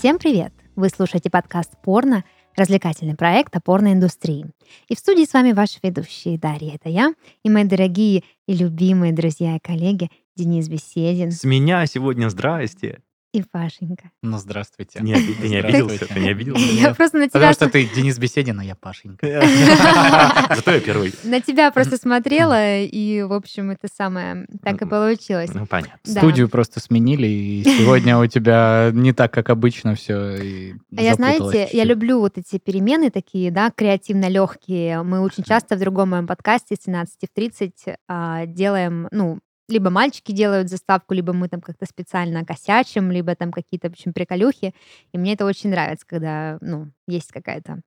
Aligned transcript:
Всем 0.00 0.18
привет! 0.18 0.54
Вы 0.76 0.88
слушаете 0.88 1.28
подкаст 1.28 1.72
«Порно», 1.82 2.24
развлекательный 2.56 3.14
проект 3.14 3.54
о 3.54 3.60
порноиндустрии. 3.60 4.46
И 4.88 4.96
в 4.96 4.98
студии 4.98 5.26
с 5.26 5.34
вами 5.34 5.52
ваши 5.52 5.78
ведущие 5.82 6.38
Дарья, 6.38 6.76
это 6.76 6.88
я, 6.88 7.12
и 7.44 7.50
мои 7.50 7.64
дорогие 7.64 8.24
и 8.48 8.54
любимые 8.54 9.12
друзья 9.12 9.56
и 9.56 9.58
коллеги 9.58 10.08
Денис 10.36 10.70
Беседин 10.70 11.32
С 11.32 11.44
меня 11.44 11.84
сегодня 11.84 12.30
здрасте. 12.30 13.02
И 13.32 13.42
Пашенька. 13.42 14.10
Ну, 14.22 14.38
здравствуйте. 14.38 15.00
Не 15.00 15.14
ты 15.14 15.48
не 15.48 15.56
обиделся? 15.56 16.06
Ты 16.06 16.20
не 16.20 16.30
обиделся? 16.30 16.64
Я 16.64 16.94
просто 16.94 17.18
на 17.18 17.28
тебя, 17.28 17.32
Потому 17.32 17.52
что 17.52 17.68
ты 17.68 17.88
Денис 17.94 18.18
Беседин, 18.18 18.58
а 18.58 18.64
я 18.64 18.74
Пашенька. 18.74 19.26
Зато 20.56 20.72
я 20.72 20.80
первый. 20.80 21.12
на 21.24 21.40
тебя 21.40 21.70
просто 21.70 21.96
смотрела, 22.00 22.80
и, 22.80 23.22
в 23.22 23.32
общем, 23.32 23.70
это 23.70 23.88
самое 23.94 24.46
так 24.62 24.82
и 24.82 24.86
получилось. 24.86 25.50
Ну, 25.54 25.66
понятно. 25.66 25.98
Студию 26.04 26.48
просто 26.48 26.80
сменили, 26.80 27.26
и 27.26 27.64
сегодня 27.78 28.18
у 28.18 28.26
тебя 28.26 28.90
не 28.92 29.12
так, 29.12 29.32
как 29.32 29.50
обычно 29.50 29.94
все. 29.94 30.14
А 30.96 31.00
я, 31.00 31.14
знаете, 31.14 31.68
я 31.72 31.84
люблю 31.84 32.20
вот 32.20 32.36
эти 32.36 32.58
перемены 32.58 33.10
такие, 33.10 33.50
да, 33.50 33.70
креативно 33.70 34.28
легкие. 34.28 35.02
Мы 35.02 35.20
очень 35.20 35.44
часто 35.44 35.76
в 35.76 35.78
другом 35.78 36.10
моем 36.10 36.26
подкасте 36.26 36.74
с 36.74 36.84
17 36.84 37.30
в 37.30 37.34
30 37.34 37.72
а, 38.08 38.46
делаем, 38.46 39.08
ну, 39.12 39.38
либо 39.70 39.90
мальчики 39.90 40.32
делают 40.32 40.68
заставку, 40.68 41.14
либо 41.14 41.32
мы 41.32 41.48
там 41.48 41.60
как-то 41.60 41.86
специально 41.86 42.44
косячим, 42.44 43.10
либо 43.10 43.34
там 43.34 43.52
какие-то, 43.52 43.88
в 43.88 43.92
общем, 43.92 44.12
приколюхи. 44.12 44.74
И 45.12 45.18
мне 45.18 45.34
это 45.34 45.44
очень 45.44 45.70
нравится, 45.70 46.06
когда, 46.06 46.58
ну, 46.60 46.90
есть 47.06 47.32
какая-то 47.32 47.80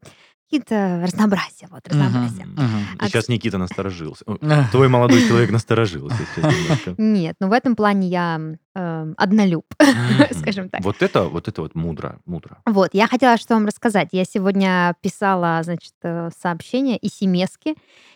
какие-то 0.54 1.02
разнообразие, 1.02 1.68
вот, 1.72 1.88
разнообразие. 1.88 2.46
И 3.02 3.06
сейчас 3.06 3.28
Никита 3.28 3.58
насторожился. 3.58 4.24
Твой 4.72 4.88
молодой 4.88 5.28
человек 5.28 5.50
насторожился. 5.50 6.16
Нет, 6.98 7.36
ну 7.40 7.48
в 7.48 7.54
этом 7.54 7.76
плане 7.76 8.08
я 8.08 8.40
э, 8.76 9.14
однолюб, 9.18 9.66
скажем 10.32 10.70
так. 10.70 10.82
Вот 10.82 11.02
это, 11.02 11.24
вот 11.24 11.48
это 11.48 11.62
вот 11.62 11.76
мудро, 11.76 12.20
мудро. 12.26 12.58
Вот, 12.66 12.90
я 12.94 13.08
хотела 13.08 13.38
что 13.38 13.54
вам 13.56 13.66
рассказать. 13.66 14.10
Я 14.12 14.26
сегодня 14.26 14.96
писала, 15.02 15.62
значит, 15.64 15.94
э, 16.04 16.30
сообщение 16.42 16.98
и 16.98 17.10
смски 17.10 17.76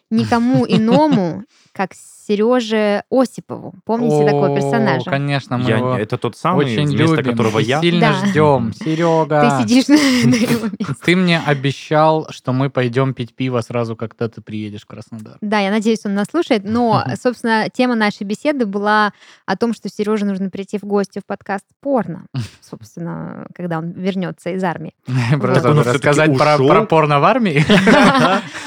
никому 0.09 0.66
иному, 0.69 1.44
как 1.73 1.91
Сереже 1.94 3.03
Осипову. 3.11 3.73
Помните 3.86 4.25
такого 4.25 4.52
О, 4.52 4.55
персонажа? 4.55 5.09
Конечно, 5.09 5.58
мы 5.58 5.69
Я- 5.69 5.77
его 5.77 5.95
Это 5.97 6.17
тот 6.17 6.36
самый, 6.38 6.66
очень 6.66 6.88
вместо 6.88 7.16
любим 7.17 7.31
которого 7.31 7.59
я... 7.59 7.81
сильно 7.81 7.99
Да. 8.21 8.25
ждем. 8.27 8.73
Серега, 8.80 9.58
Ты 9.59 9.64
сидишь 9.64 9.88
на, 9.88 9.95
на 9.95 10.36
его 10.36 10.66
месте. 10.80 10.95
ты 11.03 11.16
мне 11.16 11.39
обещал, 11.39 12.27
что 12.31 12.53
мы 12.53 12.69
пойдем 12.69 13.14
пить 13.14 13.33
пиво 13.36 13.59
сразу, 13.61 13.95
когда 13.95 14.27
ты 14.30 14.42
приедешь 14.42 14.81
в 14.83 14.86
Краснодар. 14.88 15.38
Да, 15.42 15.59
я 15.59 15.71
надеюсь, 15.71 16.05
он 16.05 16.16
нас 16.16 16.27
слушает. 16.31 16.64
Но, 16.66 17.03
собственно, 17.21 17.67
тема 17.69 17.95
нашей 17.95 18.23
беседы 18.23 18.66
была 18.66 19.11
о 19.45 19.55
том, 19.58 19.73
что 19.73 19.89
Сереже 19.89 20.25
нужно 20.25 20.46
прийти 20.49 20.77
в 20.77 20.83
гости 20.83 21.19
в 21.19 21.25
подкаст 21.25 21.65
порно. 21.81 22.25
Собственно, 22.61 23.47
когда 23.55 23.77
он 23.79 23.91
вернется 23.91 24.51
из 24.51 24.63
армии. 24.63 24.93
Просто 25.39 25.73
рассказать 25.73 26.37
про 26.37 26.85
порно 26.85 27.19
в 27.19 27.23
армии. 27.23 27.63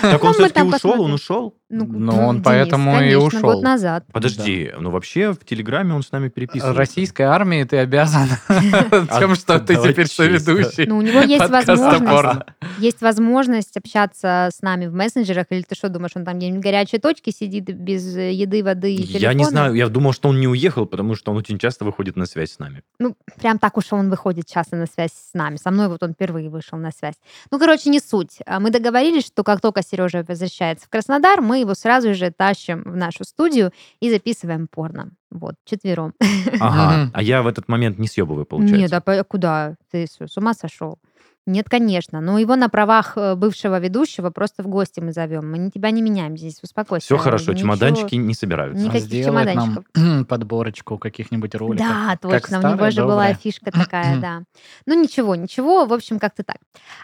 Так 0.00 0.22
Ну, 0.22 0.28
он 0.28 0.34
мы 0.38 0.46
все-таки 0.46 0.62
ушел, 0.62 1.02
он 1.02 1.12
ушел? 1.12 1.54
Ну, 1.70 1.86
Ну, 1.86 2.26
он 2.26 2.36
Денис, 2.36 2.44
поэтому 2.44 2.90
и 2.96 2.98
конечно, 2.98 3.18
ушел. 3.20 3.40
год 3.42 3.62
назад. 3.62 4.04
Подожди, 4.12 4.72
ну 4.78 4.90
вообще 4.90 5.32
в 5.32 5.44
Телеграме 5.44 5.94
он 5.94 6.02
с 6.02 6.10
нами 6.10 6.28
переписывается. 6.28 6.76
Российской 6.76 7.22
армии 7.22 7.62
ты 7.64 7.78
обязан 7.78 8.28
тем, 9.18 9.34
что 9.36 9.60
ты 9.60 9.76
теперь 9.76 10.08
соведущий. 10.08 10.86
Ну, 10.86 10.98
у 10.98 11.02
него 11.02 11.20
есть 11.20 11.48
возможность, 11.48 12.44
есть 12.78 13.00
возможность 13.02 13.76
общаться 13.76 14.48
с 14.52 14.62
нами 14.62 14.86
в 14.86 14.94
мессенджерах, 14.94 15.46
или 15.50 15.62
ты 15.62 15.74
что 15.74 15.88
думаешь, 15.88 16.12
он 16.16 16.24
там 16.24 16.38
где-нибудь 16.38 16.60
в 16.60 16.62
горячей 16.64 16.98
точке 16.98 17.30
сидит 17.30 17.64
без 17.64 18.16
еды, 18.16 18.64
воды 18.64 18.92
и 18.94 19.02
Я 19.02 19.32
не 19.32 19.44
телефона? 19.44 19.44
знаю, 19.50 19.74
я 19.74 19.88
думал, 19.88 20.12
что 20.12 20.28
он 20.28 20.40
не 20.40 20.48
уехал, 20.48 20.86
потому 20.86 21.14
что 21.14 21.30
он 21.30 21.36
очень 21.38 21.58
часто 21.58 21.84
выходит 21.84 22.16
на 22.16 22.26
связь 22.26 22.52
с 22.52 22.58
нами. 22.58 22.82
Ну, 22.98 23.16
прям 23.40 23.58
так 23.58 23.76
уж 23.76 23.92
он 23.92 24.10
выходит 24.10 24.46
часто 24.46 24.76
на 24.76 24.86
связь 24.86 25.12
с 25.12 25.34
нами. 25.34 25.56
Со 25.56 25.70
мной 25.70 25.88
вот 25.88 26.02
он 26.02 26.14
впервые 26.14 26.50
вышел 26.50 26.78
на 26.78 26.90
связь. 26.90 27.14
Ну, 27.52 27.58
короче, 27.58 27.90
не 27.90 28.00
суть. 28.00 28.38
А 28.46 28.58
Мы 28.58 28.70
договорились, 28.70 29.26
что 29.26 29.44
как 29.44 29.60
только 29.60 29.82
Сережа 29.82 30.24
возвращается 30.26 30.86
в 30.86 30.88
Краснодар, 30.88 31.40
мы 31.40 31.59
его 31.60 31.74
сразу 31.74 32.14
же 32.14 32.30
тащим 32.30 32.82
в 32.84 32.96
нашу 32.96 33.24
студию 33.24 33.72
и 34.00 34.10
записываем 34.10 34.68
порно. 34.68 35.10
Вот, 35.30 35.54
четвером. 35.64 36.14
Ага. 36.60 37.10
А 37.14 37.22
я 37.22 37.42
в 37.42 37.46
этот 37.46 37.68
момент 37.68 37.98
не 37.98 38.08
съебываю, 38.08 38.46
получается. 38.46 38.76
Нет, 38.78 38.92
а 38.92 39.24
куда? 39.24 39.76
Ты 39.90 40.06
с 40.06 40.36
ума 40.36 40.54
сошел? 40.54 40.98
Нет, 41.46 41.68
конечно. 41.70 42.20
Но 42.20 42.38
его 42.38 42.54
на 42.54 42.68
правах 42.68 43.14
э, 43.16 43.34
бывшего 43.34 43.80
ведущего 43.80 44.30
просто 44.30 44.62
в 44.62 44.68
гости 44.68 45.00
мы 45.00 45.12
зовем. 45.12 45.50
Мы 45.50 45.70
тебя 45.70 45.90
не 45.90 46.02
меняем 46.02 46.36
здесь, 46.36 46.58
успокойся. 46.62 47.06
Все 47.06 47.16
хорошо, 47.16 47.52
Ничего- 47.52 47.60
чемоданчики 47.62 48.14
не 48.16 48.34
собираются. 48.34 48.84
Никаких 48.84 49.06
Сделает 49.06 49.48
чемоданчиков. 49.48 49.84
нам 49.96 50.24
подборочку 50.26 50.98
каких-нибудь 50.98 51.54
роликов. 51.54 51.86
Да, 51.88 52.10
Как 52.20 52.42
точно. 52.42 52.58
У 52.58 52.74
него 52.74 52.90
же 52.90 53.00
была 53.02 53.14
добрая. 53.28 53.34
фишка 53.34 53.72
такая, 53.72 54.16
да. 54.20 54.42
Ну 54.86 55.00
ничего, 55.02 55.34
ничего, 55.34 55.86
в 55.86 55.92
общем, 55.94 56.18
как-то 56.18 56.44
так. 56.44 56.58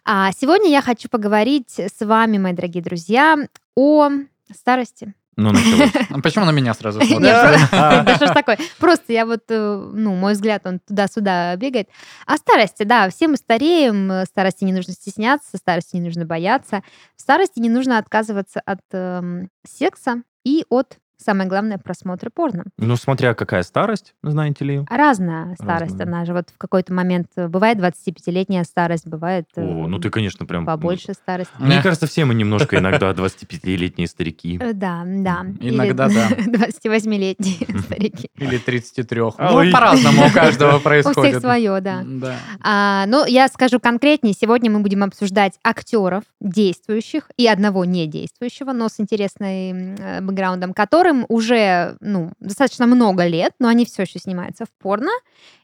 А 0.04 0.30
сегодня 0.32 0.68
я 0.70 0.82
хочу 0.82 1.08
поговорить 1.08 1.78
с 1.80 2.04
вами, 2.04 2.36
мои 2.36 2.52
дорогие 2.52 2.82
друзья, 2.84 3.36
о 3.74 4.10
старости. 4.54 5.14
Ну, 5.36 5.52
началось. 5.52 5.92
А 6.10 6.20
Почему 6.20 6.46
на 6.46 6.50
меня 6.50 6.72
сразу 6.72 6.98
да 6.98 8.14
что 8.16 8.26
ж 8.26 8.30
такое? 8.30 8.58
Просто 8.78 9.12
я 9.12 9.26
вот, 9.26 9.42
э, 9.50 9.90
ну, 9.92 10.14
мой 10.14 10.32
взгляд, 10.32 10.66
он 10.66 10.80
туда-сюда 10.80 11.54
бегает. 11.56 11.88
О 12.26 12.36
старости, 12.38 12.84
да, 12.84 13.10
все 13.10 13.28
мы 13.28 13.36
стареем, 13.36 14.10
э, 14.10 14.24
старости 14.24 14.64
не 14.64 14.72
нужно 14.72 14.94
стесняться, 14.94 15.58
старости 15.58 15.96
не 15.96 16.02
нужно 16.02 16.24
бояться. 16.24 16.82
В 17.16 17.20
старости 17.20 17.60
не 17.60 17.68
нужно 17.68 17.98
отказываться 17.98 18.60
от 18.64 18.80
эм, 18.92 19.50
секса 19.68 20.22
и 20.44 20.64
от, 20.70 20.96
самое 21.18 21.48
главное, 21.48 21.78
просмотра 21.78 22.30
порно. 22.30 22.64
Ну, 22.78 22.96
смотря 22.96 23.34
какая 23.34 23.62
старость, 23.62 24.14
знаете 24.22 24.64
ли. 24.64 24.82
Разная 24.90 25.54
старость, 25.54 25.92
Разная. 25.92 26.06
она 26.06 26.24
же 26.24 26.32
вот 26.32 26.50
в 26.54 26.58
какой-то 26.58 26.92
момент 26.92 27.28
э, 27.36 27.48
бывает 27.48 27.78
25-летняя 27.78 28.64
старость, 28.64 29.06
бывает 29.06 29.46
э, 29.56 29.62
О, 29.62 29.86
ну 29.86 29.98
ты, 29.98 30.10
конечно, 30.10 30.46
прям... 30.46 30.64
побольше 30.66 31.14
старость. 31.14 31.50
Мне 31.58 31.82
кажется, 31.82 32.06
все 32.06 32.24
мы 32.24 32.34
немножко 32.34 32.76
иногда 32.78 33.10
25-летние 33.12 34.06
старики. 34.06 34.58
Э, 34.60 34.72
Да, 34.72 35.02
да. 35.06 35.46
Иногда 35.60 36.08
да. 36.08 36.28
28-летние 36.36 37.78
старики. 37.80 38.30
Или 38.36 38.58
33. 38.58 39.20
Ой. 39.20 39.32
Ну, 39.66 39.72
по-разному 39.72 40.26
у 40.26 40.30
каждого 40.30 40.76
У 40.78 40.80
происходит. 40.80 41.18
всех 41.30 41.40
свое, 41.40 41.80
да. 41.80 42.02
Да. 42.04 42.36
А, 42.62 43.06
ну, 43.06 43.24
я 43.26 43.48
скажу 43.48 43.80
конкретнее. 43.80 44.34
Сегодня 44.38 44.70
мы 44.70 44.80
будем 44.80 45.02
обсуждать 45.02 45.54
актеров, 45.64 46.24
действующих 46.40 47.30
и 47.36 47.46
одного 47.46 47.84
не 47.84 48.06
действующего, 48.06 48.72
но 48.72 48.88
с 48.88 49.00
интересным 49.00 49.96
э, 49.98 50.20
бэкграундом, 50.20 50.72
которым 51.06 51.26
уже 51.28 51.96
ну, 52.00 52.32
достаточно 52.40 52.86
много 52.86 53.26
лет, 53.26 53.52
но 53.58 53.68
они 53.68 53.84
все 53.84 54.02
еще 54.02 54.18
снимаются 54.18 54.64
в 54.64 54.68
порно 54.82 55.10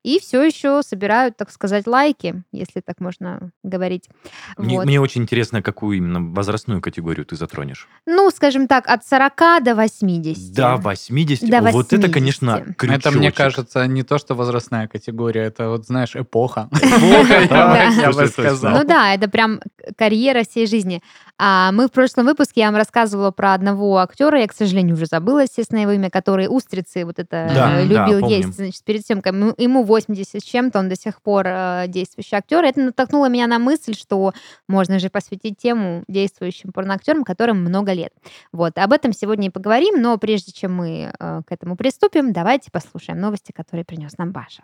и 0.03 0.19
все 0.19 0.43
еще 0.43 0.83
собирают, 0.83 1.37
так 1.37 1.51
сказать, 1.51 1.87
лайки, 1.87 2.43
если 2.53 2.81
так 2.81 3.01
можно 3.01 3.51
говорить. 3.63 4.09
Мне, 4.57 4.77
Вот. 4.77 4.87
мне 4.87 5.01
очень 5.01 5.23
интересно, 5.23 5.63
какую 5.63 5.99
именно 5.99 6.21
возрастную 6.21 6.81
категорию 6.81 7.25
ты 7.25 7.37
затронешь. 7.37 7.89
Ну, 8.07 8.31
скажем 8.31 8.67
так, 8.67 8.89
от 8.89 9.07
40 9.07 9.63
до 9.63 9.75
80. 9.75 10.55
До 10.55 10.77
80? 10.77 11.49
До 11.49 11.59
О, 11.59 11.71
Вот 11.71 11.93
это, 11.93 12.09
80. 12.09 12.13
конечно, 12.13 12.75
крючочек. 12.77 13.07
Это, 13.07 13.19
мне 13.19 13.33
кажется, 13.33 13.87
не 13.87 14.03
то, 14.03 14.19
что 14.19 14.35
возрастная 14.35 14.89
категория, 14.89 15.43
это 15.43 15.69
вот, 15.69 15.87
знаешь, 15.87 16.17
эпоха. 16.17 16.69
Эпоха. 16.73 17.91
Я 18.01 18.11
бы 18.13 18.27
сказал. 18.27 18.79
Ну 18.79 18.85
да, 18.85 19.15
это 19.15 19.29
прям 19.29 19.61
карьера 19.97 20.43
всей 20.43 20.67
жизни. 20.67 21.01
А 21.39 21.73
мы 21.73 21.89
в 21.89 21.91
прошлом 21.91 22.27
выпуске 22.27 22.61
я 22.61 22.67
вам 22.69 22.77
рассказывала 22.77 23.31
про 23.33 23.55
одного 23.55 23.99
актера, 23.99 24.39
я, 24.39 24.47
к 24.47 24.53
сожалению, 24.53 24.95
уже 24.95 25.07
забыла, 25.07 25.41
естественно, 25.43 25.81
его 25.81 25.91
имя, 25.93 26.09
который 26.11 26.47
устрицы 26.49 27.05
вот 27.05 27.19
это 27.19 27.51
Да, 27.53 27.81
э, 27.81 27.87
да, 27.89 28.05
любил 28.07 28.21
помним. 28.21 28.39
есть, 28.39 28.55
значит, 28.57 28.85
перед 28.85 29.03
тем, 29.05 29.23
как 29.23 29.33
ему- 29.35 29.55
ему 29.57 29.83
80 29.83 30.41
с 30.41 30.45
чем-то, 30.45 30.79
он 30.79 30.89
до 30.89 30.95
сих 30.97 31.21
пор 31.21 31.47
э, 31.49 31.85
действующий 31.89 32.37
актер. 32.37 32.63
Это 32.65 32.81
натолкнуло 32.81 33.29
меня 33.29 33.47
на 33.49 33.59
мысль, 33.59 33.95
что 33.95 34.33
можно 34.69 34.99
же 34.99 35.09
посвятить 35.11 35.59
тему 35.59 36.05
действующим 36.07 36.71
порноактерам, 36.71 37.25
которым 37.25 37.61
много 37.61 37.93
лет. 37.93 38.13
Вот, 38.53 38.79
об 38.79 38.93
этом 38.93 39.13
сегодня 39.13 39.49
и 39.49 39.51
поговорим, 39.51 40.01
но 40.01 40.19
прежде 40.19 40.53
чем 40.53 40.75
мы 40.75 41.13
э, 41.19 41.41
к 41.47 41.51
этому 41.51 41.77
приступим, 41.77 42.33
давайте 42.33 42.71
послушаем 42.71 43.21
новости, 43.21 43.53
которые 43.53 43.85
принес 43.85 44.17
нам 44.19 44.31
Баша. 44.33 44.63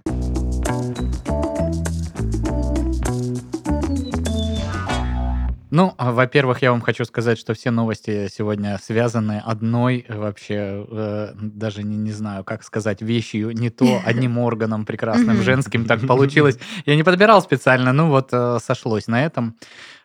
Ну, 5.71 5.95
а, 5.99 6.13
во-первых, 6.13 6.63
я 6.63 6.71
вам 6.71 6.81
хочу 6.81 7.05
сказать, 7.05 7.39
что 7.39 7.53
все 7.53 7.71
новости 7.71 8.29
сегодня 8.33 8.79
связаны 8.83 9.43
одной 9.45 10.05
э, 10.09 10.17
вообще, 10.17 10.87
э, 10.89 11.33
даже 11.35 11.83
не, 11.83 11.97
не 11.97 12.13
знаю, 12.13 12.45
как 12.45 12.63
сказать, 12.63 13.03
вещью, 13.03 13.51
не 13.51 13.69
то 13.69 14.01
одним 14.07 14.39
органом 14.39 14.87
прекрасным 14.87 15.43
женским 15.43 15.85
так 15.85 16.07
получилось. 16.07 16.59
Я 16.87 16.97
не 16.97 17.03
подбирал 17.03 17.43
специально, 17.43 17.93
ну 17.93 18.09
вот 18.09 18.31
э, 18.33 18.59
сошлось 18.65 19.09
на 19.09 19.25
этом. 19.25 19.57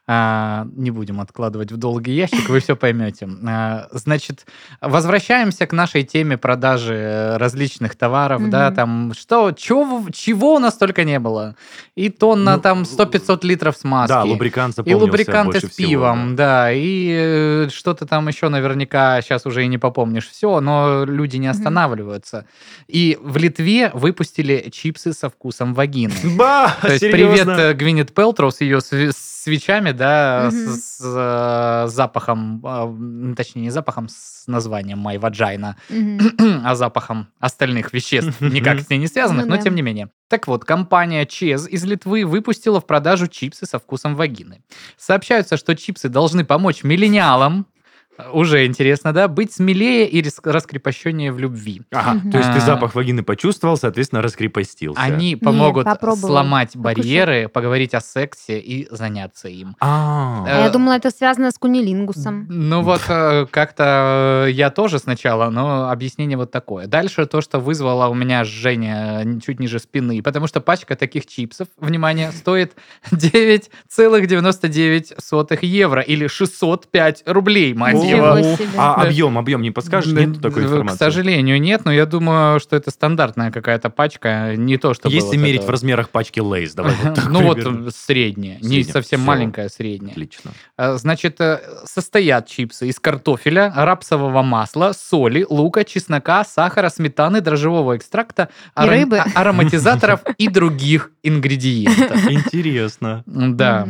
А, 0.05 0.67
не 0.75 0.91
будем 0.91 1.21
откладывать 1.21 1.71
в 1.71 1.77
долгий 1.77 2.11
ящик, 2.13 2.49
вы 2.49 2.59
все 2.59 2.75
поймете. 2.75 3.25
А, 3.47 3.87
значит, 3.91 4.45
возвращаемся 4.81 5.65
к 5.65 5.71
нашей 5.71 6.03
теме 6.03 6.37
продажи 6.37 7.35
различных 7.37 7.95
товаров, 7.95 8.49
да, 8.49 8.67
Мгм. 8.67 8.75
там, 8.75 9.13
что, 9.17 9.53
чего, 9.53 10.03
чего 10.11 10.55
у 10.55 10.59
нас 10.59 10.75
только 10.75 11.05
не 11.05 11.19
было. 11.19 11.55
И 11.95 12.09
тонна 12.09 12.57
Ну, 12.57 12.61
там 12.61 12.83
100-500 12.83 13.45
литров 13.45 13.77
смазки. 13.77 14.09
Да, 14.09 14.23
лубрикант 14.25 14.75
И 14.83 14.93
лубриканты 14.93 15.61
с 15.61 15.69
всего, 15.69 15.87
пивом, 15.89 16.35
да. 16.35 16.63
да, 16.65 16.71
и 16.73 17.09
э, 17.15 17.69
что-то 17.71 18.05
там 18.05 18.27
еще 18.27 18.49
наверняка 18.49 19.21
сейчас 19.21 19.45
уже 19.45 19.63
и 19.63 19.67
не 19.67 19.77
попомнишь 19.77 20.27
все, 20.29 20.59
но 20.59 21.05
люди 21.05 21.37
не 21.37 21.47
останавливаются. 21.47 22.45
И 22.89 23.17
в 23.21 23.37
Литве 23.37 23.89
выпустили 23.93 24.69
чипсы 24.69 25.13
со 25.13 25.29
вкусом 25.29 25.73
вагины. 25.73 26.13
Ба, 26.35 26.75
То 26.81 26.87
есть 26.89 26.99
серьезно? 26.99 27.55
привет 27.55 27.59
э, 27.59 27.73
Гвинет 27.73 28.13
Пелтроу 28.13 28.51
с 28.51 28.59
ее 28.59 28.79
сви- 28.79 29.11
свечами, 29.43 29.91
да, 29.91 30.49
с, 30.51 30.97
с, 30.97 31.01
э, 31.03 31.87
запахом, 31.89 32.61
а, 32.63 32.85
м, 32.85 33.35
точнее 33.35 33.63
не 33.63 33.69
запахом, 33.69 34.07
с 34.09 34.45
названием 34.47 35.05
My 35.05 35.17
Vagina, 35.19 35.75
а 36.65 36.75
запахом 36.75 37.27
остальных 37.39 37.93
веществ, 37.93 38.39
никак 38.41 38.79
с 38.81 38.89
ней 38.89 38.97
не 38.97 39.07
связанных, 39.07 39.45
Ну 39.45 39.51
но 39.51 39.57
да. 39.57 39.61
тем 39.61 39.75
не 39.75 39.81
менее. 39.81 40.09
Так 40.29 40.47
вот, 40.47 40.65
компания 40.65 41.25
Чез 41.25 41.67
из 41.67 41.83
Литвы 41.83 42.25
выпустила 42.25 42.79
в 42.81 42.87
продажу 42.87 43.27
чипсы 43.27 43.65
со 43.65 43.77
вкусом 43.79 44.15
вагины. 44.15 44.63
Сообщается, 44.97 45.57
что 45.57 45.75
чипсы 45.75 46.09
должны 46.09 46.43
помочь 46.45 46.83
миллениалам, 46.83 47.67
уже 48.31 48.65
интересно, 48.65 49.13
да, 49.13 49.27
быть 49.27 49.51
смелее 49.53 50.07
и 50.07 50.21
рас- 50.23 50.39
раскрепощеннее 50.43 51.31
в 51.31 51.39
любви. 51.39 51.81
Ага, 51.91 52.13
Мгм. 52.13 52.31
то 52.31 52.37
есть 52.37 52.51
ты 52.51 52.57
А. 52.57 52.61
запах 52.61 52.95
вагины 52.95 53.23
почувствовал, 53.23 53.77
соответственно, 53.77 54.21
раскрепостился. 54.21 54.99
Они 55.01 55.35
помогут 55.35 55.85
попробовала. 55.85 56.27
сломать 56.29 56.73
Покушай. 56.73 56.95
барьеры, 56.95 57.47
поговорить 57.49 57.93
о 57.93 58.01
сексе 58.01 58.59
и 58.59 58.87
заняться 58.91 59.47
им. 59.49 59.75
А, 59.79 60.43
А 60.47 60.59
я 60.61 60.67
Э, 60.67 60.71
думала, 60.71 60.93
это 60.93 61.09
связано 61.11 61.51
с 61.51 61.57
кунилингусом. 61.57 62.45
Ну 62.49 62.81
вот 62.81 63.01
э, 63.09 63.45
как-то 63.49 64.45
э, 64.47 64.51
я 64.51 64.69
тоже 64.69 64.99
сначала, 64.99 65.49
но 65.49 65.89
объяснение 65.89 66.37
вот 66.37 66.51
такое. 66.51 66.87
Дальше 66.87 67.25
то, 67.25 67.41
что 67.41 67.59
вызвало 67.59 68.07
у 68.09 68.13
меня 68.13 68.43
жжение 68.43 69.39
чуть 69.45 69.59
ниже 69.59 69.79
спины, 69.79 70.21
потому 70.21 70.47
что 70.47 70.61
пачка 70.61 70.95
таких 70.95 71.25
чипсов, 71.25 71.67
внимание, 71.77 72.31
стоит 72.31 72.73
9,99 73.11 75.59
евро 75.61 76.01
или 76.01 76.27
605 76.27 77.23
рублей, 77.25 77.73
мать 77.73 78.02
его. 78.03 78.55
себе. 78.55 78.69
а 78.77 78.95
объем, 78.95 79.37
объем 79.37 79.61
не 79.61 79.71
подскажешь? 79.71 80.13
Нет 80.13 80.41
такой 80.41 80.63
К 80.63 80.65
информации? 80.65 80.97
сожалению, 80.97 81.59
нет, 81.61 81.85
но 81.85 81.91
я 81.91 82.05
думаю, 82.05 82.59
что 82.59 82.75
это 82.75 82.91
стандартная 82.91 83.51
какая-то 83.51 83.89
пачка, 83.89 84.55
не 84.55 84.77
то, 84.77 84.93
что 84.93 85.09
Если 85.09 85.37
мерить 85.37 85.63
в 85.63 85.69
размерах 85.69 86.09
пачки 86.09 86.39
Лейс, 86.39 86.73
давай 86.73 86.93
Ну 87.29 87.41
вот 87.43 87.59
средняя, 87.95 88.57
не 88.61 88.83
совсем 88.83 89.21
маленькая, 89.21 89.69
средняя. 89.69 90.11
Отлично. 90.11 90.51
Э, 90.77 90.97
Значит, 90.97 91.39
э, 91.41 91.59
состоят 91.85 92.47
чипсы 92.47 92.87
из 92.87 92.99
картофеля, 92.99 93.71
рапсового 93.75 94.41
масла, 94.41 94.93
соли, 94.93 95.45
лука, 95.49 95.83
чеснока, 95.83 96.43
сахара, 96.43 96.89
сметаны, 96.89 97.41
дрожжевого 97.41 97.97
экстракта, 97.97 98.49
а- 98.75 98.85
ароматизаторов 99.35 100.21
и 100.37 100.47
других 100.47 101.11
ингредиентов. 101.23 102.29
Интересно. 102.29 103.23
Да. 103.25 103.87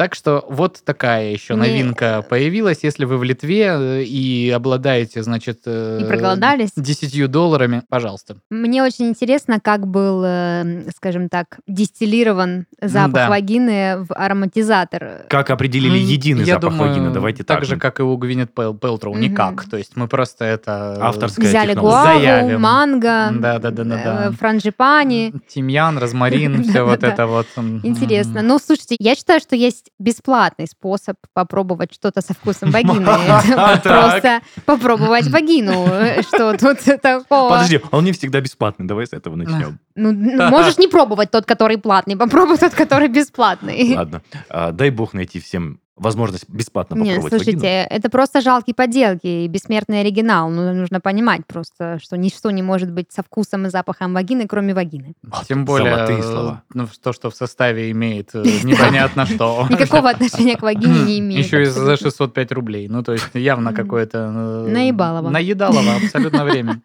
Так 0.00 0.14
что 0.14 0.46
вот 0.48 0.80
такая 0.82 1.30
еще 1.30 1.56
Мне- 1.56 1.68
новинка 1.68 2.24
появилась. 2.26 2.78
Если 2.84 3.04
вы 3.04 3.18
в 3.18 3.22
Литве 3.22 3.66
э, 3.68 4.02
и 4.02 4.48
обладаете, 4.48 5.22
значит... 5.22 5.60
э, 5.66 5.98
И 6.00 6.04
проголодались? 6.06 6.70
10 6.74 7.30
долларами, 7.30 7.82
пожалуйста. 7.86 8.36
Мне 8.48 8.82
очень 8.82 9.08
интересно, 9.10 9.60
как 9.60 9.86
был, 9.86 10.22
э, 10.24 10.84
скажем 10.96 11.28
так, 11.28 11.58
дистиллирован 11.66 12.64
запах 12.80 13.12
Да. 13.12 13.28
вагины 13.28 13.98
в 14.08 14.14
ароматизатор. 14.14 15.26
Как 15.28 15.50
определили 15.50 15.98
единый 15.98 16.44
я 16.44 16.54
запах 16.54 16.72
думаю, 16.72 16.88
вагины? 16.92 17.10
Давайте 17.10 17.44
так 17.44 17.58
так. 17.58 17.68
же, 17.68 17.76
как 17.76 18.00
и 18.00 18.02
у 18.02 18.16
Гвинет 18.16 18.54
Пел- 18.54 18.72
Пелтроу, 18.78 19.12
Мгм. 19.12 19.20
никак. 19.22 19.64
То 19.68 19.76
есть 19.76 19.96
мы 19.96 20.08
просто 20.08 20.46
это... 20.46 20.94
э, 20.98 21.02
Авторская 21.02 21.46
Взяли 21.46 21.74
технология. 21.74 21.92
гуаву, 22.04 22.20
Заявим. 22.22 22.60
манго, 22.62 23.28
Да-да-да-да-да. 23.38 24.28
э, 24.28 24.30
франжипани. 24.32 25.34
Тимьян, 25.46 25.98
розмарин, 25.98 26.64
все 26.64 26.82
вот 26.86 27.04
это 27.04 27.26
вот. 27.26 27.46
Интересно. 27.82 28.40
Ну, 28.40 28.58
слушайте, 28.58 28.96
я 28.98 29.14
считаю, 29.14 29.40
что 29.40 29.56
есть 29.56 29.89
бесплатный 29.98 30.66
способ 30.66 31.16
попробовать 31.34 31.92
что-то 31.92 32.20
со 32.22 32.32
вкусом 32.34 32.70
вагины. 32.70 33.04
Просто 33.82 34.40
попробовать 34.64 35.26
вагину. 35.28 35.86
Что 36.22 36.56
тут 36.56 36.78
такого? 37.02 37.50
Подожди, 37.50 37.80
он 37.90 38.04
не 38.04 38.12
всегда 38.12 38.40
бесплатный. 38.40 38.86
Давай 38.86 39.06
с 39.06 39.12
этого 39.12 39.36
начнем. 39.36 39.78
Ну, 39.96 40.10
н- 40.10 40.48
можешь 40.50 40.78
не 40.78 40.88
пробовать 40.88 41.30
тот, 41.30 41.44
который 41.44 41.76
платный, 41.76 42.16
попробуй 42.16 42.56
тот, 42.56 42.72
который 42.72 43.08
бесплатный. 43.08 43.94
Ладно. 43.96 44.22
А, 44.48 44.72
Дай 44.72 44.90
бог 44.90 45.12
найти 45.12 45.40
всем 45.40 45.79
возможность 46.00 46.48
бесплатно 46.48 46.94
Нет, 46.96 47.16
попробовать 47.16 47.32
слушайте, 47.34 47.56
вагину. 47.68 47.86
это 47.90 48.10
просто 48.10 48.40
жалкие 48.40 48.74
поделки 48.74 49.26
и 49.26 49.48
бессмертный 49.48 50.00
оригинал. 50.00 50.50
Ну, 50.50 50.72
нужно 50.72 51.00
понимать 51.00 51.46
просто, 51.46 51.98
что 52.02 52.16
ничто 52.16 52.50
не 52.50 52.62
может 52.62 52.90
быть 52.90 53.12
со 53.12 53.22
вкусом 53.22 53.66
и 53.66 53.70
запахом 53.70 54.14
вагины, 54.14 54.46
кроме 54.48 54.74
вагины. 54.74 55.14
Вот 55.22 55.46
Тем 55.46 55.64
более, 55.64 55.94
золотые 55.94 56.18
э, 56.18 56.22
слова. 56.22 56.62
ну, 56.74 56.88
то, 57.02 57.12
что 57.12 57.30
в 57.30 57.34
составе 57.34 57.90
имеет 57.90 58.30
э, 58.34 58.42
непонятно 58.64 59.26
что. 59.26 59.66
Никакого 59.70 60.10
отношения 60.10 60.56
к 60.56 60.62
вагине 60.62 61.02
не 61.04 61.18
имеет. 61.20 61.44
Еще 61.44 61.62
и 61.62 61.64
за 61.66 61.92
абсолютно. 61.92 62.10
605 62.10 62.52
рублей. 62.52 62.88
Ну, 62.88 63.02
то 63.02 63.12
есть 63.12 63.28
явно 63.34 63.72
какое-то... 63.72 64.18
э, 64.66 64.70
Наебалово. 64.72 65.28
Наедалово 65.30 65.96
абсолютно 66.02 66.44
время. 66.44 66.80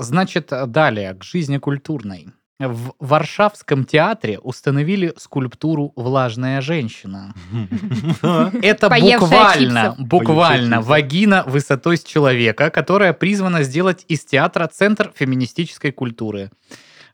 Значит, 0.00 0.52
далее, 0.66 1.14
к 1.14 1.24
жизни 1.24 1.58
культурной. 1.58 2.28
В 2.58 2.94
Варшавском 2.98 3.84
театре 3.84 4.40
установили 4.40 5.14
скульптуру 5.16 5.92
«Влажная 5.94 6.60
женщина». 6.60 7.32
Это 8.62 8.88
буквально, 8.88 9.94
буквально 9.98 10.80
вагина 10.80 11.44
высотой 11.46 11.96
с 11.96 12.02
человека, 12.02 12.70
которая 12.70 13.12
призвана 13.12 13.62
сделать 13.62 14.04
из 14.08 14.24
театра 14.24 14.66
центр 14.66 15.12
феминистической 15.14 15.92
культуры. 15.92 16.50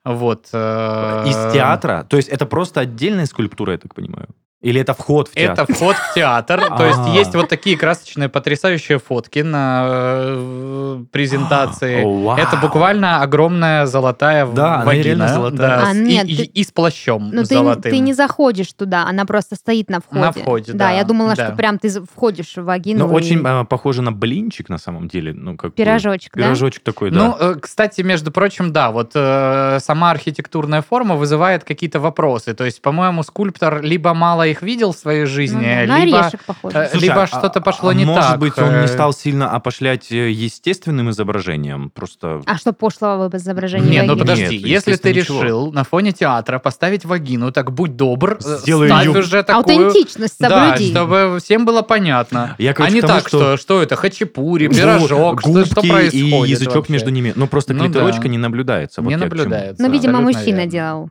Вот. 0.03 0.49
э, 0.53 1.25
Из 1.27 1.53
театра? 1.53 2.07
То 2.09 2.17
есть 2.17 2.31
это 2.31 2.47
просто 2.47 2.81
отдельная 2.81 3.27
скульптура, 3.27 3.73
я 3.73 3.79
так 3.79 3.95
понимаю? 3.95 4.29
Или 4.65 4.81
это 4.81 4.95
вход 4.95 5.29
в 5.29 5.35
театр? 5.35 5.65
Это 5.65 5.73
вход 5.75 5.97
в 5.97 6.15
театр. 6.15 6.77
То 6.79 6.87
есть 6.87 7.01
А. 7.01 7.11
есть 7.11 7.35
вот 7.35 7.51
такие 7.51 7.77
красочные, 7.77 8.31
потрясающие 8.31 8.99
фотки 8.99 9.41
на 9.41 9.85
э, 9.87 11.05
презентации. 11.13 12.01
Это 12.41 12.57
буквально 12.57 13.21
огромная 13.21 13.85
золотая 13.85 14.47
вагина. 14.47 15.51
да, 15.51 15.89
А, 15.89 15.95
и, 15.95 16.65
с 16.65 16.71
плащом 16.71 17.31
Ну, 17.31 17.43
ты, 17.43 17.57
золотым. 17.57 17.93
ты 17.93 17.99
не 17.99 18.15
заходишь 18.15 18.73
туда, 18.73 19.05
она 19.07 19.27
просто 19.27 19.55
стоит 19.57 19.91
на 19.91 20.01
входе. 20.01 20.21
На 20.21 20.33
входе, 20.33 20.73
да, 20.73 20.91
я 20.91 21.05
думала, 21.05 21.35
что 21.35 21.53
прям 21.53 21.79
ты 21.79 21.91
входишь 21.91 22.57
в 22.57 22.65
вагину. 22.65 23.07
Ну, 23.07 23.13
очень 23.15 23.43
а, 23.45 23.65
похоже 23.65 24.01
на 24.01 24.13
блинчик 24.13 24.71
на 24.71 24.79
самом 24.79 25.09
деле. 25.09 25.35
Ну, 25.35 25.57
как 25.59 25.75
Пирожочек, 25.75 26.35
да? 26.35 26.45
Пирожочек 26.45 26.83
такой, 26.83 27.11
да. 27.11 27.19
Ну, 27.19 27.37
э, 27.39 27.55
кстати, 27.61 28.01
между 28.01 28.31
прочим, 28.31 28.73
да, 28.73 28.91
вот 28.91 29.13
э, 29.15 29.79
сама 29.81 30.11
архитектурная 30.11 30.81
форма 30.81 31.17
вызывает 31.17 31.65
какие-то 31.65 32.01
вопросы. 32.01 32.55
То 32.55 32.65
есть, 32.65 32.81
по-моему, 32.81 33.23
скульптор 33.23 33.83
либо 33.83 34.15
мало 34.15 34.54
их 34.55 34.63
видел 34.63 34.93
в 34.93 34.97
своей 34.97 35.23
Ну 35.23 35.27
жизни, 35.27 35.85
да, 35.87 35.93
на 35.95 36.05
либо, 36.05 36.31
похоже. 36.47 36.79
э, 36.79 36.89
Слушай, 36.91 37.03
либо 37.05 37.23
а- 37.23 37.27
что-то 37.27 37.59
а- 37.61 37.63
пошло 37.63 37.91
а 37.91 37.95
не 37.95 38.05
может 38.05 38.23
так. 38.23 38.39
быть, 38.39 38.59
он 38.59 38.71
не 38.81 38.85
э, 38.85 38.89
стал 38.89 39.13
сильно 39.13 39.51
опошлять 39.51 40.11
э, 40.11 40.31
естественным 40.31 41.11
изображением? 41.11 41.91
Просто... 41.91 42.41
А 42.47 42.57
что 42.57 42.73
пошлого 42.73 43.29
в 43.29 43.35
изображении 43.35 43.91
Не, 43.91 44.03
ну 44.03 44.17
подожди, 44.17 44.45
Нет, 44.59 44.67
если 44.67 44.97
ты 44.97 45.13
ничего. 45.13 45.43
решил 45.43 45.73
на 45.73 45.85
фоне 45.85 46.13
театра 46.13 46.59
поставить 46.59 47.05
вагину, 47.05 47.53
так 47.53 47.73
будь 47.73 47.97
добр, 47.97 48.39
Сделай 48.41 48.89
ставь 48.89 49.05
её- 49.07 49.19
уже 49.19 49.43
такую... 49.43 49.77
Аутентичность 49.79 50.37
Да, 50.41 50.49
соблюди. 50.75 50.91
чтобы 50.91 51.39
всем 51.43 51.65
было 51.67 51.83
понятно. 51.83 52.55
Я, 52.59 52.71
а 52.71 52.75
короче, 52.75 52.95
не 52.95 53.01
к 53.01 53.07
тому, 53.07 53.19
так, 53.21 53.29
что... 53.29 53.39
что- 53.39 53.57
что 53.57 53.83
это 53.83 53.97
хачапури, 53.97 54.69
пирожок, 54.69 55.41
что, 55.41 55.51
губки 55.53 55.67
что 55.71 55.81
происходит 55.83 56.15
и 56.15 56.51
язычок 56.51 56.75
вообще? 56.77 56.93
между 56.93 57.11
ними. 57.11 57.33
Ну, 57.35 57.47
просто 57.47 57.75
Ну 57.75 57.89
да. 57.89 58.01
не 58.29 58.39
наблюдается. 58.39 59.03
Вот 59.03 59.09
Не 59.11 59.17
наблюдается. 59.17 59.83
Ну, 59.83 59.91
видимо, 59.91 60.19
абсолютно 60.19 60.39
мужчина 60.39 60.57
верно. 60.57 60.71
делал. 60.71 61.11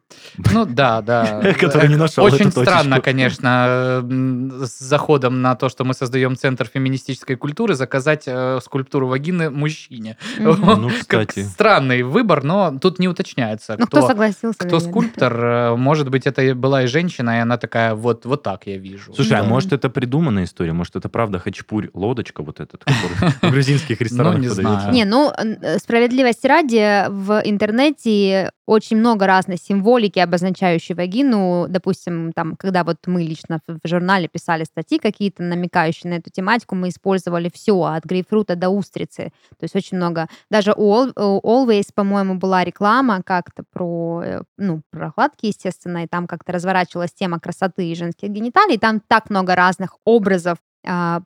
Ну 0.52 0.66
да, 0.66 1.02
да. 1.02 1.42
Который 1.60 1.90
не 1.90 1.96
нашел 1.96 2.24
Очень 2.24 2.52
странно, 2.52 2.96
точечку. 2.98 3.02
Конечно, 3.38 4.66
с 4.66 4.80
заходом 4.80 5.42
на 5.42 5.56
то, 5.56 5.70
что 5.70 5.84
мы 5.84 5.94
создаем 5.94 6.36
центр 6.36 6.66
феминистической 6.74 7.36
культуры, 7.36 7.76
заказать 7.76 8.24
э, 8.28 8.60
скульптуру 8.64 9.08
вагины 9.08 9.50
мужчине. 9.50 10.18
Ну, 10.40 10.90
Как 11.08 11.30
кстати. 11.30 11.46
странный 11.48 12.04
выбор, 12.04 12.44
но 12.44 12.78
тут 12.80 13.00
не 13.00 13.08
уточняется, 13.08 13.76
Ну, 13.80 13.86
кто 13.88 13.98
кто, 14.00 14.08
согласился? 14.08 14.58
кто 14.60 14.66
наверное. 14.66 14.90
скульптор. 14.92 15.46
Э, 15.46 15.76
Может 15.76 16.10
быть, 16.10 16.26
это 16.28 16.56
была 16.56 16.84
и 16.84 16.88
женщина, 16.88 17.38
и 17.38 17.40
она 17.42 17.58
такая, 17.58 17.96
вот, 17.96 18.26
вот 18.26 18.44
так 18.44 18.68
я 18.68 18.78
вижу. 18.78 19.14
Слушай, 19.14 19.38
а 19.40 19.44
Да. 19.44 19.50
может 19.50 19.74
это 19.74 19.90
придуманная 19.90 20.44
история? 20.46 20.74
Может 20.74 20.96
это 20.96 21.10
правда 21.10 21.40
хачпурь, 21.40 21.88
лодочка 21.94 22.44
вот 22.44 22.60
этот, 22.60 22.84
который 22.86 23.32
в 23.42 23.52
грузинских 23.52 24.02
ресторанах 24.02 24.36
Ну, 24.38 24.44
не 24.44 24.50
подается? 24.50 24.80
знаю. 24.82 24.94
Не, 24.94 25.06
ну, 25.06 25.32
н- 25.32 25.80
справедливости 25.80 26.48
ради, 26.48 27.06
в 27.10 27.42
интернете 27.46 28.52
очень 28.66 28.98
много 28.98 29.28
разной 29.28 29.58
символики, 29.58 30.20
обозначающей 30.20 30.96
вагину. 30.96 31.66
Допустим, 31.68 32.32
там, 32.34 32.56
когда 32.56 32.84
вот 32.84 32.98
мы 33.06 33.24
лично 33.24 33.60
в 33.68 33.88
журнале 33.88 34.28
писали 34.28 34.64
статьи 34.64 35.00
какие-то, 35.00 35.44
намекающие 35.44 36.10
на 36.12 36.16
эту 36.16 36.30
тематику, 36.30 36.76
мы 36.76 36.90
использовали 36.90 37.50
все, 37.54 37.82
от 37.84 38.06
грейпфрута 38.06 38.56
до 38.56 38.70
устрицы. 38.70 39.32
То 39.60 39.64
есть 39.64 39.76
очень 39.76 39.98
много. 39.98 40.28
Даже 40.50 40.74
у 40.76 40.94
Al- 40.94 41.14
у 41.16 41.42
Always, 41.42 41.90
по-моему, 41.94 42.36
была 42.36 42.64
реклама 42.64 43.22
как-то 43.24 43.64
про, 43.72 44.22
э, 44.24 44.42
ну, 44.58 44.82
прокладки, 44.92 45.48
естественно, 45.48 46.04
и 46.04 46.08
там 46.08 46.28
как-то 46.28 46.54
разворачивалась 46.54 47.14
тема 47.14 47.40
красоты 47.40 47.88
и 47.90 47.96
женских 47.96 48.30
гениталий. 48.30 48.78
Там 48.78 49.02
так 49.08 49.30
много 49.30 49.56
разных 49.56 49.98
образов 50.06 50.58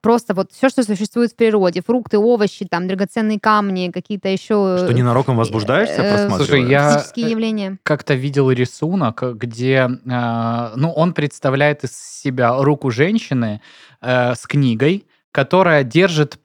просто 0.02 0.34
вот 0.34 0.52
все, 0.52 0.70
что 0.70 0.84
существует 0.84 1.32
в 1.32 1.36
природе, 1.36 1.82
фрукты, 1.82 2.18
овощи, 2.18 2.66
там 2.70 2.88
драгоценные 2.88 3.40
камни, 3.40 3.90
какие-то 3.92 4.30
еще 4.30 4.78
Что 4.78 4.94
ненароком 4.94 5.36
возбуждаешься, 5.38 6.02
э, 6.02 6.10
просматривая? 6.10 6.46
Слушай, 6.46 6.70
я- 6.70 7.04
явления. 7.16 7.80
как-то 7.84 8.14
видел 8.14 8.52
рисунок, 8.52 9.24
где, 9.38 9.90
э, 10.06 10.70
ну, 10.76 10.92
он 10.92 11.14
представляет 11.14 11.84
из 11.84 11.98
себя 11.98 12.56
руку 12.58 12.92
женщины 12.92 13.62
э, 14.02 14.36
с 14.36 14.46
книгой, 14.46 15.06
которая 15.32 15.84
держит 15.84 16.40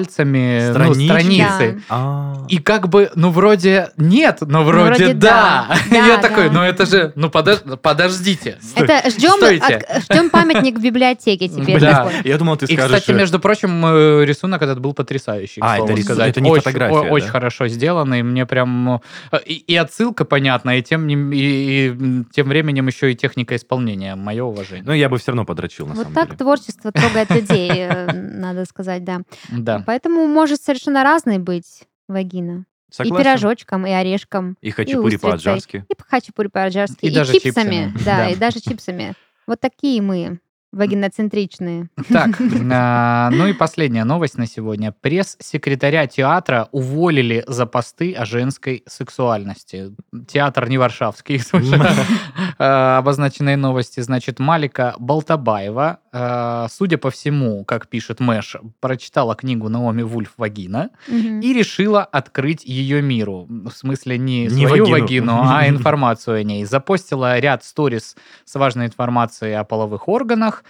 пальцами 0.00 0.68
ну, 0.68 0.74
Странички? 0.74 1.06
страницы. 1.06 1.82
А. 1.88 2.44
И 2.48 2.58
как 2.58 2.88
бы, 2.88 3.10
ну, 3.16 3.30
вроде 3.30 3.90
нет, 3.96 4.38
но 4.42 4.62
вроде, 4.62 4.84
вроде 5.06 5.14
да. 5.14 5.66
да. 5.68 5.76
Да, 5.90 6.06
Я 6.06 6.18
такой, 6.18 6.46
да. 6.48 6.52
ну 6.54 6.62
это 6.62 6.86
же, 6.86 7.12
ну 7.16 7.28
подож- 7.28 7.76
подождите. 7.76 8.58
Это 8.76 9.10
ждем, 9.10 9.42
от- 9.42 10.02
ждем 10.04 10.30
памятник 10.30 10.78
в 10.78 10.82
библиотеке 10.82 11.48
теперь. 11.48 11.80
Да. 11.80 12.04
такой. 12.04 12.12
Я 12.24 12.38
думал, 12.38 12.56
ты 12.56 12.66
И, 12.66 12.76
скажешь... 12.76 13.00
кстати, 13.00 13.10
э, 13.16 13.18
между 13.18 13.40
прочим, 13.40 13.84
э, 13.86 14.24
рисунок 14.24 14.62
этот 14.62 14.78
был 14.80 14.94
потрясающий. 14.94 15.60
А, 15.60 15.78
это 15.78 15.96
сказать. 16.00 16.30
это 16.30 16.40
не 16.40 16.48
очень, 16.50 16.62
фотография, 16.62 16.96
о- 16.98 17.10
Очень 17.10 17.26
да? 17.26 17.32
хорошо 17.32 17.66
сделано, 17.66 18.14
и 18.20 18.22
мне 18.22 18.46
прям... 18.46 19.00
э, 19.32 19.38
И, 19.46 19.54
и 19.54 19.74
отсылка 19.74 20.24
понятна, 20.24 20.78
и 20.78 20.82
тем, 20.82 21.08
не, 21.08 21.14
и, 21.36 21.88
и, 21.90 22.24
тем 22.32 22.48
временем 22.48 22.86
еще 22.86 23.10
и 23.10 23.16
техника 23.16 23.56
исполнения. 23.56 24.14
Мое 24.14 24.44
уважение. 24.44 24.84
Ну, 24.86 24.92
я 24.92 25.08
бы 25.08 25.18
все 25.18 25.32
равно 25.32 25.44
подрочил, 25.44 25.86
на 25.86 25.94
Вот 25.94 26.02
самом 26.02 26.14
так 26.14 26.26
деле. 26.26 26.38
творчество 26.38 26.92
трогает 26.92 27.30
людей, 27.30 27.88
надо 28.12 28.64
сказать, 28.64 29.02
да. 29.04 29.22
Да. 29.64 29.82
Поэтому 29.86 30.26
может 30.26 30.62
совершенно 30.62 31.02
разной 31.04 31.38
быть 31.38 31.84
вагина. 32.08 32.64
И 32.90 32.94
Согласен. 32.94 33.16
пирожочком, 33.24 33.86
и 33.86 33.90
орешком, 33.90 34.56
И 34.60 34.70
хачапури 34.70 35.16
по-аджарски. 35.16 35.84
и 35.88 35.94
хачапури 36.08 36.46
по-аджарски, 36.48 37.04
И 37.04 37.08
и, 37.08 37.14
даже 37.14 37.32
чипсами. 37.32 37.90
чипсами, 37.92 38.04
да. 38.04 38.28
и 38.30 38.36
даже 38.36 38.60
чипсами. 38.60 39.14
Вот 39.46 39.60
такие 39.60 40.00
мы, 40.00 40.38
вагиноцентричные. 40.76 41.88
Так, 42.08 42.40
а, 42.72 43.30
ну 43.30 43.46
и 43.46 43.52
последняя 43.52 44.04
новость 44.04 44.38
на 44.38 44.46
сегодня. 44.46 44.92
Пресс-секретаря 44.92 46.06
театра 46.06 46.68
уволили 46.72 47.44
за 47.46 47.66
посты 47.66 48.12
о 48.12 48.24
женской 48.24 48.84
сексуальности. 48.86 49.94
Театр 50.28 50.68
не 50.68 50.78
варшавский, 50.78 51.40
А, 52.58 52.98
обозначенные 52.98 53.56
новости. 53.56 54.00
Значит, 54.00 54.38
Малика 54.38 54.94
Балтабаева, 54.98 55.98
а, 56.12 56.66
судя 56.70 56.96
по 56.96 57.10
всему, 57.10 57.64
как 57.64 57.88
пишет 57.88 58.20
Мэш, 58.20 58.56
прочитала 58.80 59.34
книгу 59.34 59.68
Наоми 59.68 60.02
Вульф 60.02 60.32
«Вагина» 60.36 60.90
и 61.08 61.52
решила 61.52 62.02
открыть 62.02 62.64
ее 62.64 63.02
миру. 63.02 63.46
В 63.48 63.70
смысле, 63.72 64.16
не, 64.16 64.48
свою 64.48 64.86
вагину. 64.86 65.38
а 65.42 65.68
информацию 65.68 66.38
о 66.38 66.42
ней. 66.42 66.64
Запостила 66.64 67.38
ряд 67.38 67.64
сториз 67.64 68.16
с 68.44 68.54
важной 68.54 68.86
информацией 68.86 69.52
о 69.52 69.64
половых 69.64 70.08
органах, 70.08 70.64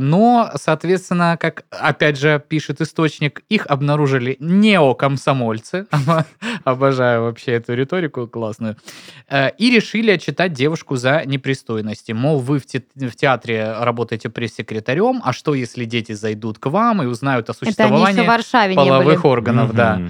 но, 0.00 0.50
соответственно, 0.56 1.36
как 1.40 1.64
опять 1.70 2.18
же 2.18 2.42
пишет 2.48 2.80
источник, 2.80 3.42
их 3.48 3.66
обнаружили 3.66 4.36
неокомсомольцы. 4.40 5.86
Обожаю 6.64 7.22
вообще 7.22 7.52
эту 7.52 7.74
риторику 7.74 8.26
классную. 8.26 8.76
Э, 9.28 9.50
И 9.58 9.70
решили 9.70 10.10
отчитать 10.12 10.52
девушку 10.52 10.96
за 10.96 11.22
непристойности. 11.24 12.12
Мол, 12.12 12.40
вы 12.40 12.58
в 12.58 12.66
те- 12.66 12.84
в 12.94 13.16
театре 13.16 13.74
работаете 13.80 14.28
пресс-секретарем, 14.28 15.20
а 15.24 15.32
что, 15.32 15.54
если 15.54 15.84
дети 15.84 16.12
зайдут 16.12 16.58
к 16.58 16.66
вам 16.66 17.02
и 17.02 17.06
узнают 17.06 17.50
о 17.50 17.52
Это 17.52 17.56
они 17.60 17.66
еще 17.66 17.70
в 17.70 18.06
существовании 18.08 18.26
половых 18.76 19.24
органов, 19.24 19.72
да. 19.74 20.00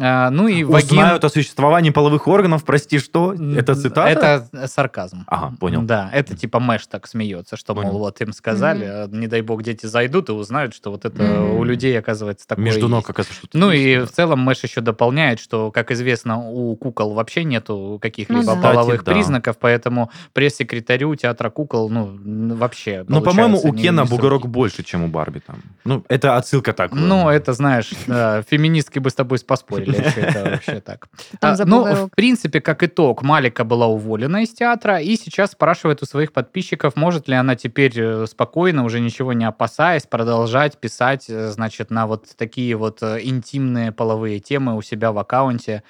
А, 0.00 0.30
ну 0.30 0.48
и 0.48 0.64
вагин... 0.64 0.88
Узнают 0.98 1.22
о 1.24 1.28
существовании 1.28 1.90
половых 1.90 2.26
органов, 2.26 2.64
прости, 2.64 2.98
что? 2.98 3.34
Это 3.34 3.74
цитата? 3.74 4.08
Это 4.08 4.66
сарказм. 4.66 5.24
Ага, 5.26 5.54
понял. 5.60 5.82
Да, 5.82 6.08
это 6.14 6.34
типа 6.34 6.60
Мэш 6.60 6.86
так 6.86 7.06
смеется, 7.06 7.56
что, 7.58 7.74
мол, 7.74 7.82
Понял. 7.84 7.98
вот 7.98 8.20
им 8.22 8.32
сказали, 8.32 8.84
а 8.84 9.06
не 9.08 9.26
дай 9.26 9.42
бог 9.42 9.62
дети 9.62 9.84
зайдут 9.84 10.30
и 10.30 10.32
узнают, 10.32 10.72
что 10.74 10.90
вот 10.90 11.04
это 11.04 11.22
Мгм. 11.22 11.56
у 11.58 11.64
людей, 11.64 11.98
оказывается, 11.98 12.48
такое 12.48 12.64
Между 12.64 12.88
ног, 12.88 13.00
есть. 13.00 13.10
оказывается, 13.10 13.34
что-то 13.38 13.58
Ну 13.58 13.70
есть, 13.70 13.86
и 13.86 13.96
да. 13.98 14.06
в 14.06 14.10
целом 14.12 14.40
Мэш 14.40 14.62
еще 14.62 14.80
дополняет, 14.80 15.38
что, 15.40 15.70
как 15.70 15.90
известно, 15.90 16.38
у 16.38 16.74
кукол 16.76 17.12
вообще 17.12 17.44
нету 17.44 17.98
каких-либо 18.00 18.54
Ну 18.54 18.56
да. 18.56 18.62
половых 18.72 19.00
Кстати, 19.00 19.04
да. 19.04 19.12
признаков, 19.12 19.56
поэтому 19.60 20.10
пресс-секретарю 20.32 21.14
театра 21.16 21.50
кукол, 21.50 21.90
ну, 21.90 22.18
вообще, 22.56 23.04
Ну, 23.08 23.20
по-моему, 23.20 23.60
у 23.62 23.72
Кена 23.74 24.06
бугорок 24.06 24.46
больше, 24.46 24.82
чем 24.84 25.04
у 25.04 25.08
Барби 25.08 25.40
там. 25.40 25.56
Ну, 25.84 26.02
это 26.08 26.36
отсылка 26.38 26.72
так. 26.72 26.92
Ну, 26.92 27.28
это, 27.28 27.52
знаешь, 27.52 27.90
феминистки 28.48 28.98
бы 28.98 29.10
с 29.10 29.14
тобой 29.14 29.38
поспорили, 29.46 29.81
если 29.90 30.22
это 30.22 30.50
вообще 30.50 30.80
так. 30.80 31.08
А, 31.40 31.56
Ну, 31.64 32.06
в 32.06 32.10
принципе, 32.14 32.60
как 32.60 32.82
итог, 32.82 33.22
Малика 33.22 33.64
была 33.64 33.86
уволена 33.86 34.42
из 34.42 34.50
театра 34.50 35.00
и 35.00 35.16
сейчас 35.16 35.52
спрашивает 35.52 36.02
у 36.02 36.06
своих 36.06 36.32
подписчиков, 36.32 36.96
может 36.96 37.28
ли 37.28 37.34
она 37.34 37.56
теперь 37.56 37.92
э, 37.96 38.26
спокойно, 38.26 38.84
уже 38.84 39.00
ничего 39.00 39.32
не 39.32 39.44
опасаясь, 39.44 40.06
продолжать 40.06 40.78
писать, 40.78 41.26
э, 41.28 41.50
значит, 41.50 41.90
на 41.90 42.06
вот 42.06 42.26
такие 42.36 42.76
вот 42.76 43.02
э, 43.02 43.20
интимные 43.22 43.92
половые 43.92 44.40
темы 44.40 44.76
у 44.76 44.82
себя 44.82 45.12
в 45.12 45.18
аккаунте, 45.18 45.82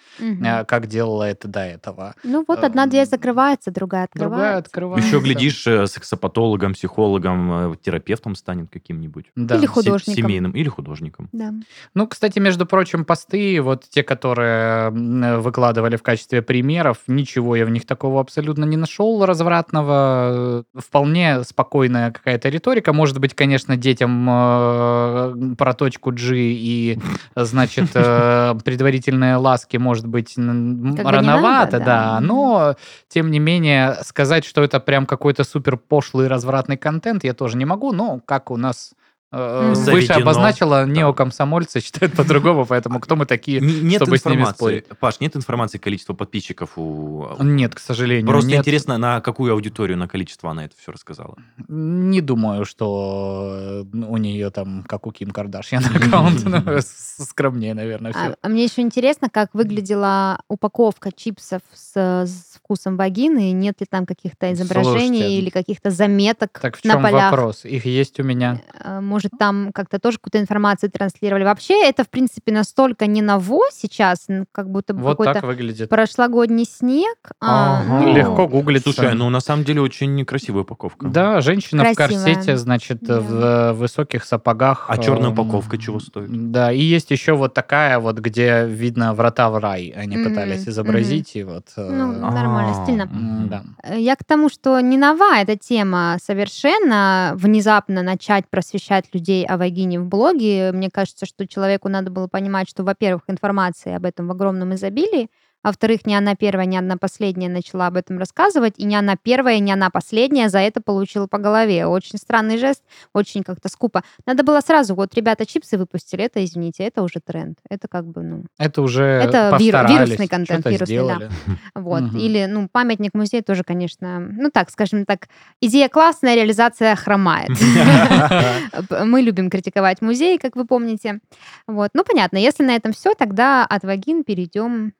как 0.66 0.86
делала 0.86 1.24
это 1.24 1.48
до 1.48 1.60
этого. 1.60 2.14
Ну 2.24 2.44
вот 2.46 2.64
одна 2.64 2.86
дверь 2.86 3.04
эм, 3.04 3.10
закрывается, 3.10 3.70
другая 3.70 4.08
Другая 4.14 4.58
открывается. 4.58 4.68
открывается. 4.68 5.08
Еще, 5.08 5.20
глядишь, 5.20 5.90
сексопатологом, 5.90 6.74
психологом, 6.74 7.76
терапевтом 7.76 8.34
станет 8.34 8.70
каким-нибудь. 8.70 9.26
Да. 9.36 9.56
Или 9.56 9.66
художником. 9.66 10.14
Семейным. 10.14 10.52
Или 10.52 10.68
художником. 10.68 11.28
Да. 11.32 11.52
Ну, 11.94 12.06
кстати, 12.06 12.38
между 12.38 12.66
прочим, 12.66 13.04
посты, 13.04 13.60
вот 13.60 13.81
те, 13.90 14.02
которые 14.02 14.88
м, 14.88 15.40
выкладывали 15.40 15.96
в 15.96 16.02
качестве 16.02 16.42
примеров, 16.42 16.98
ничего 17.06 17.56
я 17.56 17.64
в 17.64 17.70
них 17.70 17.86
такого 17.86 18.20
абсолютно 18.20 18.64
не 18.64 18.76
нашел 18.76 19.24
развратного. 19.24 20.62
Э, 20.74 20.80
Вполне 20.80 21.44
спокойная 21.44 22.10
какая-то 22.10 22.48
риторика. 22.48 22.92
Может 22.92 23.18
быть, 23.18 23.34
конечно, 23.34 23.76
детям 23.76 24.28
э, 24.28 25.54
про 25.56 25.74
точку 25.74 26.10
G 26.12 26.36
и, 26.36 26.98
значит, 27.34 27.90
э, 27.94 28.54
предварительные 28.64 29.36
ласки, 29.36 29.76
может 29.76 30.06
быть, 30.06 30.34
Как 30.34 31.06
рановато, 31.06 31.42
надо, 31.42 31.78
да. 31.78 31.84
да. 31.84 32.20
Но, 32.20 32.76
тем 33.08 33.30
не 33.30 33.38
менее, 33.38 33.96
сказать, 34.02 34.44
что 34.44 34.62
это 34.62 34.80
прям 34.80 35.06
какой-то 35.06 35.44
супер 35.44 35.76
пошлый 35.76 36.28
развратный 36.28 36.76
контент, 36.76 37.24
я 37.24 37.34
тоже 37.34 37.56
не 37.56 37.64
могу. 37.64 37.92
Но, 37.92 38.20
как 38.24 38.50
у 38.50 38.56
нас 38.56 38.92
э, 39.32 39.68
выше 39.70 39.80
Заведено. 39.82 40.20
обозначила, 40.20 40.86
неокомсомольцы 40.86 41.80
считают 41.80 42.14
по-другому, 42.14 42.66
поэтому 42.66 43.00
кто 43.00 43.16
мы 43.16 43.26
такие, 43.26 43.60
Нет 43.60 44.02
чтобы 44.02 44.18
с 44.18 44.24
ними 44.24 44.36
информации. 44.36 44.54
спорить? 44.56 44.86
Паш, 44.98 45.20
нет 45.20 45.34
информации 45.36 45.78
количества 45.78 46.14
подписчиков 46.14 46.72
у... 46.76 47.28
Нет, 47.40 47.74
к 47.74 47.78
сожалению, 47.78 48.26
Просто 48.26 48.50
нет. 48.50 48.60
интересно, 48.60 48.98
на 48.98 49.20
какую 49.20 49.52
аудиторию, 49.52 49.96
на 49.98 50.06
количество 50.08 50.50
она 50.50 50.66
это 50.66 50.74
все 50.80 50.92
рассказала. 50.92 51.36
Не 51.68 52.20
думаю, 52.20 52.64
что 52.64 53.84
э, 53.92 53.96
у 53.96 54.16
нее 54.18 54.50
там, 54.50 54.84
как 54.86 55.06
у 55.06 55.12
Ким 55.12 55.30
Кардашьян, 55.30 55.82
аккаунт 55.94 56.44
ну, 56.44 56.62
скромнее, 56.82 57.74
наверное, 57.74 58.12
А, 58.12 58.14
все. 58.14 58.36
а 58.42 58.48
мне 58.48 58.64
еще 58.64 58.82
интересно, 58.82 59.28
как 59.30 59.54
выглядела 59.54 60.40
упаковка 60.48 61.10
чипсов 61.10 61.62
с 61.74 62.51
вкусом 62.72 62.96
вагины, 62.96 63.50
и 63.50 63.52
нет 63.52 63.80
ли 63.80 63.86
там 63.88 64.06
каких-то 64.06 64.50
изображений 64.52 65.18
Слушайте, 65.18 65.38
или 65.38 65.50
каких-то 65.50 65.90
заметок 65.90 66.58
Так 66.58 66.76
в 66.78 66.84
на 66.84 66.92
чем 66.94 67.02
полях. 67.02 67.30
вопрос? 67.30 67.64
Их 67.66 67.84
есть 67.84 68.18
у 68.18 68.22
меня. 68.22 68.60
Э, 68.82 69.00
Может, 69.00 69.32
там 69.38 69.72
как-то 69.74 69.98
тоже 69.98 70.16
какую-то 70.16 70.40
информацию 70.40 70.90
транслировали. 70.90 71.44
Вообще, 71.44 71.86
это, 71.86 72.02
в 72.04 72.08
принципе, 72.08 72.50
настолько 72.52 73.06
не 73.06 73.20
ново 73.20 73.60
сейчас, 73.72 74.26
как 74.52 74.70
будто 74.70 74.94
бы 74.94 75.02
Вот 75.02 75.18
так 75.18 75.26
какой-то 75.34 75.46
выглядит. 75.46 75.88
прошлогодний 75.90 76.64
снег. 76.64 77.16
а, 77.40 77.80
Ага. 77.82 78.00
ну, 78.06 78.14
Легко 78.14 78.48
гуглится. 78.48 78.90
Слушай, 78.92 79.14
ну 79.14 79.28
на 79.28 79.40
самом 79.40 79.64
деле 79.64 79.82
очень 79.82 80.14
некрасивая 80.14 80.62
упаковка. 80.62 81.08
Да, 81.08 81.40
женщина 81.42 81.84
в 81.84 81.94
Красивая. 81.94 82.24
корсете, 82.34 82.56
значит, 82.56 82.98
Да. 83.02 83.20
в 83.20 83.34
э, 83.34 83.72
высоких 83.74 84.24
сапогах. 84.24 84.86
А 84.88 84.96
черная 84.96 85.26
эм, 85.28 85.32
упаковка 85.34 85.76
чего 85.76 86.00
стоит? 86.00 86.50
Да, 86.52 86.72
и 86.72 86.80
есть 86.80 87.10
еще 87.10 87.34
вот 87.34 87.52
такая 87.52 87.98
вот, 87.98 88.18
где 88.18 88.64
видно 88.66 89.12
врата 89.12 89.50
в 89.50 89.58
рай, 89.58 89.92
они 89.94 90.16
Мгм, 90.16 90.30
пытались 90.30 90.66
изобразить, 90.68 91.36
и 91.36 91.42
вот... 91.42 91.66
э, 91.76 91.82
ну, 91.90 92.26
нормально, 92.62 92.80
А. 92.80 92.84
стильно. 92.84 93.48
да. 93.48 93.62
Э, 93.82 93.98
Я 94.00 94.16
к 94.16 94.24
тому, 94.24 94.48
что 94.48 94.80
не 94.80 94.96
нова 94.98 95.36
эта 95.38 95.56
тема 95.56 96.16
совершенно. 96.22 97.32
Внезапно 97.36 98.02
начать 98.02 98.48
просвещать 98.48 99.06
людей 99.12 99.44
о 99.44 99.56
вагине 99.56 100.00
в 100.00 100.06
блоге. 100.06 100.72
Мне 100.72 100.90
кажется, 100.90 101.26
что 101.26 101.46
человеку 101.46 101.88
надо 101.88 102.10
было 102.10 102.26
понимать, 102.28 102.68
что, 102.68 102.84
во-первых, 102.84 103.22
информации 103.28 103.92
об 103.94 104.04
этом 104.04 104.26
в 104.28 104.30
огромном 104.30 104.74
изобилии, 104.74 105.28
А 105.62 105.68
во-вторых, 105.68 106.06
не 106.06 106.14
она 106.16 106.34
первая, 106.34 106.66
не 106.66 106.76
она 106.76 106.96
последняя 106.96 107.48
начала 107.48 107.86
об 107.86 107.96
этом 107.96 108.18
рассказывать, 108.18 108.74
и 108.78 108.84
не 108.84 108.96
она 108.96 109.16
первая, 109.16 109.58
не 109.60 109.72
она 109.72 109.90
последняя 109.90 110.48
за 110.48 110.58
это 110.58 110.80
получила 110.80 111.26
по 111.26 111.38
голове. 111.38 111.86
Очень 111.86 112.18
странный 112.18 112.58
жест, 112.58 112.82
очень 113.12 113.42
как-то 113.42 113.68
скупо. 113.68 114.02
Надо 114.26 114.42
было 114.42 114.60
сразу, 114.60 114.94
вот 114.94 115.14
ребята 115.14 115.46
чипсы 115.46 115.78
выпустили, 115.78 116.24
это, 116.24 116.44
извините, 116.44 116.84
это 116.84 117.02
уже 117.02 117.20
тренд. 117.24 117.58
Это 117.70 117.86
как 117.88 118.06
бы, 118.06 118.22
ну, 118.22 118.44
Это 118.58 118.82
уже 118.82 119.04
Это 119.04 119.56
вир- 119.58 119.86
вирусный 119.88 120.28
контент, 120.28 120.64
вирусный, 120.66 120.78
да. 120.78 120.84
сделали. 120.86 121.30
вот. 121.74 122.02
Мгм. 122.02 122.18
Или, 122.18 122.46
ну, 122.46 122.68
памятник 122.70 123.14
музей 123.14 123.42
тоже, 123.42 123.62
конечно, 123.62 124.18
ну 124.18 124.50
так, 124.50 124.70
скажем 124.70 125.04
так, 125.06 125.28
идея 125.60 125.88
классная, 125.88 126.34
реализация 126.34 126.96
хромает. 126.96 127.50
Мы 129.04 129.22
любим 129.22 129.50
критиковать 129.50 130.02
музей, 130.02 130.38
как 130.38 130.56
вы 130.56 130.64
помните. 130.64 131.20
Вот. 131.66 131.90
Ну, 131.94 132.04
понятно, 132.04 132.38
если 132.38 132.64
на 132.64 132.74
этом 132.74 132.92
все, 132.92 133.14
тогда 133.14 133.64
от 133.64 133.84
вагин 133.84 134.24
перейдем 134.24 134.92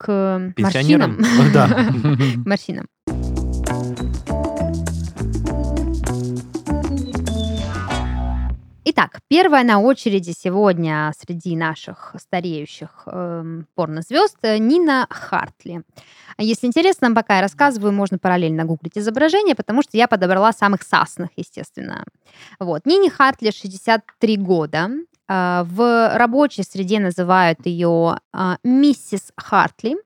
к 0.00 0.54
морщинам. 0.56 1.18
Да. 1.52 1.68
Морщинам. 2.46 2.86
Итак, 8.82 9.20
первая 9.28 9.62
на 9.62 9.78
очереди 9.78 10.32
сегодня 10.36 11.12
среди 11.18 11.54
наших 11.54 12.14
стареющих 12.18 13.02
эм, 13.06 13.66
порнозвезд 13.74 14.38
э, 14.42 14.58
Нина 14.58 15.06
Хартли. 15.10 15.82
Если 16.38 16.66
интересно, 16.66 17.14
пока 17.14 17.36
я 17.36 17.42
рассказываю, 17.42 17.92
можно 17.92 18.18
параллельно 18.18 18.64
гуглить 18.64 18.96
изображение, 18.96 19.54
потому 19.54 19.82
что 19.82 19.96
я 19.98 20.08
подобрала 20.08 20.52
самых 20.52 20.82
сасных, 20.82 21.28
естественно. 21.36 22.04
Вот. 22.58 22.86
Нине 22.86 23.10
Хартли 23.10 23.50
63 23.50 24.36
года. 24.38 24.90
А, 25.32 25.62
В 25.62 26.16
рабочей 26.16 26.64
среде 26.64 26.98
называют 26.98 27.64
ее 27.64 28.18
а, 28.32 28.56
миссис 28.64 29.32
Хартли. 29.36 29.96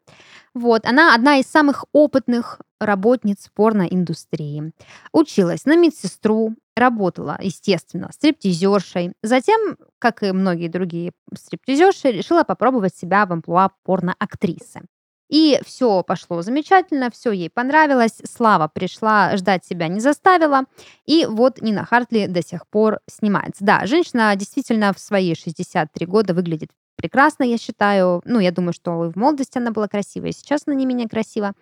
Вот, 0.52 0.84
она 0.84 1.14
одна 1.14 1.38
из 1.38 1.46
самых 1.46 1.86
опытных 1.92 2.60
работниц 2.78 3.48
порноиндустрии. 3.54 4.72
Училась 5.12 5.64
на 5.64 5.76
медсестру, 5.76 6.54
работала, 6.76 7.38
естественно, 7.40 8.10
стриптизершей. 8.12 9.14
Затем, 9.22 9.78
как 9.98 10.22
и 10.22 10.30
многие 10.32 10.68
другие 10.68 11.12
стриптизерши, 11.34 12.10
решила 12.12 12.44
попробовать 12.44 12.94
себя 12.94 13.24
в 13.24 13.32
амплуа 13.32 13.70
порноактрисы. 13.82 14.82
И 15.28 15.58
все 15.64 16.02
пошло 16.02 16.42
замечательно, 16.42 17.10
все 17.10 17.32
ей 17.32 17.50
понравилось, 17.50 18.20
Слава 18.24 18.68
пришла, 18.68 19.36
ждать 19.36 19.64
себя 19.64 19.88
не 19.88 20.00
заставила. 20.00 20.64
И 21.06 21.26
вот 21.26 21.60
Нина 21.62 21.84
Хартли 21.84 22.26
до 22.26 22.42
сих 22.42 22.66
пор 22.66 23.00
снимается. 23.06 23.64
Да, 23.64 23.86
женщина 23.86 24.34
действительно 24.36 24.92
в 24.92 24.98
свои 24.98 25.34
63 25.34 26.06
года 26.06 26.34
выглядит 26.34 26.70
прекрасно, 26.96 27.44
я 27.44 27.58
считаю. 27.58 28.22
Ну, 28.24 28.40
я 28.40 28.50
думаю, 28.50 28.72
что 28.72 29.04
и 29.04 29.12
в 29.12 29.16
молодости 29.16 29.58
она 29.58 29.70
была 29.70 29.88
красивая, 29.88 30.30
и 30.30 30.32
сейчас 30.32 30.62
она 30.66 30.74
не 30.74 30.86
менее 30.86 31.08
красива. 31.08 31.52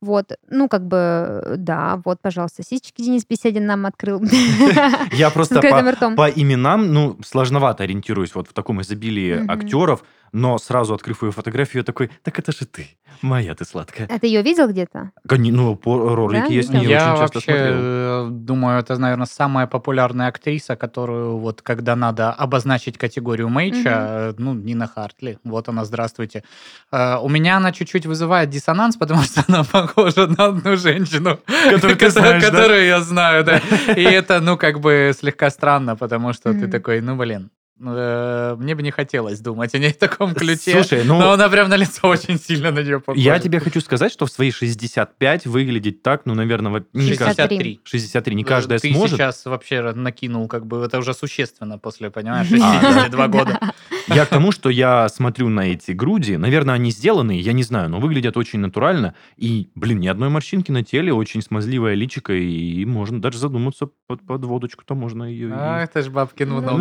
Вот, 0.00 0.32
ну, 0.48 0.68
как 0.68 0.86
бы, 0.86 1.54
да, 1.58 2.00
вот, 2.04 2.20
пожалуйста, 2.20 2.62
сисечки 2.62 3.02
Денис 3.02 3.24
Беседин 3.28 3.66
нам 3.66 3.86
открыл. 3.86 4.22
Я 5.12 5.30
просто 5.30 5.60
по, 5.60 6.30
именам, 6.30 6.92
ну, 6.92 7.18
сложновато 7.24 7.84
ориентируюсь 7.84 8.34
вот 8.34 8.48
в 8.48 8.52
таком 8.52 8.80
изобилии 8.82 9.44
актеров, 9.50 10.04
но 10.32 10.58
сразу 10.58 10.94
открыв 10.94 11.22
ее 11.22 11.30
фотографию, 11.30 11.80
я 11.80 11.84
такой, 11.84 12.10
так 12.22 12.38
это 12.38 12.52
же 12.52 12.64
ты, 12.66 12.88
моя 13.22 13.54
ты 13.54 13.64
сладкая. 13.64 14.08
А 14.10 14.18
ты 14.18 14.26
ее 14.26 14.42
видел 14.42 14.68
где-то? 14.68 15.10
Кони- 15.28 15.50
Ну, 15.52 15.76
по 15.76 16.14
ролики 16.14 16.40
Да, 16.42 16.48
видел? 16.48 16.80
ней 16.80 16.86
Я 16.88 17.12
очень 17.12 17.20
часто 17.22 17.38
вообще 17.38 17.52
смотрел. 17.52 17.74
э, 17.78 18.28
думаю, 18.30 18.78
это, 18.80 18.98
наверное, 18.98 19.26
самая 19.26 19.66
популярная 19.66 20.28
актриса, 20.28 20.76
которую 20.76 21.36
вот 21.38 21.60
когда 21.62 21.96
надо 21.96 22.30
обозначить 22.32 22.96
категорию 22.98 23.48
мейча, 23.48 24.06
э, 24.30 24.34
ну, 24.38 24.54
Нина 24.54 24.86
Хартли. 24.86 25.38
Вот 25.44 25.68
она, 25.68 25.84
здравствуйте. 25.84 26.42
Э, 26.90 27.16
У 27.18 27.28
меня 27.28 27.56
она 27.58 27.72
чуть-чуть 27.72 28.06
вызывает 28.06 28.48
диссонанс, 28.50 28.96
потому 28.96 29.22
что 29.22 29.44
она 29.48 29.64
похожа 29.72 30.26
на 30.26 30.46
одну 30.46 30.76
женщину, 30.76 31.38
Которую 31.70 31.96
ты 31.98 32.10
да? 32.50 32.76
я 32.76 33.00
знаю, 33.00 33.44
да. 33.44 33.60
И 33.96 34.02
это, 34.02 34.40
ну, 34.40 34.56
как 34.56 34.80
бы 34.80 35.12
слегка 35.18 35.50
странно, 35.50 35.94
потому 35.96 36.32
что 36.32 36.52
ты 36.52 36.68
такой, 36.68 37.00
ну, 37.00 37.16
блин, 37.16 37.50
мне 37.78 38.74
бы 38.76 38.82
не 38.82 38.90
хотелось 38.90 39.40
думать 39.40 39.74
о 39.74 39.78
ней 39.78 39.92
в 39.92 39.96
таком 39.96 40.34
ключе. 40.34 40.72
Слушай, 40.72 41.02
ну, 41.04 41.18
Но 41.18 41.32
она 41.32 41.48
прям 41.48 41.68
на 41.68 41.76
лицо 41.76 42.06
очень 42.06 42.38
сильно 42.38 42.70
на 42.70 42.80
нее 42.80 43.00
похожа. 43.00 43.20
я 43.20 43.38
тебе 43.40 43.58
хочу 43.60 43.80
сказать, 43.80 44.12
что 44.12 44.26
в 44.26 44.30
свои 44.30 44.50
65 44.52 45.46
выглядеть 45.46 46.02
так, 46.02 46.22
ну, 46.24 46.34
наверное, 46.34 46.84
не 46.92 47.16
каждый- 47.16 47.46
63. 47.48 47.80
63, 47.82 48.34
не 48.36 48.44
каждая 48.44 48.78
Ты 48.78 48.92
сможет. 48.92 49.16
сейчас 49.18 49.44
вообще 49.46 49.92
накинул, 49.92 50.46
как 50.48 50.66
бы, 50.66 50.84
это 50.84 50.98
уже 50.98 51.12
существенно 51.14 51.78
после, 51.78 52.10
понимаешь, 52.10 52.48
Да. 52.50 52.80
62 52.80 53.28
года. 53.28 53.58
Я 54.08 54.26
к 54.26 54.28
тому, 54.28 54.52
что 54.52 54.68
я 54.70 55.08
смотрю 55.08 55.48
на 55.48 55.60
эти 55.72 55.92
груди, 55.92 56.36
наверное, 56.36 56.74
они 56.74 56.90
сделаны, 56.90 57.32
я 57.40 57.52
не 57.52 57.62
знаю, 57.62 57.88
но 57.88 58.00
выглядят 58.00 58.36
очень 58.36 58.58
натурально. 58.60 59.14
И, 59.36 59.70
блин, 59.74 60.00
ни 60.00 60.06
одной 60.08 60.28
морщинки 60.28 60.70
на 60.70 60.82
теле, 60.82 61.12
очень 61.12 61.42
смазливое 61.42 61.94
личико, 61.94 62.32
и 62.32 62.84
можно 62.84 63.20
даже 63.20 63.38
задуматься 63.38 63.88
под, 64.06 64.26
под 64.26 64.44
водочку-то 64.44 64.94
можно 64.94 65.24
ее... 65.24 65.48
и- 65.48 65.52
А, 65.52 65.82
это 65.82 66.02
ж 66.02 66.08
бабкин 66.08 66.48
Ну, 66.48 66.56
внук. 66.60 66.80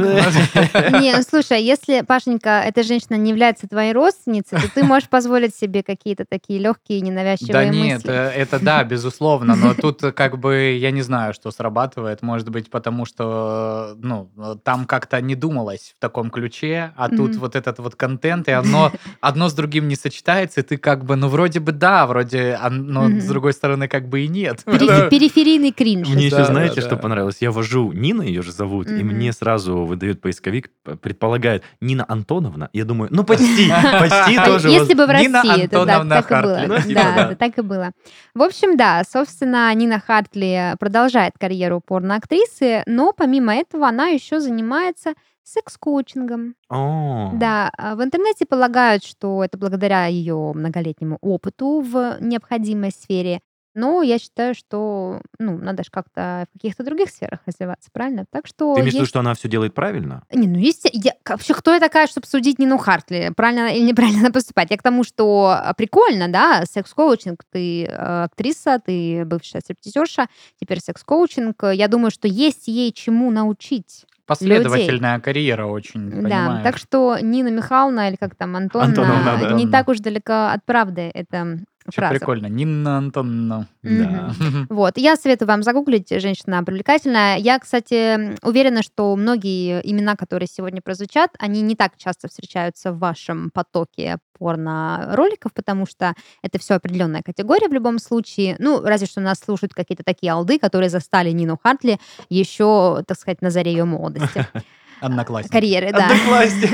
Не, 1.01 1.15
ну 1.15 1.23
слушай, 1.23 1.57
а 1.57 1.59
если, 1.59 2.01
Пашенька, 2.01 2.61
эта 2.65 2.83
женщина 2.83 3.15
не 3.15 3.29
является 3.31 3.67
твоей 3.67 3.93
родственницей, 3.93 4.59
то 4.59 4.69
ты 4.73 4.83
можешь 4.83 5.09
позволить 5.09 5.55
себе 5.55 5.83
какие-то 5.83 6.25
такие 6.25 6.59
легкие, 6.59 7.01
ненавязчивые 7.01 7.53
Да 7.53 7.65
нет, 7.65 7.97
мысли. 8.05 8.11
э, 8.11 8.29
это 8.41 8.59
да, 8.59 8.83
безусловно, 8.83 9.55
но 9.55 9.73
тут 9.73 10.01
как 10.15 10.37
бы 10.39 10.77
я 10.79 10.91
не 10.91 11.01
знаю, 11.01 11.33
что 11.33 11.51
срабатывает, 11.51 12.21
может 12.21 12.49
быть, 12.49 12.69
потому 12.69 13.05
что, 13.05 13.95
ну, 13.97 14.29
там 14.63 14.85
как-то 14.85 15.21
не 15.21 15.35
думалось 15.35 15.93
в 15.97 16.01
таком 16.01 16.29
ключе, 16.29 16.91
а 16.95 17.09
тут 17.11 17.31
Мгм. 17.31 17.39
вот 17.39 17.55
этот 17.55 17.77
вот 17.79 17.95
контент, 17.95 18.47
и 18.47 18.51
одно, 18.51 18.91
одно 19.21 19.47
с 19.49 19.53
другим 19.53 19.87
не 19.87 19.95
сочетается, 19.95 20.61
и 20.61 20.63
ты 20.63 20.77
как 20.77 21.05
бы, 21.05 21.15
ну, 21.15 21.27
вроде 21.27 21.59
бы 21.59 21.71
да, 21.71 22.07
вроде, 22.07 22.57
но 22.69 23.03
Мгм. 23.09 23.21
с 23.21 23.25
другой 23.25 23.53
стороны 23.53 23.87
как 23.87 24.09
бы 24.09 24.21
и 24.21 24.27
нет. 24.27 24.63
Периф- 24.65 25.09
Периферийный 25.09 25.71
кринж. 25.71 26.07
Мне 26.09 26.29
Да, 26.29 26.37
еще, 26.39 26.45
знаете, 26.45 26.75
да, 26.75 26.81
что 26.81 26.95
да. 26.95 27.01
понравилось? 27.01 27.37
Я 27.41 27.51
вожу 27.51 27.91
Нина, 27.91 28.21
ее 28.23 28.41
же 28.41 28.51
зовут, 28.51 28.89
и 28.89 29.03
мне 29.03 29.31
сразу 29.33 29.77
выдает 29.85 30.21
поисковик, 30.21 30.71
предполагает, 31.01 31.63
Нина 31.81 32.05
Антоновна. 32.07 32.69
Я 32.73 32.85
думаю, 32.85 33.09
ну 33.11 33.23
почти, 33.23 33.69
почти 33.99 34.35
тоже. 34.45 34.69
Если 34.69 34.93
бы 34.93 35.05
в 35.05 35.09
России, 35.09 35.63
это 35.63 35.85
так, 35.85 36.31
и 36.31 36.43
было. 36.43 36.63
Ну, 36.67 36.77
типа, 36.81 37.01
Да, 37.15 37.35
так 37.35 37.57
и 37.57 37.61
было. 37.61 37.91
В 38.33 38.41
общем, 38.41 38.77
да, 38.77 39.03
собственно, 39.09 39.73
Нина 39.73 39.99
Хартли 39.99 40.75
продолжает 40.79 41.33
карьеру 41.39 41.81
порноактрисы, 41.85 42.83
но 42.85 43.13
помимо 43.13 43.55
этого 43.55 43.87
она 43.87 44.07
еще 44.07 44.39
занимается 44.39 45.13
секс-коучингом. 45.43 46.55
О. 46.69 47.31
Да, 47.31 47.71
а 47.77 47.95
в 47.95 48.03
интернете 48.03 48.45
полагают, 48.45 49.03
что 49.05 49.43
это 49.43 49.57
благодаря 49.57 50.07
ее 50.07 50.53
многолетнему 50.53 51.17
опыту 51.21 51.81
в 51.81 52.17
необходимой 52.21 52.91
сфере. 52.91 53.41
Но 53.73 54.01
я 54.01 54.19
считаю, 54.19 54.53
что 54.53 55.21
ну, 55.39 55.57
надо 55.57 55.83
же 55.83 55.89
как-то 55.91 56.45
в 56.49 56.53
каких-то 56.53 56.83
других 56.83 57.09
сферах 57.09 57.39
развиваться, 57.45 57.89
правильно? 57.93 58.25
Так 58.29 58.47
что 58.47 58.75
Ты 58.75 58.81
имеешь 58.81 58.91
в 58.91 58.95
виду, 58.95 59.03
есть- 59.03 59.09
что 59.09 59.19
она 59.19 59.33
все 59.33 59.47
делает 59.47 59.73
правильно? 59.73 60.23
не, 60.33 60.47
ну 60.47 60.57
есть... 60.57 60.89
Я... 60.91 61.13
Вообще, 61.27 61.53
кто 61.53 61.73
я 61.73 61.79
такая, 61.79 62.07
чтобы 62.07 62.27
судить 62.27 62.59
Нину 62.59 62.77
Хартли? 62.77 63.31
Правильно 63.35 63.67
или 63.73 63.83
неправильно 63.83 64.19
она 64.21 64.31
поступать? 64.31 64.71
Я 64.71 64.77
к 64.77 64.83
тому, 64.83 65.03
что 65.03 65.55
а, 65.57 65.73
прикольно, 65.73 66.27
да, 66.27 66.65
секс-коучинг. 66.65 67.43
Ты 67.51 67.85
э, 67.85 68.23
актриса, 68.23 68.79
ты 68.85 69.23
бывшая 69.25 69.61
стриптизерша, 69.61 70.27
теперь 70.59 70.79
секс-коучинг. 70.81 71.63
Я 71.73 71.87
думаю, 71.87 72.11
что 72.11 72.27
есть 72.27 72.67
ей 72.67 72.91
чему 72.91 73.31
научить. 73.31 74.05
Последовательная 74.25 75.19
карьера 75.19 75.65
очень, 75.65 76.09
Да, 76.09 76.15
понимаешь? 76.21 76.63
так 76.63 76.77
что 76.77 77.17
Нина 77.21 77.49
Михайловна, 77.49 78.07
или 78.09 78.15
как 78.15 78.35
там, 78.35 78.55
Антонна, 78.55 78.85
Антоновна, 78.85 79.37
да. 79.41 79.51
не 79.53 79.67
так 79.67 79.89
уж 79.89 79.99
далеко 79.99 80.51
от 80.53 80.63
правды 80.63 81.11
эта 81.13 81.59
Фраза. 81.95 82.15
прикольно. 82.15 82.47
Нина 82.47 82.97
Антоновна. 82.97 83.67
Да. 83.83 84.31
Вот, 84.69 84.97
я 84.97 85.15
советую 85.15 85.47
вам 85.47 85.63
загуглить, 85.63 86.09
женщина 86.09 86.63
привлекательная. 86.63 87.37
Я, 87.37 87.59
кстати, 87.59 88.35
уверена, 88.45 88.83
что 88.83 89.15
многие 89.15 89.81
имена, 89.89 90.15
которые 90.15 90.47
сегодня 90.47 90.81
прозвучат, 90.81 91.31
они 91.39 91.61
не 91.61 91.75
так 91.75 91.97
часто 91.97 92.27
встречаются 92.27 92.91
в 92.91 92.99
вашем 92.99 93.51
потоке 93.51 94.17
порно-роликов, 94.37 95.53
потому 95.53 95.85
что 95.85 96.13
это 96.41 96.57
все 96.59 96.73
определенная 96.73 97.21
категория 97.21 97.67
в 97.67 97.73
любом 97.73 97.99
случае. 97.99 98.55
Ну, 98.59 98.81
разве 98.81 99.05
что 99.07 99.21
нас 99.21 99.39
слушают 99.39 99.73
какие-то 99.73 100.03
такие 100.03 100.31
алды, 100.31 100.57
которые 100.57 100.89
застали 100.89 101.29
Нину 101.29 101.59
Хартли 101.61 101.99
еще, 102.29 103.03
так 103.07 103.17
сказать, 103.17 103.41
на 103.41 103.51
заре 103.51 103.71
ее 103.71 103.85
молодости. 103.85 104.47
Одноклассник. 105.01 105.51
Карьеры, 105.51 105.91
да. 105.91 106.07
Одноклассник. 106.07 106.71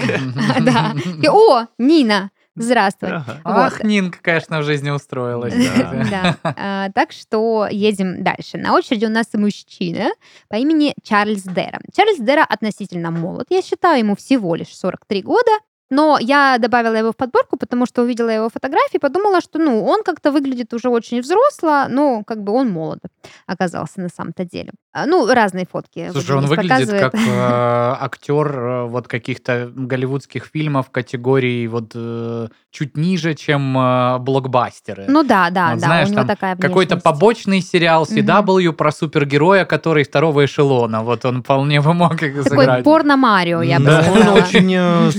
Да. 0.62 0.94
О, 1.32 1.66
Нина, 1.78 2.32
здравствуй. 2.58 3.10
Ага. 3.10 3.40
Ах, 3.44 3.84
Нинка, 3.84 4.20
конечно, 4.22 4.60
в 4.60 4.64
жизни 4.64 4.90
устроилась. 4.90 5.54
Да. 5.54 6.04
Да. 6.12 6.38
А, 6.44 6.90
Так 6.92 7.12
что 7.12 7.68
едем 7.70 8.24
дальше. 8.24 8.58
На 8.58 8.74
очереди 8.74 9.06
у 9.06 9.10
нас 9.10 9.28
мужчина 9.34 10.10
по 10.50 10.56
имени 10.56 10.94
Чарльз 11.04 11.44
Дера. 11.44 11.80
Чарльз 11.96 12.18
Дера 12.20 12.44
относительно 12.44 13.12
молод. 13.12 13.48
Я 13.50 13.62
считаю, 13.62 14.00
ему 14.00 14.16
всего 14.16 14.56
лишь 14.56 14.76
43 14.76 15.22
года. 15.22 15.52
Но 15.90 16.18
я 16.20 16.58
добавила 16.60 16.96
его 16.96 17.12
в 17.12 17.16
подборку, 17.16 17.58
потому 17.58 17.86
что 17.86 18.02
увидела 18.04 18.30
его 18.30 18.50
фотографии, 18.50 18.98
подумала, 18.98 19.42
что, 19.42 19.60
ну, 19.60 19.84
он 19.86 20.04
как-то 20.04 20.32
выглядит 20.32 20.74
уже 20.74 20.90
очень 20.90 21.22
взросло, 21.22 21.86
но 21.90 22.24
как 22.24 22.44
бы 22.44 22.52
он 22.54 22.70
молод 22.70 23.00
оказался 23.46 24.02
на 24.02 24.10
самом-то 24.10 24.44
деле. 24.46 24.72
А, 24.94 25.06
Ну, 25.06 25.32
разные 25.34 25.66
фотки. 25.72 26.10
Слушай, 26.12 26.36
он 26.38 26.46
выглядит 26.48 26.70
показывает. 26.90 27.12
как 27.12 27.14
э, 27.28 28.04
актер 28.04 28.60
э, 28.60 28.86
вот 28.88 29.08
каких-то 29.08 29.72
голливудских 29.76 30.46
фильмов 30.46 30.90
категории 30.92 31.68
вот 31.68 31.92
э, 31.96 32.48
чуть 32.72 32.98
ниже, 32.98 33.34
чем 33.36 33.78
э, 33.78 34.18
блокбастеры. 34.20 35.06
Ну 35.08 35.24
да, 35.24 35.50
да, 35.52 35.72
Вот 35.72 35.80
да, 35.82 35.86
знаешь, 35.88 36.08
у 36.10 36.12
него 36.12 36.22
там 36.22 36.28
такая 36.28 36.56
Какой-то 36.58 36.98
побочный 36.98 37.62
сериал 37.62 38.04
CW 38.06 38.74
про 38.74 38.92
супергероя, 38.92 39.66
который 39.66 40.04
второго 40.04 40.46
эшелона. 40.46 41.04
Вот 41.04 41.26
он 41.26 41.44
вполне 41.44 41.80
бы 41.82 41.94
мог 41.94 42.14
их 42.22 42.44
Такой 42.44 42.60
сыграть. 42.60 42.84
порно-Марио, 42.84 43.62
я 43.62 43.80
бы 43.80 43.86
Да, 43.86 43.98
он 44.00 44.04
сказала. 44.18 44.38
очень 44.38 44.74
э, 44.76 45.12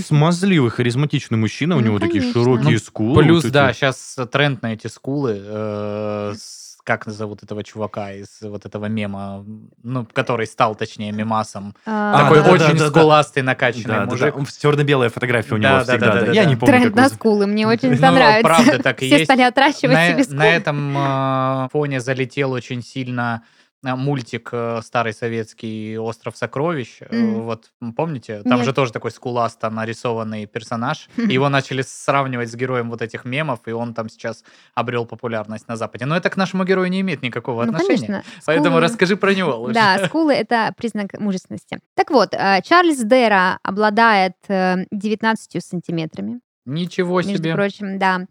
смазливый, 0.58 0.70
харизматичный 0.70 1.38
мужчина, 1.38 1.76
у 1.76 1.80
Ну, 1.80 1.86
него 1.86 1.98
такие 1.98 2.20
конечно. 2.20 2.42
широкие 2.42 2.72
Ну, 2.72 2.78
скулы. 2.78 3.22
Плюс, 3.22 3.44
вот 3.44 3.52
да, 3.52 3.70
эти. 3.70 3.76
сейчас 3.78 4.16
тренд 4.30 4.62
на 4.62 4.72
эти 4.74 4.86
скулы. 4.88 5.40
э, 5.40 6.34
с- 6.36 6.58
как 6.84 7.04
зовут 7.06 7.42
этого 7.42 7.62
чувака 7.62 8.12
из 8.12 8.28
вот 8.40 8.64
этого 8.64 8.86
мема, 8.86 9.44
ну, 9.82 10.06
который 10.10 10.46
стал, 10.46 10.74
точнее, 10.74 11.12
мемасом. 11.12 11.74
А, 11.84 12.22
Такой 12.22 12.38
да-да-да-да-да. 12.38 12.72
очень 12.72 12.88
скуластый, 12.90 13.42
накачанный 13.42 13.84
Да, 13.84 13.92
да, 13.92 14.04
да, 14.06 14.10
мужик. 14.10 14.36
он- 14.38 14.46
черно-белая 14.46 15.10
фотография 15.10 15.54
у 15.54 15.58
него 15.58 15.68
Да, 15.68 15.84
да, 15.84 15.92
всегда. 15.92 16.06
да, 16.06 16.20
да. 16.20 16.26
да, 16.28 16.32
Я 16.32 16.44
да. 16.44 16.48
не 16.50 16.56
помню, 16.56 16.80
Тренд 16.80 16.96
на 16.96 17.08
скулы, 17.10 17.46
мне 17.46 17.66
очень 17.68 17.90
Ну, 17.90 17.96
нравится. 18.10 18.42
правда 18.42 18.82
так 18.82 19.02
и 19.02 19.06
Все 19.06 19.16
есть. 19.16 19.24
стали 19.26 19.42
отращивать 19.42 19.98
себе 20.12 20.24
скулы. 20.24 20.38
на 20.38 20.48
этом 20.48 20.96
э, 20.96 21.68
фоне 21.72 22.00
залетел 22.00 22.52
очень 22.52 22.82
сильно 22.82 23.42
мультик 23.82 24.50
э, 24.52 24.80
старый 24.82 25.12
советский 25.12 25.96
«Остров 25.98 26.36
сокровищ». 26.36 27.00
Мгм. 27.10 27.42
Вот 27.42 27.70
помните? 27.96 28.42
Там 28.42 28.56
Нет. 28.58 28.64
же 28.66 28.72
тоже 28.72 28.92
такой 28.92 29.10
скуласто 29.10 29.70
нарисованный 29.70 30.46
персонаж. 30.46 31.08
Его 31.16 31.48
начали 31.48 31.82
сравнивать 31.82 32.50
с 32.50 32.54
героем 32.56 32.90
вот 32.90 33.02
этих 33.02 33.24
мемов, 33.24 33.60
и 33.66 33.72
он 33.72 33.94
там 33.94 34.08
сейчас 34.08 34.44
обрел 34.74 35.06
популярность 35.06 35.68
на 35.68 35.76
Западе. 35.76 36.06
Но 36.06 36.16
это 36.16 36.28
к 36.30 36.36
нашему 36.36 36.64
герою 36.64 36.90
не 36.90 37.00
имеет 37.02 37.22
никакого 37.22 37.64
Ну, 37.64 37.72
отношения. 37.72 38.06
конечно. 38.06 38.24
Поэтому 38.46 38.76
скулы- 38.78 38.80
расскажи 38.80 39.16
про 39.16 39.34
него 39.34 39.56
лучше. 39.60 39.74
Да, 39.74 40.06
скулы— 40.06 40.32
это 40.34 40.72
признак 40.76 41.18
мужественности. 41.20 41.78
Так 41.94 42.10
вот, 42.10 42.34
э, 42.34 42.60
Чарльз 42.64 42.98
Дера 43.04 43.58
обладает 43.62 44.34
э, 44.48 44.86
19 44.90 45.62
сантиметрами, 45.64 46.40
Ничего 46.68 47.20
между 47.22 47.38
себе. 47.38 47.54
прочим, 47.54 47.98
да. 47.98 48.26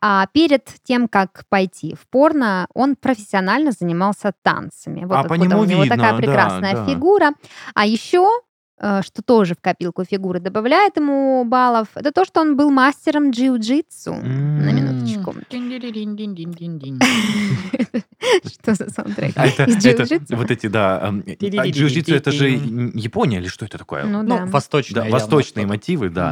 А 0.00 0.26
перед 0.32 0.64
тем, 0.84 1.08
как 1.08 1.44
пойти 1.48 1.94
в 1.94 2.08
порно, 2.08 2.66
он 2.72 2.96
профессионально 2.96 3.72
занимался 3.72 4.32
танцами. 4.42 5.04
Вот 5.04 5.16
А, 5.16 5.24
по 5.24 5.34
нему 5.34 5.60
у 5.60 5.64
него 5.64 5.82
видно, 5.82 5.96
такая 5.96 6.12
да, 6.12 6.16
прекрасная 6.18 6.74
да. 6.74 6.86
фигура. 6.86 7.32
А 7.74 7.84
еще 7.84 8.28
э, 8.78 9.02
что 9.02 9.22
тоже 9.22 9.54
в 9.54 9.60
копилку 9.60 10.04
фигуры 10.04 10.40
добавляет 10.40 10.96
ему 10.96 11.44
баллов, 11.44 11.88
это 11.94 12.12
то, 12.12 12.24
что 12.24 12.40
он 12.40 12.56
был 12.56 12.70
мастером 12.70 13.30
джиу-джитсу. 13.30 14.14
На 14.14 14.70
М. 14.70 14.76
минуточку. 16.90 18.00
Что 18.46 18.74
за 18.74 18.90
саундтрек? 18.90 19.32
А 19.36 19.46
это, 19.46 19.66
вот 20.36 20.50
эти, 20.50 20.66
да. 20.66 20.98
а 20.98 21.10
джиу-джитсу 21.10 22.14
это 22.14 22.30
же 22.30 22.50
Япония 22.50 23.38
или 23.38 23.48
что 23.48 23.64
это 23.64 23.78
такое? 23.78 24.04
Ну 24.04 24.22
Ну, 24.22 24.46
восточные 25.10 25.64
что-то. 25.64 25.68
мотивы, 25.68 26.10
да. 26.10 26.30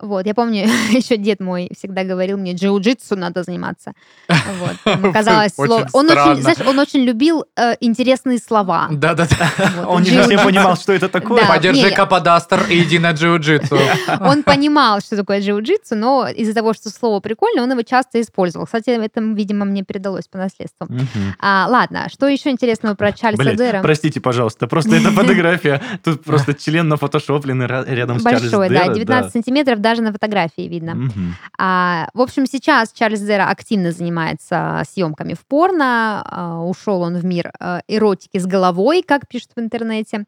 Вот, 0.00 0.26
я 0.26 0.34
помню, 0.34 0.62
еще 0.90 1.16
дед 1.16 1.40
мой 1.40 1.70
всегда 1.76 2.04
говорил 2.04 2.36
мне, 2.36 2.54
джиу-джитсу 2.54 3.16
надо 3.16 3.42
заниматься. 3.42 3.92
Казалось. 4.84 5.52
Он 5.92 6.10
очень, 6.10 6.42
знаешь, 6.42 6.58
он 6.66 6.78
очень 6.78 7.00
любил 7.00 7.44
э, 7.56 7.74
интересные 7.80 8.38
слова. 8.38 8.88
Да-да-да. 8.90 9.50
Вот, 9.76 9.86
Он 9.86 10.02
не 10.02 10.10
совсем 10.10 10.44
понимал, 10.44 10.76
что 10.76 10.92
это 10.92 11.08
такое. 11.08 11.42
Да. 11.42 11.48
Подержи 11.48 11.90
каподастер 11.90 12.66
и 12.68 12.82
иди 12.82 12.98
на 12.98 13.12
джиу-джитсу. 13.12 13.78
Он 14.20 14.42
понимал, 14.42 15.00
что 15.00 15.16
такое 15.16 15.40
джиу-джитсу, 15.40 15.94
но 15.94 16.28
из-за 16.28 16.54
того, 16.54 16.74
что 16.74 16.90
слово 16.90 17.20
прикольное, 17.20 17.62
он 17.62 17.70
его 17.70 17.82
часто 17.88 18.20
использовал. 18.20 18.66
Кстати, 18.66 18.90
это, 18.90 19.20
видимо, 19.20 19.64
мне 19.64 19.82
передалось 19.82 20.28
по 20.28 20.38
наследству. 20.38 20.86
Мгм. 20.88 21.06
А, 21.40 21.66
ладно, 21.68 22.08
что 22.12 22.26
еще 22.28 22.50
интересного 22.50 22.94
про 22.94 23.12
Чарльза 23.12 23.42
Блядь, 23.42 23.56
Дера? 23.56 23.80
простите, 23.82 24.20
пожалуйста, 24.20 24.66
просто 24.66 24.96
эта 24.96 25.10
фотография. 25.10 25.82
Тут 26.04 26.24
просто 26.24 26.54
член 26.58 26.88
нафотошопленный 26.88 27.66
ра- 27.66 27.84
рядом 27.88 28.20
с 28.20 28.22
Чарльз 28.22 28.42
Большой, 28.42 28.68
да, 28.68 28.84
Дера, 28.84 28.94
19 28.94 29.32
сантиметров 29.32 29.80
даже 29.80 30.02
на 30.02 30.12
фотографии 30.12 30.68
видно. 30.68 31.10
А, 31.58 32.08
в 32.14 32.20
общем, 32.20 32.46
сейчас 32.46 32.92
Чарльз 32.92 33.20
Зера 33.20 33.48
активно 33.48 33.92
занимается 33.92 34.82
съемками 34.88 35.34
в 35.34 35.44
порно. 35.46 36.22
А, 36.24 36.60
ушел 36.62 37.02
он 37.02 37.16
в 37.16 37.24
мир 37.24 37.50
а, 37.58 37.80
эротики 37.88 38.38
с 38.38 38.46
головой, 38.46 39.02
как 39.06 39.28
пишут 39.28 39.50
в 39.56 39.60
интернете. 39.60 40.24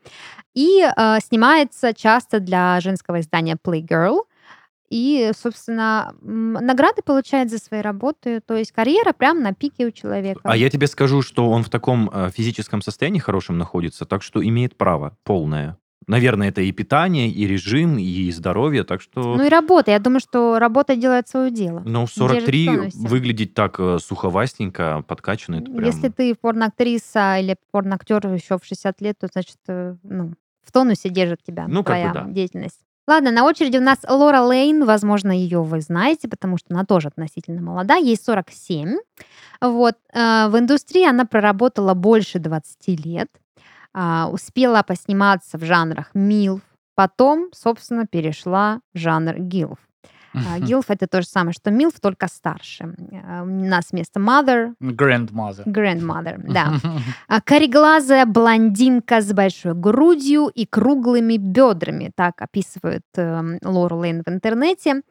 И 0.55 0.83
а, 0.83 1.21
снимается 1.21 1.95
часто 1.95 2.41
для 2.41 2.81
женского 2.81 3.21
издания 3.21 3.57
Playgirl. 3.63 4.21
И, 4.91 5.31
собственно, 5.41 6.15
награды 6.21 7.03
получает 7.03 7.49
за 7.51 7.59
свои 7.59 7.81
работы. 7.81 8.41
То 8.41 8.57
есть 8.57 8.73
карьера 8.73 9.13
прям 9.13 9.41
на 9.41 9.55
пике 9.55 9.87
у 9.87 9.93
человека. 9.93 10.41
А 10.43 10.57
я 10.57 10.69
тебе 10.69 10.89
скажу, 10.89 11.23
что 11.23 11.49
он 11.49 11.63
в 11.63 11.71
таком 11.71 12.11
э, 12.13 12.31
физическом 12.35 12.83
состоянии 12.83 13.21
хорошем 13.21 13.57
находится, 13.57 14.05
так 14.05 14.23
что 14.23 14.45
имеет 14.45 14.77
право 14.77 15.17
полное. 15.23 15.79
Наверное, 16.07 16.49
это 16.49 16.63
и 16.63 16.73
питание, 16.73 17.31
и 17.31 17.47
режим, 17.47 17.99
и 17.99 18.31
здоровье, 18.33 18.83
так 18.83 19.01
что... 19.01 19.37
Ну 19.37 19.45
и 19.45 19.49
работа. 19.49 19.93
Я 19.93 20.01
думаю, 20.01 20.19
что 20.19 20.59
работа 20.59 20.97
делает 20.97 21.29
свое 21.29 21.53
дело. 21.53 21.83
Но 21.85 22.07
в 22.07 22.13
держит 22.13 22.43
в 22.43 22.47
43 22.47 22.67
тонусе. 22.67 22.99
выглядеть 22.99 23.55
так 23.55 23.79
э, 23.79 23.99
суховастенько, 24.01 25.05
подкачанно, 25.07 25.57
это 25.57 25.71
прям... 25.71 25.85
Если 25.85 26.09
ты 26.09 26.35
порноактриса 26.35 27.39
или 27.39 27.55
порноактер 27.71 28.27
еще 28.27 28.59
в 28.59 28.65
60 28.65 29.01
лет, 29.03 29.19
то, 29.21 29.29
значит, 29.31 29.59
э, 29.69 29.95
ну, 30.03 30.33
в 30.63 30.73
тонусе 30.73 31.11
держит 31.11 31.45
тебя 31.45 31.67
Ну, 31.69 31.85
как 31.85 31.97
бы 31.97 32.11
твоя 32.11 32.13
да. 32.13 32.25
деятельность. 32.29 32.81
Ладно, 33.09 33.31
на 33.33 33.45
очереди 33.45 33.77
у 33.79 33.81
нас 33.81 33.99
Лора 34.09 34.41
Лейн. 34.43 34.85
Возможно, 34.85 35.33
ее 35.33 35.63
вы 35.63 35.81
знаете, 35.81 36.29
потому 36.29 36.59
что 36.59 36.69
она 36.75 36.85
тоже 36.85 37.09
относительно 37.09 37.61
молода. 37.63 37.97
Ей 37.97 38.17
47. 38.17 38.97
Вот. 39.61 39.97
э, 40.13 40.49
В 40.49 40.59
индустрии 40.59 41.07
она 41.09 41.25
проработала 41.25 41.95
больше 41.95 42.39
20 42.39 42.95
лет. 43.05 43.29
а, 43.93 44.29
Успела 44.31 44.83
посниматься 44.83 45.59
в 45.59 45.65
жанрах 45.65 46.11
милф. 46.15 46.61
Потом, 46.95 47.49
собственно, 47.53 48.07
перешла 48.07 48.81
в 48.95 48.99
жанр 48.99 49.39
гилф. 49.39 49.79
А, 50.35 50.59
Гилф 50.59 50.87
это 50.89 51.07
то 51.07 51.23
же 51.23 51.27
самое, 51.27 51.53
что 51.53 51.71
милф, 51.71 51.95
только 52.01 52.29
старше. 52.29 52.95
А, 53.27 53.43
У 53.43 53.47
нас 53.47 53.89
вместо 53.91 54.21
mother 54.21 54.75
Grandmother. 54.81 55.65
Grandmother, 55.65 56.41
да. 56.53 56.75
А, 57.29 57.41
Кореглазая 57.41 58.27
блондинка 58.27 59.21
с 59.21 59.33
большой 59.33 59.75
грудью 59.75 60.47
и 60.47 60.67
круглыми 60.67 61.37
бедрами, 61.37 62.13
так 62.15 62.41
описывают 62.43 63.05
эм, 63.17 63.59
Лору 63.65 63.99
Лейн 63.99 64.23
в 64.25 64.29
интернете, 64.29 65.03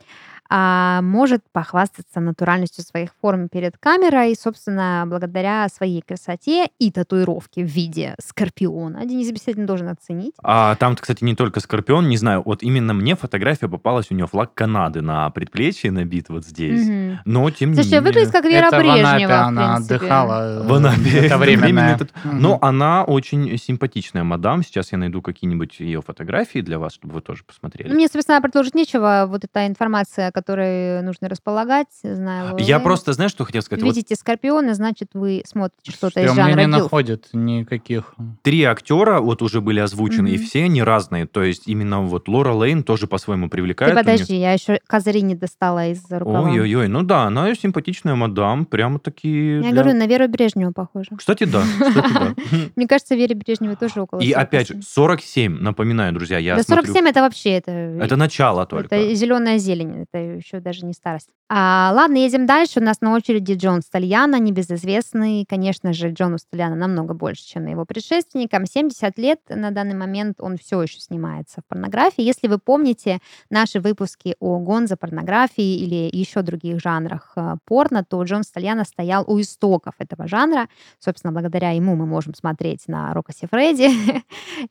а, 0.49 1.01
может 1.01 1.43
похвастаться 1.51 2.19
натуральностью 2.19 2.83
своих 2.83 3.09
форм 3.21 3.49
перед 3.49 3.77
камерой, 3.77 4.35
собственно, 4.35 5.03
благодаря 5.07 5.67
своей 5.69 6.01
красоте 6.01 6.69
и 6.79 6.91
татуировке 6.91 7.63
в 7.63 7.67
виде 7.67 8.15
скорпиона. 8.19 9.05
Денис 9.05 9.29
обязательно 9.29 9.67
должен 9.67 9.89
оценить. 9.89 10.33
А 10.43 10.75
там, 10.75 10.95
кстати, 10.95 11.23
не 11.23 11.35
только 11.35 11.59
Скорпион, 11.59 12.09
не 12.09 12.17
знаю, 12.17 12.41
вот 12.45 12.63
именно 12.63 12.93
мне 12.93 13.15
фотография 13.15 13.67
попалась, 13.67 14.07
у 14.09 14.15
нее 14.15 14.27
флаг 14.27 14.53
Канады 14.53 15.01
на 15.01 15.29
предплечье 15.29 15.91
набит 15.91 16.29
вот 16.29 16.45
здесь. 16.45 16.87
Мгм. 16.87 17.19
Но, 17.25 17.49
тем 17.51 17.69
не 17.71 17.75
Слушай, 17.75 17.87
менее... 17.95 18.01
выглядит 18.01 18.31
как 18.31 18.45
Вера 18.45 18.67
Это 18.67 18.77
в 18.77 18.79
Анапе 18.79 19.01
Брежнева, 19.03 19.29
в 19.31 19.47
она 19.47 19.73
принципе. 19.75 19.95
отдыхала. 19.95 20.63
В 20.67 20.73
Анапе. 20.73 21.09
Это 21.25 21.37
временное. 21.37 21.95
этот- 21.95 22.09
Мгм. 22.23 22.41
Но 22.41 22.57
она 22.61 23.03
очень 23.03 23.57
симпатичная 23.57 24.23
мадам. 24.23 24.63
Сейчас 24.63 24.91
я 24.91 24.97
найду 24.97 25.21
какие-нибудь 25.21 25.79
ее 25.79 26.01
фотографии 26.01 26.59
для 26.59 26.79
вас, 26.79 26.93
чтобы 26.93 27.13
вы 27.15 27.21
тоже 27.21 27.43
посмотрели. 27.43 27.93
Мне, 27.93 28.07
собственно, 28.07 28.41
продолжить 28.41 28.75
нечего. 28.75 29.25
Вот 29.27 29.43
эта 29.43 29.67
информация, 29.67 30.31
которой 30.39 31.01
нужно 31.01 31.27
располагать, 31.29 31.87
знаю. 32.03 32.51
Лору 32.51 32.63
Я 32.63 32.79
просто, 32.79 33.13
знаешь, 33.13 33.31
что 33.31 33.43
хотел 33.45 33.61
сказать? 33.61 33.83
Вот 33.83 33.89
Видите 33.95 34.15
скорпиона, 34.15 34.73
значит, 34.73 35.09
вы 35.13 35.41
смотрите 35.45 35.91
что-то 35.91 36.19
из 36.21 36.31
меня 36.31 36.47
жанра 36.47 36.59
не 36.61 36.67
находят 36.67 37.27
никаких. 37.33 38.13
три 38.41 38.63
актера 38.63 39.19
вот 39.19 39.41
уже 39.41 39.59
были 39.61 39.79
озвучены, 39.79 40.29
и 40.29 40.37
Мгм. 40.37 40.45
все 40.45 40.63
они 40.65 40.81
разные. 40.83 41.25
То 41.25 41.43
есть 41.43 41.67
именно 41.67 42.01
вот 42.01 42.27
Лора 42.27 42.53
Лейн 42.53 42.83
тоже 42.83 43.07
по-своему 43.07 43.47
Ты 43.47 43.51
привлекает. 43.51 43.93
Неё- 43.93 43.97
подожди, 44.03 44.35
я 44.35 44.53
еще 44.53 44.79
козыри 44.87 45.19
не 45.19 45.35
достала 45.35 45.87
из 45.87 46.03
рукава. 46.09 46.49
Ой-ой-ой, 46.49 46.87
ну 46.87 47.03
да, 47.03 47.23
она 47.23 47.53
симпатичная 47.55 48.15
мадам, 48.15 48.65
прямо 48.65 48.99
таки... 48.99 49.55
Я 49.57 49.61
для- 49.61 49.71
говорю, 49.71 49.97
на 49.97 50.07
Веру 50.07 50.27
Брежневу 50.27 50.71
похоже. 50.73 51.09
Кстати, 51.17 51.43
да. 51.45 51.63
Мне 52.75 52.87
кажется, 52.87 53.15
Вере 53.15 53.35
Брежневой 53.35 53.75
тоже 53.75 54.01
около 54.01 54.19
И 54.19 54.31
опять 54.31 54.67
же, 54.67 54.81
47. 54.81 55.09
47, 55.09 55.57
напоминаю, 55.61 56.13
друзья, 56.13 56.37
я 56.37 56.55
Да 56.55 56.63
смотрю... 56.63 56.85
47 56.93 57.07
это 57.09 57.21
вообще, 57.21 57.49
это, 57.51 57.71
Это 57.71 58.15
начало 58.15 58.65
только. 58.65 58.95
это 58.95 59.15
зеленая 59.15 59.57
зелень. 59.57 60.05
Это 60.11 60.28
еще 60.37 60.59
даже 60.59 60.85
не 60.85 60.93
старость. 60.93 61.29
А, 61.51 61.91
ладно, 61.95 62.17
едем 62.17 62.45
дальше. 62.45 62.79
У 62.79 62.83
нас 62.83 63.01
на 63.01 63.15
очереди 63.15 63.53
Джон 63.53 63.81
Стальяно, 63.81 64.39
небезызвестный. 64.39 65.45
Конечно 65.49 65.93
же, 65.93 66.11
Джону 66.11 66.37
Стальяно 66.37 66.75
намного 66.75 67.15
больше, 67.15 67.43
чем 67.43 67.65
его 67.65 67.85
предшественникам. 67.85 68.67
70 68.67 69.17
лет 69.17 69.39
на 69.49 69.71
данный 69.71 69.95
момент 69.95 70.41
он 70.41 70.57
все 70.57 70.79
еще 70.83 70.99
снимается 70.99 71.61
в 71.61 71.65
порнографии. 71.65 72.21
Если 72.21 72.47
вы 72.47 72.59
помните 72.59 73.17
наши 73.49 73.79
выпуски 73.79 74.35
о 74.39 74.59
гонзо 74.59 74.95
порнографии 74.95 75.77
или 75.79 76.15
еще 76.15 76.43
других 76.43 76.79
жанрах 76.79 77.33
э, 77.35 77.55
порно, 77.65 78.03
то 78.03 78.21
Джон 78.21 78.43
Стальяно 78.43 78.83
стоял 78.83 79.23
у 79.27 79.41
истоков 79.41 79.95
этого 79.97 80.27
жанра. 80.27 80.69
Собственно, 80.99 81.33
благодаря 81.33 81.71
ему 81.71 81.95
мы 81.95 82.05
можем 82.05 82.35
смотреть 82.35 82.87
на 82.87 83.11
Рока 83.15 83.33
Фредди 83.49 83.89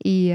и 0.04 0.30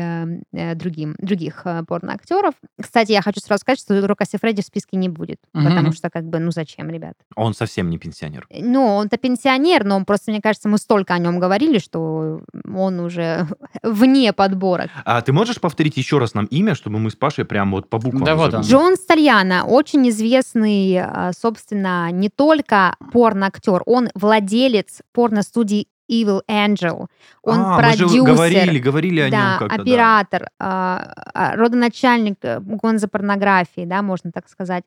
э, 0.52 0.76
другим, 0.76 1.16
других 1.20 1.62
э, 1.64 1.84
порноактеров. 1.88 2.56
Кстати, 2.82 3.14
я 3.14 3.22
хочу 3.22 3.40
сразу 3.40 3.62
сказать, 3.62 3.80
что 3.80 4.06
Рока 4.06 4.26
Фредди 4.26 4.62
в 4.62 4.66
списке 4.66 4.98
не 4.98 5.08
будет, 5.14 5.40
Мгм. 5.54 5.68
потому 5.70 5.92
что 5.94 6.10
как 6.10 6.26
бы, 6.26 6.40
ну 6.40 6.52
зачем, 6.52 6.90
ребят? 6.90 7.14
Он 7.36 7.54
совсем 7.54 7.90
не 7.90 7.98
пенсионер. 7.98 8.46
Э, 8.50 8.60
Ну, 8.64 8.86
он-то 8.96 9.18
пенсионер, 9.18 9.84
но 9.86 9.96
он 9.96 10.06
просто, 10.06 10.32
мне 10.32 10.42
кажется, 10.42 10.68
мы 10.68 10.78
столько 10.78 11.14
о 11.14 11.20
нем 11.20 11.40
говорили, 11.40 11.78
что 11.80 12.42
он 12.74 13.00
уже 13.00 13.48
вне 13.84 14.34
подборок. 14.34 14.90
А 15.06 15.22
ты 15.22 15.32
можешь 15.34 15.60
повторить 15.62 15.96
еще 15.98 16.18
раз 16.18 16.34
нам 16.34 16.46
имя, 16.46 16.76
чтобы 16.76 17.00
мы 17.00 17.10
с 17.10 17.16
Пашей 17.16 17.46
прям 17.46 17.72
вот 17.72 17.90
по 17.90 17.98
буквам 18.00 18.24
Да 18.24 18.36
вот 18.36 18.54
он. 18.54 18.62
Джон 18.62 18.96
Стальяна 18.96 19.66
очень 19.66 20.10
известный, 20.10 20.98
а, 21.00 21.32
собственно, 21.34 22.12
не 22.12 22.30
только 22.30 22.96
порноактер, 23.12 23.84
он 23.86 24.10
владелец 24.16 25.02
порностудии 25.14 25.88
Evil 26.12 26.42
Angel. 26.50 27.08
Он 27.42 27.60
А, 27.60 27.78
мы 27.78 27.92
же 27.94 27.98
продюсер. 28.08 28.24
говорили, 28.24 28.80
говорили 28.80 29.20
о 29.22 29.30
да, 29.32 29.38
нем 29.52 29.60
как-то. 29.60 29.78
да. 29.78 29.82
оператор, 29.84 30.50
а, 30.60 31.14
а, 31.34 31.56
родоначальник 31.56 32.38
э, 32.44 32.60
гонзо 32.60 33.08
порнографии, 33.08 33.86
да, 33.86 34.02
можно 34.02 34.32
так 34.32 34.50
сказать. 34.50 34.84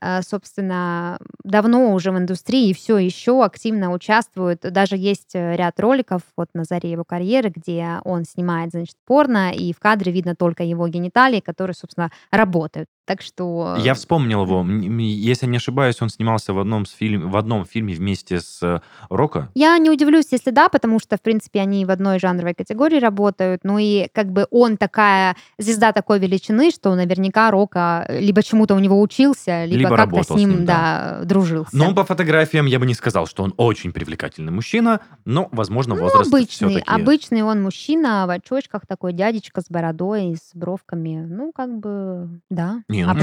А, 0.00 0.22
Собственно, 0.22 1.18
давно 1.44 1.92
уже 1.92 2.10
в 2.10 2.18
индустрии 2.18 2.70
и 2.70 2.74
все 2.74 2.98
еще 2.98 3.44
активно 3.44 3.92
участвует. 3.92 4.60
Даже 4.60 4.96
есть 4.96 5.34
э, 5.34 5.56
ряд 5.56 5.78
роликов 5.80 6.22
вот 6.36 6.48
на 6.54 6.64
заре 6.64 6.90
его 6.90 7.04
карьеры, 7.04 7.52
где 7.54 8.00
он 8.04 8.24
снимает, 8.24 8.70
значит, 8.70 8.96
порно, 9.06 9.52
и 9.52 9.72
в 9.72 9.78
кадре 9.78 10.12
видно 10.12 10.34
только 10.34 10.62
его 10.62 10.88
гениталии, 10.88 11.40
которые, 11.40 11.74
собственно, 11.74 12.10
работают. 12.30 12.88
Так 13.04 13.20
что... 13.20 13.76
Я 13.80 13.94
вспомнил 13.94 14.44
его. 14.44 14.64
Если 15.00 15.46
не 15.46 15.56
ошибаюсь, 15.56 16.00
он 16.00 16.08
снимался 16.08 16.52
в 16.52 16.58
одном, 16.60 16.86
с 16.86 16.92
фильм, 16.92 17.30
в 17.30 17.36
одном 17.36 17.64
фильме 17.64 17.94
вместе 17.94 18.40
с 18.40 18.62
э, 18.62 18.80
Рока. 19.10 19.50
Я 19.54 19.76
не 19.78 19.90
удивлюсь, 19.90 20.28
если 20.30 20.50
да, 20.50 20.68
потому 20.68 21.00
что, 21.00 21.16
в 21.16 21.20
принципе, 21.20 21.60
они 21.60 21.84
в 21.84 21.90
одной 21.90 22.20
жанровой 22.20 22.54
категории 22.54 23.00
работают. 23.00 23.62
Ну 23.64 23.78
и 23.78 24.06
как 24.12 24.30
бы 24.30 24.46
он 24.50 24.76
такая 24.76 25.36
звезда 25.58 25.92
такой 25.92 26.20
величины, 26.20 26.70
что 26.70 26.94
наверняка 26.94 27.50
Рока 27.50 28.06
либо 28.08 28.42
чему-то 28.42 28.76
у 28.76 28.78
него 28.78 29.00
учился, 29.00 29.64
либо, 29.64 29.81
Либо 29.84 29.96
как-то 29.96 30.22
с 30.24 30.26
с 30.26 30.30
ним, 30.36 30.50
ним, 30.50 30.64
да, 30.64 31.22
дружился. 31.24 31.76
Но 31.76 31.94
по 31.94 32.04
фотографиям 32.04 32.66
я 32.66 32.78
бы 32.78 32.86
не 32.86 32.94
сказал, 32.94 33.26
что 33.26 33.42
он 33.42 33.54
очень 33.56 33.92
привлекательный 33.92 34.52
мужчина, 34.52 35.00
но, 35.24 35.48
возможно, 35.52 35.94
Ну, 35.94 36.02
возраст 36.02 36.28
обычный, 36.32 36.68
все-таки... 36.70 36.90
обычный 36.90 37.42
он 37.42 37.62
мужчина 37.62 38.26
в 38.26 38.30
очочках, 38.30 38.86
такой 38.86 39.12
дядечка 39.12 39.60
с 39.60 39.66
бородой, 39.68 40.28
и 40.32 40.36
с 40.36 40.50
бровками. 40.54 41.24
Ну, 41.28 41.52
как 41.52 41.70
бы, 41.78 42.40
да. 42.50 42.82
Не, 42.88 43.04
ну, 43.06 43.12
А? 43.12 43.16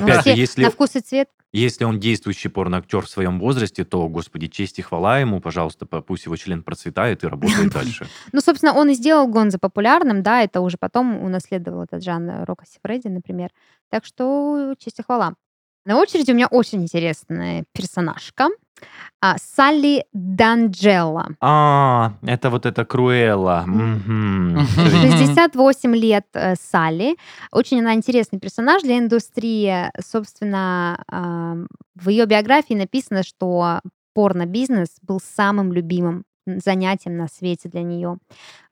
Ну, 0.00 0.06
опять 0.06 0.24
же, 0.24 0.30
если- 0.30 0.64
На 0.64 0.70
вкус 0.70 0.96
и 0.96 1.00
цвет. 1.00 1.28
Если 1.52 1.84
он 1.84 1.98
действующий 2.00 2.48
порноактер 2.48 3.00
в 3.02 3.08
своем 3.08 3.38
возрасте, 3.40 3.84
то, 3.84 4.08
господи, 4.08 4.46
честь 4.48 4.78
и 4.78 4.82
хвала 4.82 5.20
ему, 5.20 5.40
пожалуйста, 5.40 5.86
по- 5.86 6.02
пусть 6.02 6.26
его 6.26 6.36
член 6.36 6.62
процветает 6.62 7.24
и 7.24 7.28
работает 7.28 7.72
дальше. 7.72 8.06
Ну, 8.32 8.40
собственно, 8.40 8.74
он 8.74 8.90
и 8.90 8.94
сделал 8.94 9.26
Гонзо 9.28 9.58
популярным, 9.58 10.22
да, 10.22 10.42
это 10.42 10.60
уже 10.60 10.76
потом 10.78 11.16
унаследовал 11.22 11.84
этот 11.84 12.02
жанр 12.04 12.44
Рока 12.44 12.66
Сифреди, 12.66 13.08
например. 13.08 13.50
Так 13.90 14.04
что 14.04 14.74
честь 14.78 14.98
и 14.98 15.02
хвала. 15.02 15.34
На 15.86 15.96
очереди 15.98 16.32
у 16.32 16.34
меня 16.34 16.48
очень 16.48 16.82
интересная 16.82 17.64
персонажка. 17.72 18.48
А, 19.22 19.36
Салли 19.38 20.04
Данджелла. 20.12 21.28
А, 21.40 22.12
это 22.22 22.50
вот 22.50 22.66
эта 22.66 22.84
Круэлла. 22.84 23.62
Мгм. 23.66 24.48
Мгм. 24.50 24.66
Всё, 24.66 24.82
я- 24.82 25.16
68 25.16 25.94
лет 25.94 26.26
э, 26.34 26.54
Салли. 26.56 27.16
Очень 27.52 27.80
она 27.80 27.94
интересный 27.94 28.40
персонаж 28.40 28.82
для 28.82 28.98
индустрии. 28.98 29.90
Собственно, 30.04 31.02
ам, 31.08 31.68
в 31.94 32.08
ее 32.10 32.26
биографии 32.26 32.74
написано, 32.74 33.22
что 33.22 33.80
порно-бизнес 34.12 34.88
был 35.02 35.20
самым 35.20 35.72
любимым 35.72 36.24
занятием 36.46 37.16
на 37.16 37.28
свете 37.28 37.68
для 37.68 37.82
нее. 37.82 38.18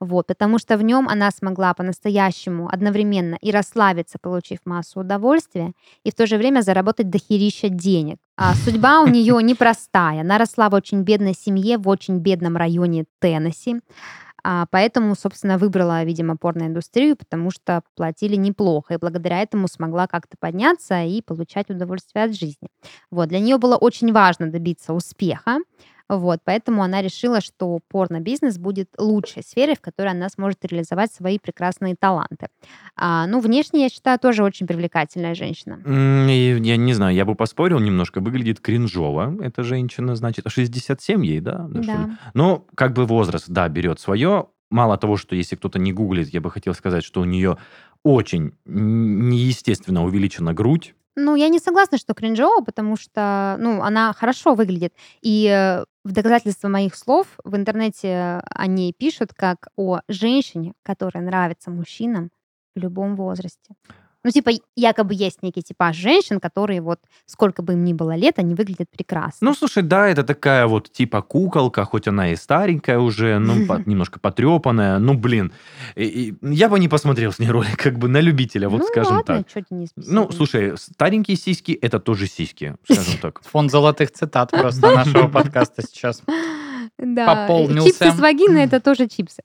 Вот, 0.01 0.27
потому 0.27 0.59
что 0.59 0.77
в 0.77 0.83
нем 0.83 1.09
она 1.09 1.31
смогла 1.31 1.75
по-настоящему 1.75 2.69
одновременно 2.73 3.37
и 3.41 3.51
расслабиться, 3.51 4.19
получив 4.21 4.61
массу 4.65 5.01
удовольствия, 5.01 5.73
и 6.05 6.11
в 6.11 6.15
то 6.15 6.27
же 6.27 6.37
время 6.37 6.61
заработать 6.63 7.11
дохерища 7.11 7.69
денег. 7.69 8.19
А 8.37 8.55
судьба 8.55 9.01
у 9.01 9.07
нее 9.09 9.43
непростая. 9.43 10.21
Она 10.21 10.39
росла 10.39 10.69
в 10.69 10.75
очень 10.75 11.03
бедной 11.03 11.35
семье, 11.35 11.79
в 11.79 11.89
очень 11.89 12.19
бедном 12.19 12.57
районе 12.57 13.05
Теннесси. 13.21 13.81
А, 14.47 14.67
поэтому, 14.71 15.15
собственно, 15.15 15.57
выбрала, 15.57 16.05
видимо, 16.05 16.37
порноиндустрию, 16.37 17.17
потому 17.17 17.51
что 17.51 17.83
платили 17.97 18.37
неплохо, 18.37 18.95
и 18.95 18.99
благодаря 18.99 19.41
этому 19.41 19.69
смогла 19.69 20.07
как-то 20.07 20.37
подняться 20.39 21.03
и 21.03 21.23
получать 21.23 21.71
удовольствие 21.71 22.27
от 22.27 22.35
жизни. 22.35 22.69
Вот, 23.11 23.29
для 23.31 23.41
нее 23.41 23.57
было 23.57 23.77
очень 23.77 24.13
важно 24.13 24.51
добиться 24.51 24.93
успеха, 24.93 25.61
вот, 26.09 26.41
поэтому 26.45 26.83
она 26.83 27.01
решила, 27.01 27.41
что 27.41 27.81
порно-бизнес 27.89 28.59
будет 28.59 28.89
лучшей 28.99 29.43
сферой, 29.43 29.75
в 29.75 29.81
которой 29.81 30.11
она 30.11 30.29
сможет 30.29 30.65
реализовать 30.65 31.13
свои 31.13 31.39
прекрасные 31.39 31.97
таланты. 31.99 32.49
А, 32.97 33.27
ну, 33.27 33.41
внешне, 33.41 33.85
я 33.85 33.89
считаю, 33.89 34.19
тоже 34.19 34.45
очень 34.45 34.67
привлекательная 34.67 35.35
женщина. 35.35 35.81
Я 35.85 36.77
не 36.77 36.93
знаю, 36.93 37.15
я 37.15 37.25
бы 37.25 37.35
поспорил 37.35 37.79
немножко. 37.79 38.21
Выглядит 38.21 38.61
кринжово. 38.61 39.37
Эта 39.43 39.63
женщина, 39.63 40.15
значит, 40.15 40.45
67 40.47 41.25
ей, 41.25 41.41
да? 41.41 41.67
Да, 41.69 41.83
что 41.83 41.93
ли? 41.93 41.99
Да. 41.99 42.19
Ну, 42.35 42.67
как 42.75 42.93
бы 42.93 43.07
возраст, 43.07 43.49
да, 43.49 43.69
берет 43.69 43.99
свое. 43.99 44.49
Мало 44.71 44.99
того, 44.99 45.17
что 45.17 45.37
если 45.37 45.57
кто-то 45.57 45.79
не 45.79 45.93
гуглит, 45.93 46.29
я 46.29 46.41
бы 46.41 46.51
хотел 46.51 46.75
сказать, 46.75 47.05
что 47.05 47.21
у 47.21 47.25
нее 47.25 47.57
очень 48.03 48.53
неестественно 48.65 50.05
увеличена 50.05 50.53
грудь. 50.53 50.95
Ну, 51.17 51.37
я 51.37 51.49
не 51.49 51.61
согласна, 51.61 51.97
что 51.99 52.15
кринжово, 52.15 52.65
потому 52.65 52.97
что, 52.97 53.57
ну, 53.59 53.83
она 53.83 54.13
хорошо 54.13 54.55
выглядит. 54.55 54.93
И 55.23 55.47
э, 55.49 55.85
в 56.05 56.13
доказательство 56.13 56.69
моих 56.69 56.97
слов 56.97 57.27
в 57.45 57.55
интернете 57.55 58.43
о 58.51 58.67
ней 58.67 58.93
пишут 58.93 59.33
как 59.33 59.69
о 59.77 60.01
женщине, 60.09 60.73
которая 60.83 61.25
нравится 61.25 61.71
мужчинам 61.71 62.31
в 62.75 62.81
любом 62.81 63.15
возрасте. 63.15 63.75
Ну, 64.25 64.31
типа, 64.31 64.51
якобы 64.75 65.13
есть 65.15 65.43
некий 65.43 65.61
типаж 65.63 65.97
женщин, 65.97 66.41
которые 66.41 66.81
вот, 66.81 66.99
сколько 67.27 67.63
бы 67.63 67.75
им 67.75 67.85
ни 67.85 67.93
было 67.93 68.17
лет, 68.17 68.39
они 68.39 68.55
выглядят 68.55 68.89
прекрасно. 68.91 69.49
Ну, 69.49 69.55
слушай, 69.55 69.83
да, 69.83 70.09
это 70.09 70.23
такая 70.25 70.67
вот 70.67 70.91
типа 70.91 71.21
куколка, 71.23 71.85
хоть 71.85 72.09
она 72.09 72.33
и 72.33 72.37
старенькая 72.37 72.99
уже, 72.99 73.39
ну, 73.39 73.67
по- 73.69 73.83
немножко 73.87 74.19
потрепанная. 74.19 74.99
Ну, 74.99 75.15
блин, 75.15 75.53
и- 75.95 76.05
и 76.31 76.35
я 76.55 76.69
бы 76.69 76.81
не 76.81 76.89
посмотрел 76.89 77.33
с 77.33 77.39
ней 77.39 77.51
ролик, 77.51 77.77
как 77.77 77.99
бы 77.99 78.09
на 78.09 78.21
любителя, 78.21 78.69
вот 78.69 78.79
ну, 78.81 78.87
скажем 78.87 79.17
ладно, 79.17 79.45
так. 79.53 79.65
Денис, 79.71 79.91
Ну, 79.97 80.31
слушай, 80.33 80.73
старенькие 80.79 81.37
сиськи– 81.37 81.73
это 81.83 82.01
тоже 82.01 82.27
сиськи, 82.27 82.77
скажем 82.91 83.19
так. 83.23 83.43
Фонд 83.45 83.71
золотых 83.71 84.11
цитат 84.11 84.51
просто 84.51 84.91
нашего 84.95 85.29
подкаста 85.29 85.83
сейчас. 85.83 86.23
Да, 86.99 87.27
пополнился. 87.47 87.89
чипсы 87.89 88.11
с 88.17 88.21
вагиной 88.21 88.65
это 88.65 88.81
тоже 88.81 89.07
чипсы. 89.09 89.43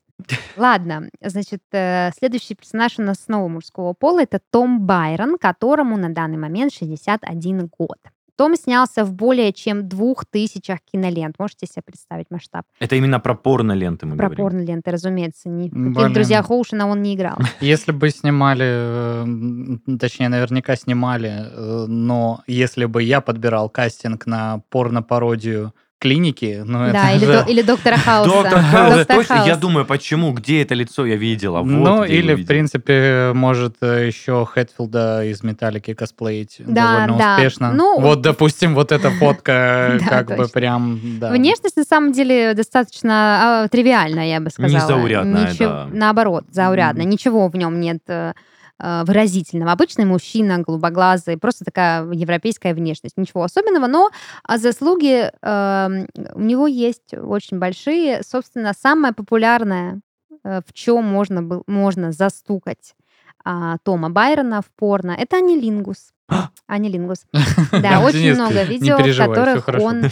Ладно, 0.56 1.08
значит, 1.22 1.62
э, 1.72 2.10
следующий 2.18 2.54
персонаж 2.54 2.98
у 2.98 3.02
нас 3.02 3.20
снова 3.24 3.48
мужского 3.48 3.92
пола. 3.92 4.22
Это 4.22 4.40
Том 4.50 4.80
Байрон, 4.86 5.38
которому 5.38 5.96
на 5.96 6.08
данный 6.10 6.38
момент 6.38 6.72
61 6.72 7.70
год. 7.78 7.98
Том 8.36 8.56
снялся 8.56 9.04
в 9.04 9.12
более 9.12 9.52
чем 9.52 9.86
двух 9.86 10.24
тысячах 10.24 10.78
кинолент. 10.90 11.34
Можете 11.38 11.66
себе 11.66 11.82
представить 11.84 12.30
масштаб? 12.30 12.62
Это 12.78 12.96
именно 12.96 13.20
про 13.20 13.34
порно-ленты 13.34 14.06
мы 14.06 14.16
Про 14.16 14.28
говорим. 14.28 14.44
порно-ленты, 14.46 14.90
разумеется. 14.90 15.50
Ни 15.50 15.68
в 15.68 15.72
Блин. 15.72 15.94
каких 15.94 16.14
друзьях 16.14 16.50
Оушена 16.50 16.86
он 16.88 17.02
не 17.02 17.14
играл. 17.14 17.36
Если 17.60 17.92
бы 17.92 18.08
снимали, 18.08 18.64
э, 18.64 19.22
м, 19.24 19.98
точнее, 19.98 20.30
наверняка 20.30 20.74
снимали, 20.76 21.30
э, 21.50 21.84
но 21.86 22.42
если 22.46 22.86
бы 22.86 23.02
я 23.02 23.20
подбирал 23.20 23.68
кастинг 23.68 24.24
на 24.24 24.62
порно-пародию 24.70 25.74
клиники, 26.00 26.62
ну 26.64 26.84
это 26.84 26.92
Да, 26.94 27.12
или, 27.12 27.24
же- 27.26 27.32
до- 27.44 27.50
или 27.50 27.62
доктора 27.62 27.96
Хауса. 28.04 28.30
Доктор 28.30 28.60
Хаус, 28.62 28.94
Доктор 28.96 29.16
точно. 29.18 29.44
Я 29.46 29.56
думаю, 29.56 29.84
почему, 29.84 30.32
где 30.32 30.62
это 30.62 30.74
лицо 30.74 31.04
я 31.06 31.16
видела? 31.16 31.58
Вот 31.58 31.66
ну, 31.66 32.04
или, 32.04 32.34
в 32.34 32.46
принципе, 32.46 33.32
может 33.34 33.76
э, 33.82 34.06
еще 34.06 34.46
Хэтфилда 34.46 35.24
из 35.26 35.42
Металлики 35.42 35.92
косплеить 35.94 36.56
Да, 36.58 36.92
довольно 37.04 37.18
да. 37.18 37.34
успешно. 37.36 37.72
Ну, 37.72 38.00
вот, 38.00 38.22
допустим, 38.22 38.74
вот 38.74 38.92
эта 38.92 39.10
фотка 39.10 39.98
как 40.08 40.34
бы 40.36 40.48
прям... 40.48 40.96
Внешность, 40.96 41.76
на 41.76 41.84
самом 41.84 42.12
деле, 42.12 42.54
достаточно 42.54 43.64
а, 43.64 43.68
тривиальная, 43.68 44.26
я 44.26 44.40
бы 44.40 44.50
сказала. 44.50 44.72
Незаурядная, 44.82 45.54
да. 45.58 45.88
Наоборот, 45.92 46.44
заурядная. 46.50 47.04
Ничего 47.04 47.48
в 47.48 47.56
нем 47.56 47.78
нет 47.78 47.98
э, 48.08 48.32
выразительного. 48.80 49.72
Обычный 49.72 50.04
мужчина, 50.04 50.58
голубоглазый, 50.58 51.36
просто 51.36 51.64
такая 51.64 52.10
европейская 52.12 52.74
внешность. 52.74 53.16
Ничего 53.16 53.42
особенного, 53.42 53.86
но 53.86 54.10
а, 54.44 54.58
заслуги 54.58 55.30
э, 55.42 56.06
у 56.34 56.40
него 56.40 56.66
есть 56.66 57.14
очень 57.14 57.58
большие. 57.58 58.22
Собственно, 58.22 58.72
самое 58.72 59.12
популярное, 59.12 60.00
э, 60.44 60.60
в 60.66 60.72
чем 60.72 61.04
можно, 61.04 61.42
был, 61.42 61.62
можно 61.66 62.12
застукать 62.12 62.94
а, 63.44 63.78
Тома 63.78 64.10
Байрона 64.10 64.62
в 64.62 64.70
порно. 64.76 65.12
Это 65.12 65.36
анилингус. 65.36 66.12
Анилингус. 66.66 67.26
Да, 67.72 68.00
очень 68.00 68.34
много 68.34 68.62
видео, 68.62 68.98
в 68.98 69.16
которых 69.16 69.68
он 69.80 70.04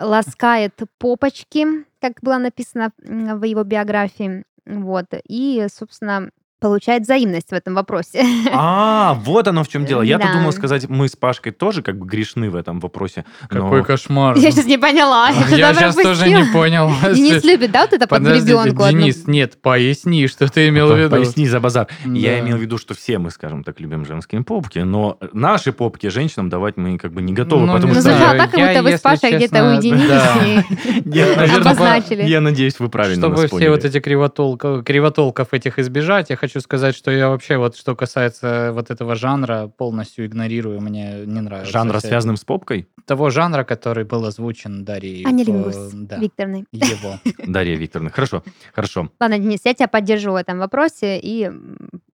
ласкает 0.00 0.74
попочки, 0.98 1.66
как 2.00 2.14
было 2.22 2.38
написано 2.38 2.92
в 2.98 3.44
его 3.44 3.64
биографии. 3.64 4.44
Вот. 4.66 5.06
И, 5.26 5.66
собственно, 5.72 6.30
получает 6.60 7.02
взаимность 7.02 7.50
в 7.50 7.52
этом 7.52 7.74
вопросе. 7.74 8.24
А, 8.52 9.14
вот 9.24 9.46
оно 9.48 9.62
в 9.64 9.68
чем 9.68 9.84
дело. 9.84 10.02
Я-то 10.02 10.26
Да. 10.26 10.32
думал 10.34 10.52
сказать, 10.52 10.88
мы 10.88 11.08
с 11.08 11.16
Пашкой 11.16 11.52
тоже 11.52 11.82
как 11.82 11.98
бы 11.98 12.06
грешны 12.06 12.50
в 12.50 12.56
этом 12.56 12.80
вопросе. 12.80 13.24
но- 13.50 13.62
Какой 13.62 13.84
кошмар. 13.84 14.36
Я 14.36 14.50
сейчас 14.50 14.66
не 14.66 14.78
поняла. 14.78 15.30
Я 15.50 15.72
сейчас 15.74 15.94
тоже 15.94 16.28
не 16.28 16.44
понял. 16.52 16.90
Денис 17.14 17.44
любит, 17.44 17.70
да, 17.70 17.82
вот 17.82 17.92
это 17.92 18.06
под 18.06 18.26
одну? 18.26 18.34
Денис, 18.90 19.26
нет, 19.26 19.60
поясни, 19.60 20.26
что 20.26 20.48
ты 20.48 20.68
имел 20.68 20.88
в 20.92 20.98
виду. 20.98 21.10
Поясни 21.10 21.46
за 21.46 21.60
базар. 21.60 21.86
Я 22.04 22.40
имел 22.40 22.56
в 22.56 22.60
виду, 22.60 22.78
что 22.78 22.94
все 22.94 23.18
мы, 23.18 23.30
скажем 23.30 23.62
так, 23.64 23.80
любим 23.80 24.04
женские 24.04 24.42
попки, 24.42 24.78
но 24.80 25.18
наши 25.32 25.72
попки 25.72 26.08
женщинам 26.08 26.48
давать 26.48 26.76
мы 26.76 26.98
как 26.98 27.12
бы 27.12 27.22
не 27.22 27.32
готовы, 27.32 27.66
Ну, 27.66 27.72
потому 27.74 27.92
не 27.92 27.98
Ну, 27.98 28.02
что... 28.02 28.10
звучало 28.12 28.36
так, 28.38 28.50
как 28.50 28.60
я, 28.60 28.68
будто 28.68 28.82
вы 28.82 28.96
с 28.96 29.00
Пашей 29.00 29.36
где-то 29.36 29.64
уединились 29.70 30.64
и 31.04 31.56
обозначили. 31.56 32.22
я 32.24 32.40
надеюсь, 32.40 32.78
вы 32.78 32.88
правильно 32.88 33.26
Чтобы 33.26 33.46
все 33.46 33.70
вот 33.70 33.84
эти 33.84 34.00
кривотолков 34.00 35.52
этих 35.52 35.78
избежать, 35.78 36.30
я 36.30 36.36
хочу 36.36 36.47
сказать, 36.60 36.94
что 36.96 37.10
я 37.10 37.28
вообще 37.28 37.56
вот, 37.58 37.76
что 37.76 37.94
касается 37.94 38.70
вот 38.72 38.90
этого 38.90 39.14
жанра, 39.14 39.68
полностью 39.76 40.26
игнорирую, 40.26 40.80
мне 40.80 41.24
не 41.26 41.40
нравится. 41.40 41.72
Жанра, 41.72 41.98
вся- 41.98 42.08
связанным 42.08 42.36
с 42.36 42.44
попкой? 42.44 42.88
Того 43.06 43.30
жанра, 43.30 43.64
который 43.64 44.04
был 44.04 44.24
озвучен 44.24 44.84
Дарьей. 44.84 45.24
Анилингус 45.24 45.76
э, 45.76 45.90
Да, 45.92 46.16
Викторовной. 46.18 46.64
его. 46.72 47.18
Дарья 47.46 47.76
Викторовна. 47.76 48.10
Хорошо, 48.10 48.42
хорошо. 48.74 49.10
Ладно, 49.20 49.38
Денис, 49.38 49.60
я 49.64 49.74
тебя 49.74 49.88
поддержу 49.88 50.32
в 50.32 50.36
этом 50.36 50.58
вопросе 50.58 51.18
и 51.22 51.50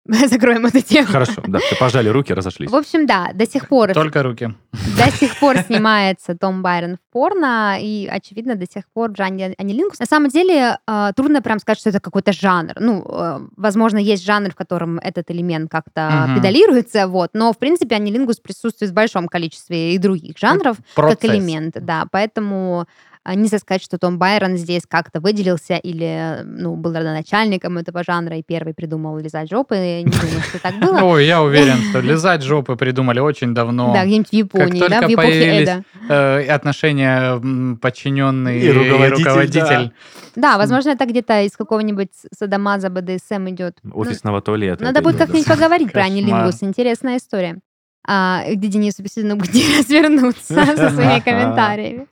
закроем 0.29 0.67
эту 0.67 0.81
тему. 0.83 1.07
Хорошо, 1.07 1.43
да, 1.47 1.59
пожали 1.81 2.09
руки, 2.11 2.35
разошлись. 2.35 2.71
В 2.71 2.75
общем, 2.77 3.07
да, 3.07 3.31
до 3.33 3.47
сих 3.47 3.69
пор 3.69 3.93
Только 3.95 4.23
руки. 4.23 4.55
до 4.73 5.11
сих 5.13 5.39
пор 5.39 5.59
снимается 5.59 6.37
Том 6.37 6.63
Байрон 6.63 6.97
в 6.97 7.13
порно, 7.13 7.79
и, 7.81 8.07
очевидно, 8.07 8.55
до 8.55 8.67
сих 8.67 8.85
пор 8.93 9.13
в 9.13 9.17
жанре 9.17 9.55
анилингус. 9.57 9.99
На 10.01 10.07
самом 10.07 10.29
деле, 10.29 10.79
э, 10.87 11.13
трудно 11.17 11.41
прям 11.41 11.59
сказать, 11.59 11.79
что 11.79 11.89
это 11.89 12.01
какой-то 12.01 12.33
жанр. 12.33 12.75
Ну, 12.81 13.03
э, 13.09 13.39
возможно, 13.57 13.97
есть 13.99 14.25
жанр, 14.25 14.51
в 14.51 14.57
котором 14.57 14.99
этот 14.99 15.31
элемент 15.31 15.71
как-то 15.71 16.27
Мгм. 16.27 16.37
педалируется, 16.37 17.07
вот, 17.09 17.31
но, 17.33 17.53
в 17.53 17.59
принципе, 17.59 17.97
анилингус 17.97 18.41
присутствует 18.41 18.91
в 18.91 18.95
большом 18.95 19.27
количестве 19.29 19.95
и 19.95 19.99
других 19.99 20.37
жанров, 20.37 20.77
как 20.95 21.07
Процесс. 21.19 21.31
элемент, 21.31 21.77
да, 21.81 22.05
поэтому 22.11 22.83
а, 22.85 22.87
нельзя 23.27 23.59
сказать, 23.59 23.83
что 23.83 23.99
Том 23.99 24.19
Байрон 24.19 24.57
здесь 24.57 24.83
как-то 24.87 25.21
выделился 25.21 25.77
или, 25.77 26.43
ну, 26.45 26.77
был 26.77 26.93
родоначальником 26.93 27.79
этого 27.79 28.05
жанра 28.05 28.37
и 28.37 28.43
первый 28.43 28.75
придумал 28.75 29.19
лизать 29.19 29.51
жопы. 29.51 29.77
Не 29.77 30.11
думаю, 30.11 30.43
что 30.49 30.61
так 30.61 30.79
было. 30.79 31.01
Ой, 31.03 31.27
я 31.27 31.43
уверен, 31.43 31.77
что 31.91 32.01
лизать 32.01 32.43
жопы 32.43 32.77
придумали 32.77 33.21
очень 33.21 33.55
давно. 33.55 33.93
Да, 33.95 34.05
где-нибудь 34.05 34.29
в 34.29 34.33
Японии, 34.33 34.81
да, 34.81 34.89
только 34.89 35.09
в 35.09 35.15
эпохе 35.15 35.29
появились. 35.29 35.71
Э, 36.09 36.47
отношения 36.49 37.77
подчиненный 37.81 38.61
И 38.61 38.67
и 38.67 38.71
руководитель, 38.71 39.25
руководитель. 39.25 39.93
Да, 40.37 40.59
возможно, 40.59 40.91
это 40.91 41.07
где-то 41.07 41.43
из 41.43 41.53
какого-нибудь 41.53 42.11
Садамаза 42.37 42.91
БДСМ 42.91 43.49
идет. 43.51 43.79
Ну, 43.83 43.93
Офисного 43.97 44.43
туалета. 44.43 44.85
Надо 44.85 45.01
будет 45.01 45.17
как-нибудь 45.17 45.47
да. 45.47 45.55
поговорить 45.55 45.93
про 45.93 46.03
анилингус. 46.03 46.63
Интересная 46.63 47.17
история. 47.17 47.61
А, 48.07 48.45
где 48.47 48.69
Денису 48.69 49.03
действительно 49.03 49.35
где 49.35 49.79
развернуться 49.79 50.55
со 50.55 50.91
своими 50.91 51.21
комментариями. 51.21 52.07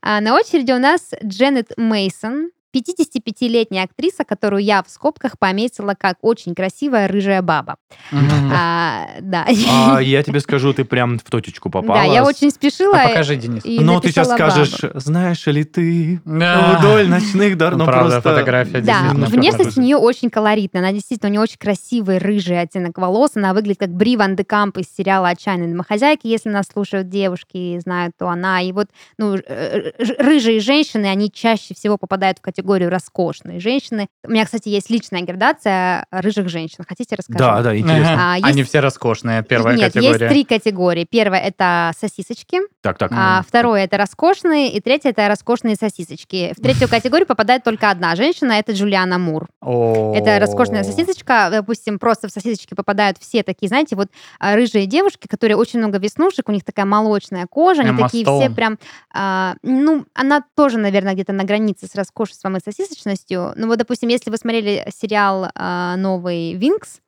А, 0.00 0.20
на 0.20 0.34
очереди 0.34 0.72
у 0.72 0.78
нас 0.78 1.10
Дженнет 1.22 1.72
Мейсон, 1.76 2.50
55-летняя 2.76 3.84
актриса, 3.84 4.24
которую 4.24 4.62
я 4.62 4.82
в 4.82 4.90
скобках 4.90 5.38
пометила 5.38 5.94
как 5.98 6.16
очень 6.22 6.54
красивая 6.54 7.08
рыжая 7.08 7.42
баба. 7.42 7.76
А, 8.12 9.06
да. 9.20 9.46
А 9.68 10.00
я 10.00 10.22
тебе 10.22 10.40
скажу, 10.40 10.72
ты 10.72 10.84
прям 10.84 11.18
в 11.18 11.24
точечку 11.24 11.70
попала. 11.70 12.00
Да, 12.00 12.04
я 12.04 12.24
очень 12.24 12.50
спешила. 12.50 12.96
А 12.96 13.08
покажи, 13.08 13.36
Денис. 13.36 13.62
Но 13.64 14.00
ты 14.00 14.08
сейчас 14.08 14.30
скажешь, 14.30 14.80
баба. 14.82 15.00
знаешь 15.00 15.46
ли 15.46 15.64
ты 15.64 16.20
Да. 16.24 16.78
вдоль 16.78 17.08
ночных 17.08 17.56
дор... 17.56 17.76
Ну, 17.76 17.84
Правда, 17.84 18.10
просто... 18.20 18.30
фотография 18.30 18.80
Да, 18.80 18.92
действительно 19.00 19.26
внешность 19.26 19.58
похожа. 19.58 19.80
у 19.80 19.82
нее 19.82 19.96
очень 19.96 20.30
колоритная. 20.30 20.82
Она 20.82 20.92
действительно, 20.92 21.28
у 21.28 21.32
нее 21.32 21.40
очень 21.40 21.58
красивый 21.58 22.18
рыжий 22.18 22.60
оттенок 22.60 22.98
волос. 22.98 23.32
Она 23.34 23.54
выглядит 23.54 23.78
как 23.78 23.90
Бри 23.90 24.16
Ван 24.16 24.36
де 24.36 24.44
Камп 24.44 24.78
из 24.78 24.86
сериала 24.94 25.28
«Отчаянные 25.28 25.68
домохозяйки». 25.70 26.26
Если 26.26 26.48
нас 26.48 26.66
слушают 26.72 27.08
девушки 27.08 27.56
и 27.56 27.78
знают, 27.78 28.14
то 28.18 28.28
она. 28.28 28.60
И 28.60 28.72
вот 28.72 28.88
ну, 29.18 29.36
э, 29.36 29.92
рыжие 30.18 30.60
женщины, 30.60 31.06
они 31.06 31.30
чаще 31.30 31.74
всего 31.74 31.96
попадают 31.96 32.38
в 32.38 32.40
категорию 32.42 32.65
роскошные 32.74 33.60
женщины. 33.60 34.08
У 34.26 34.30
меня, 34.30 34.44
кстати, 34.44 34.68
есть 34.68 34.90
личная 34.90 35.22
градация 35.22 36.06
рыжих 36.10 36.48
женщин. 36.48 36.84
Хотите 36.86 37.16
рассказать? 37.16 37.38
Да, 37.38 37.62
да, 37.62 37.76
интересно. 37.76 38.32
А, 38.32 38.36
есть- 38.36 38.46
Они 38.48 38.62
все 38.62 38.80
роскошные, 38.80 39.42
первая 39.42 39.76
Нет, 39.76 39.92
категория. 39.92 40.26
есть 40.26 40.28
три 40.28 40.44
категории. 40.44 41.06
Первая— 41.08 41.40
это 41.42 41.92
сосисочки. 41.98 42.60
Так, 42.82 42.98
так. 42.98 43.10
А 43.14 43.42
второе 43.46 43.84
это 43.84 43.96
роскошные, 43.96 44.72
и 44.72 44.80
третье 44.80 45.10
это 45.10 45.28
роскошные 45.28 45.76
сосисочки. 45.76 46.52
В 46.56 46.62
третью 46.62 46.88
категорию 46.88 47.26
попадает 47.26 47.64
только 47.64 47.90
одна 47.90 48.16
женщина, 48.16 48.52
это 48.52 48.72
Джулиана 48.72 49.18
Мур. 49.18 49.48
Это 49.62 50.38
роскошная 50.38 50.84
сосисочка. 50.84 51.48
Допустим, 51.50 51.98
просто 51.98 52.28
в 52.28 52.30
сосисочки 52.30 52.74
попадают 52.74 53.18
все 53.18 53.42
такие, 53.42 53.68
знаете, 53.68 53.96
вот 53.96 54.08
а, 54.38 54.54
рыжие 54.54 54.86
девушки, 54.86 55.26
которые 55.26 55.56
очень 55.56 55.78
много 55.78 55.98
веснушек, 55.98 56.48
у 56.48 56.52
них 56.52 56.64
такая 56.64 56.86
молочная 56.86 57.46
кожа, 57.46 57.82
они 57.82 57.96
такие 57.96 58.24
все 58.24 58.50
прям... 58.50 58.78
а, 59.14 59.54
ну, 59.62 60.04
она 60.14 60.42
тоже, 60.54 60.78
наверное, 60.78 61.14
где-то 61.14 61.32
на 61.32 61.44
границе 61.44 61.86
с 61.86 61.94
роскошеством 61.94 62.55
и 62.56 62.60
сосисочностью. 62.60 63.52
Ну 63.56 63.66
вот, 63.66 63.78
допустим, 63.78 64.08
если 64.08 64.30
вы 64.30 64.36
смотрели 64.36 64.86
сериал 64.94 65.50
а, 65.54 65.96
новый 65.96 66.54
«Винкс», 66.54 67.00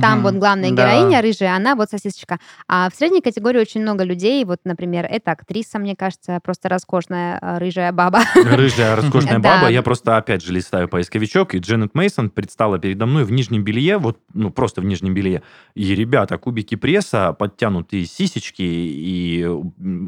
там 0.00 0.22
вот 0.22 0.34
главная 0.34 0.70
героиня 0.70 1.20
рыжая, 1.20 1.56
она 1.56 1.74
вот 1.74 1.90
сосисочка. 1.90 2.38
А 2.68 2.88
в 2.90 2.94
средней 2.94 3.20
категории 3.20 3.58
очень 3.58 3.82
много 3.82 4.04
людей. 4.04 4.44
Вот, 4.44 4.60
например, 4.64 5.06
эта 5.08 5.32
актриса, 5.32 5.78
мне 5.78 5.96
кажется, 5.96 6.38
просто 6.42 6.68
роскошная 6.68 7.38
а, 7.40 7.58
рыжая 7.58 7.92
баба. 7.92 8.20
Рыжая, 8.34 8.96
роскошная 8.96 9.38
Да. 9.38 9.56
баба. 9.56 9.70
Я 9.70 9.82
просто, 9.82 10.16
опять 10.16 10.42
же, 10.42 10.52
листаю 10.52 10.88
поисковичок, 10.88 11.54
и 11.54 11.58
Дженнет 11.58 11.94
Мейсон 11.94 12.30
предстала 12.30 12.78
передо 12.78 13.06
мной 13.06 13.24
в 13.24 13.32
нижнем 13.32 13.64
белье, 13.64 13.98
вот, 13.98 14.18
ну, 14.32 14.50
просто 14.50 14.80
в 14.80 14.84
нижнем 14.84 15.14
белье. 15.14 15.42
И, 15.74 15.94
ребята, 15.94 16.38
кубики 16.38 16.74
пресса, 16.76 17.32
подтянутые 17.32 18.06
сисечки 18.06 18.62
и 18.62 19.48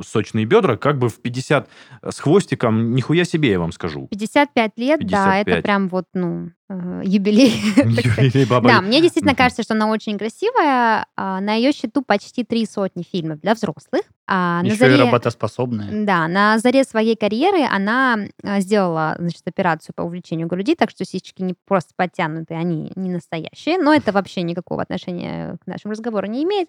сочные 0.07 0.45
бедра, 0.45 0.77
как 0.77 0.99
бы 0.99 1.09
в 1.09 1.21
50 1.21 1.69
с 2.11 2.19
хвостиком, 2.21 2.95
нихуя 2.95 3.25
себе, 3.25 3.51
я 3.51 3.59
вам 3.59 3.73
скажу. 3.73 4.09
55 4.11 4.73
лет, 4.77 5.01
да, 5.07 5.37
это 5.39 5.45
55. 5.47 5.63
прям 5.63 5.89
вот, 5.89 6.07
ну, 6.15 6.51
э, 6.69 7.03
юбилей. 7.05 7.53
Юрий 8.23 8.45
Баба- 8.47 8.69
Да, 8.69 8.81
мне 8.81 9.01
действительно 9.01 9.35
кажется, 9.35 9.63
что 9.63 9.75
она 9.75 9.89
очень 9.89 10.19
красивая. 10.19 11.07
А, 11.17 11.41
На 11.41 11.55
ее 11.55 11.73
счету 11.73 12.03
почти 12.03 12.45
три 12.45 12.67
сотни 12.67 13.03
фильмов 13.03 13.41
для 13.41 13.55
взрослых. 13.55 14.03
А 14.27 14.63
на 14.63 14.67
Еще 14.67 14.75
и 14.75 14.79
заре- 14.79 15.05
работоспособные. 15.05 16.05
Да, 16.07 16.27
на 16.29 16.59
заре 16.59 16.85
своей 16.85 17.15
карьеры 17.15 17.63
она 17.71 18.19
а, 18.43 18.61
сделала, 18.61 19.17
значит, 19.19 19.43
операцию 19.47 19.95
по 19.95 20.03
увеличению 20.03 20.49
груди, 20.49 20.75
так 20.75 20.89
что 20.91 21.05
сисечки 21.05 21.43
не 21.43 21.55
просто 21.67 21.91
подтянутые, 21.95 22.59
они 22.59 22.91
не 22.97 23.11
настоящие, 23.11 23.77
но 23.79 23.93
это 23.93 24.13
вообще 24.13 24.41
никакого 24.43 24.81
отношения 24.83 25.59
к 25.63 25.67
нашему 25.67 25.93
разговору 25.93 26.27
не 26.27 26.43
имеет. 26.45 26.69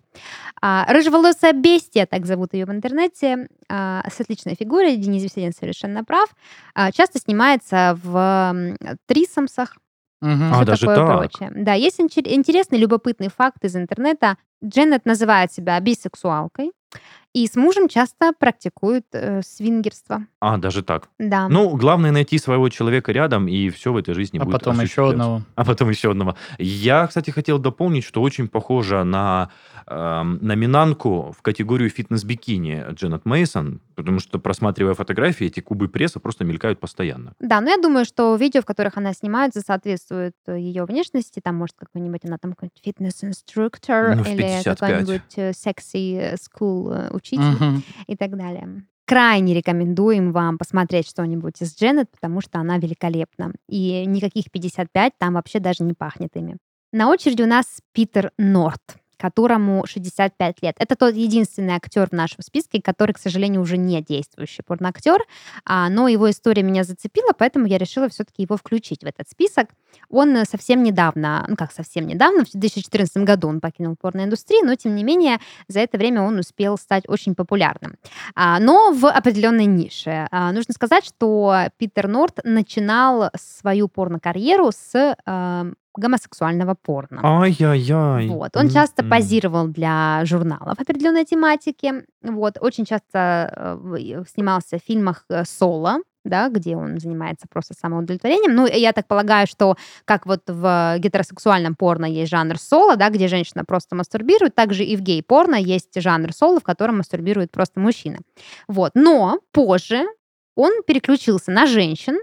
А, 0.62 0.86
рыжеволосая 0.92 1.54
бестия, 1.54 2.06
так 2.06 2.26
зовут 2.26 2.54
ее 2.54 2.66
в 2.66 2.72
интернете, 2.72 3.48
а, 3.70 4.04
с 4.10 4.20
отличной 4.20 4.56
фигурой, 4.56 4.98
Денис 4.98 5.24
Веселин 5.24 5.54
совершенно 5.54 6.04
прав, 6.04 6.30
а, 6.74 6.92
часто 6.92 7.20
снимается 7.20 7.98
в 8.04 8.76
трисомсах, 9.08 9.78
Мгм. 10.22 10.52
А, 10.52 10.56
всё 10.56 10.66
даже 10.66 10.82
такое 10.88 10.96
так? 10.96 11.20
прочее. 11.20 11.52
Да, 11.56 11.74
есть 11.74 12.00
интересный, 12.00 12.80
любопытный 12.80 13.30
факт 13.30 13.64
из 13.64 13.76
интернета. 13.76 14.38
Дженнет 14.64 15.06
называет 15.06 15.52
себя 15.52 15.80
бисексуалкой, 15.80 16.72
и 17.36 17.48
с 17.48 17.58
мужем 17.58 17.90
часто 17.90 18.32
практикует 18.32 19.08
э, 19.12 19.42
свингерство. 19.42 20.26
А, 20.40 20.58
даже 20.58 20.84
так. 20.84 21.10
Да. 21.20 21.50
Ну, 21.50 21.76
главное 21.76 22.12
найти 22.12 22.38
своего 22.38 22.70
человека 22.70 23.12
рядом, 23.12 23.50
и 23.50 23.70
все 23.70 23.92
в 23.92 23.98
этой 23.98 24.14
жизни 24.14 24.38
А 24.38 24.46
будет 24.46 24.54
потом 24.54 24.80
еще 24.80 25.10
одного. 25.10 25.42
А 25.56 25.66
потом 25.66 25.90
еще 25.90 26.12
одного. 26.12 26.38
Я, 26.58 27.06
кстати, 27.08 27.32
хотел 27.32 27.60
дополнить, 27.60 28.06
что 28.06 28.22
очень 28.22 28.48
похоже 28.48 29.04
на 29.04 29.50
эм, 29.86 30.40
номинантку 30.42 31.36
в 31.38 31.42
категорию 31.42 31.90
фитнес-бикини 31.90 32.86
Дженнет 32.92 33.26
Мейсон, 33.26 33.82
потому 33.96 34.20
что, 34.20 34.40
просматривая 34.40 34.94
фотографии, 34.94 35.48
эти 35.48 35.60
кубы 35.60 35.90
пресса 35.90 36.22
просто 36.22 36.46
мелькают 36.46 36.80
постоянно. 36.80 37.34
Да, 37.42 37.60
но 37.60 37.70
я 37.70 37.78
думаю, 37.78 38.06
что 38.06 38.34
видео, 38.38 38.62
в 38.62 38.66
которых 38.66 38.96
она 38.96 39.12
снимается, 39.12 39.60
соответствует 39.60 40.36
э, 40.48 40.58
ее 40.58 40.86
внешности. 40.86 41.42
Там, 41.44 41.56
может, 41.56 41.76
какой-нибудь 41.78 42.22
она 42.24 42.38
там 42.38 42.54
какой-нибудь 42.54 42.82
фитнес-инструктор 42.82 44.16
Ну, 44.16 44.24
или 44.24 44.38
55. 44.38 44.78
какой-нибудь 44.80 45.34
э, 45.36 45.52
секси 45.52 46.36
скул 46.86 47.16
учитель 47.16 47.44
Мгм. 47.44 47.84
и 48.08 48.16
так 48.16 48.36
далее. 48.38 48.86
Крайне 49.08 49.54
рекомендуем 49.54 50.32
вам 50.32 50.58
посмотреть 50.58 51.08
что-нибудь 51.08 51.62
из 51.62 51.76
Дженнет, 51.78 52.10
потому 52.10 52.42
что 52.42 52.60
она 52.60 52.78
великолепна. 52.80 53.54
И 53.70 54.04
никаких 54.08 54.50
55 54.52 55.14
там 55.20 55.36
вообще 55.36 55.60
даже 55.60 55.84
не 55.84 55.94
пахнет 55.94 56.36
ими. 56.36 56.58
На 56.92 57.10
очереди 57.10 57.44
у 57.44 57.48
нас 57.48 57.66
Питер 57.94 58.32
Норт. 58.38 58.82
Которому 59.18 59.86
65 59.86 60.62
лет. 60.62 60.76
Это 60.80 60.96
тот 60.96 61.16
единственный 61.16 61.74
актер 61.74 62.10
в 62.10 62.14
нашем 62.14 62.42
списке, 62.42 62.82
который, 62.82 63.14
к 63.14 63.18
сожалению, 63.18 63.62
уже 63.62 63.78
не 63.78 64.02
действующий 64.02 64.62
порноактер, 64.62 65.20
а, 65.66 65.90
но 65.90 66.08
его 66.08 66.30
история 66.30 66.64
меня 66.64 66.84
зацепила, 66.84 67.32
поэтому 67.38 67.66
я 67.66 67.78
решила 67.78 68.10
все-таки 68.10 68.44
его 68.44 68.58
включить 68.58 69.04
в 69.04 69.08
этот 69.08 69.30
список. 69.30 69.70
Он 70.10 70.36
э, 70.36 70.46
совсем 70.46 70.84
недавно, 70.84 71.46
ну 71.48 71.56
как 71.56 71.72
совсем 71.72 72.08
недавно, 72.08 72.46
в 72.46 72.52
2014 72.52 73.18
году 73.18 73.48
он 73.48 73.62
покинул 73.62 73.96
порноиндустрию, 74.00 74.66
но 74.66 74.76
тем 74.76 74.96
не 74.96 75.04
менее 75.04 75.40
за 75.68 75.80
это 75.80 75.98
время 75.98 76.22
он 76.22 76.38
успел 76.38 76.78
стать 76.78 77.04
очень 77.08 77.36
популярным. 77.36 77.96
А, 78.36 78.60
но 78.60 78.92
в 78.92 79.08
определенной 79.10 79.66
нише. 79.66 80.28
А, 80.32 80.52
нужно 80.52 80.74
сказать, 80.74 81.06
что 81.06 81.68
Питер 81.78 82.08
Норт 82.08 82.40
начинал 82.44 83.30
свою 83.36 83.88
порнокарьеру 83.88 84.72
с 84.72 85.16
а, 85.26 85.68
гомосексуального 85.98 86.76
порно. 86.76 87.22
Ай-яй-яй. 87.24 88.28
Вот. 88.28 88.56
Он 88.56 88.70
часто 88.70 89.02
М-м. 89.02 89.10
позировал 89.12 89.68
для 89.68 90.22
журналов 90.26 90.80
определенной 90.80 91.26
тематики. 91.26 92.06
Вот. 92.22 92.58
Очень 92.62 92.86
часто 92.86 93.78
э, 93.80 94.24
снимался 94.34 94.78
в 94.78 94.82
фильмах 94.82 95.26
э, 95.30 95.44
соло, 95.46 96.00
да, 96.24 96.50
где 96.50 96.76
он 96.76 97.00
занимается 97.00 97.48
просто 97.50 97.74
самоудовлетворением. 97.74 98.56
Ну, 98.56 98.66
я 98.66 98.92
так 98.94 99.08
полагаю, 99.08 99.48
что 99.48 99.78
как 100.06 100.26
вот 100.26 100.42
в 100.48 100.96
гетеросексуальном 100.98 101.76
порно 101.76 102.06
есть 102.06 102.32
жанр 102.32 102.58
соло, 102.58 102.96
да, 102.96 103.10
где 103.10 103.28
женщина 103.28 103.64
просто 103.64 103.96
мастурбирует, 103.96 104.56
также 104.56 104.84
и 104.84 104.96
в 104.98 105.02
гей-порно 105.02 105.56
есть 105.56 106.00
жанр 106.02 106.34
соло, 106.34 106.60
в 106.60 106.64
котором 106.64 106.98
мастурбирует 106.98 107.52
просто 107.52 107.80
мужчина. 107.80 108.20
Вот. 108.68 108.92
Но 108.96 109.40
позже 109.52 110.04
он 110.56 110.72
переключился 110.88 111.52
на 111.52 111.68
женщин, 111.68 112.18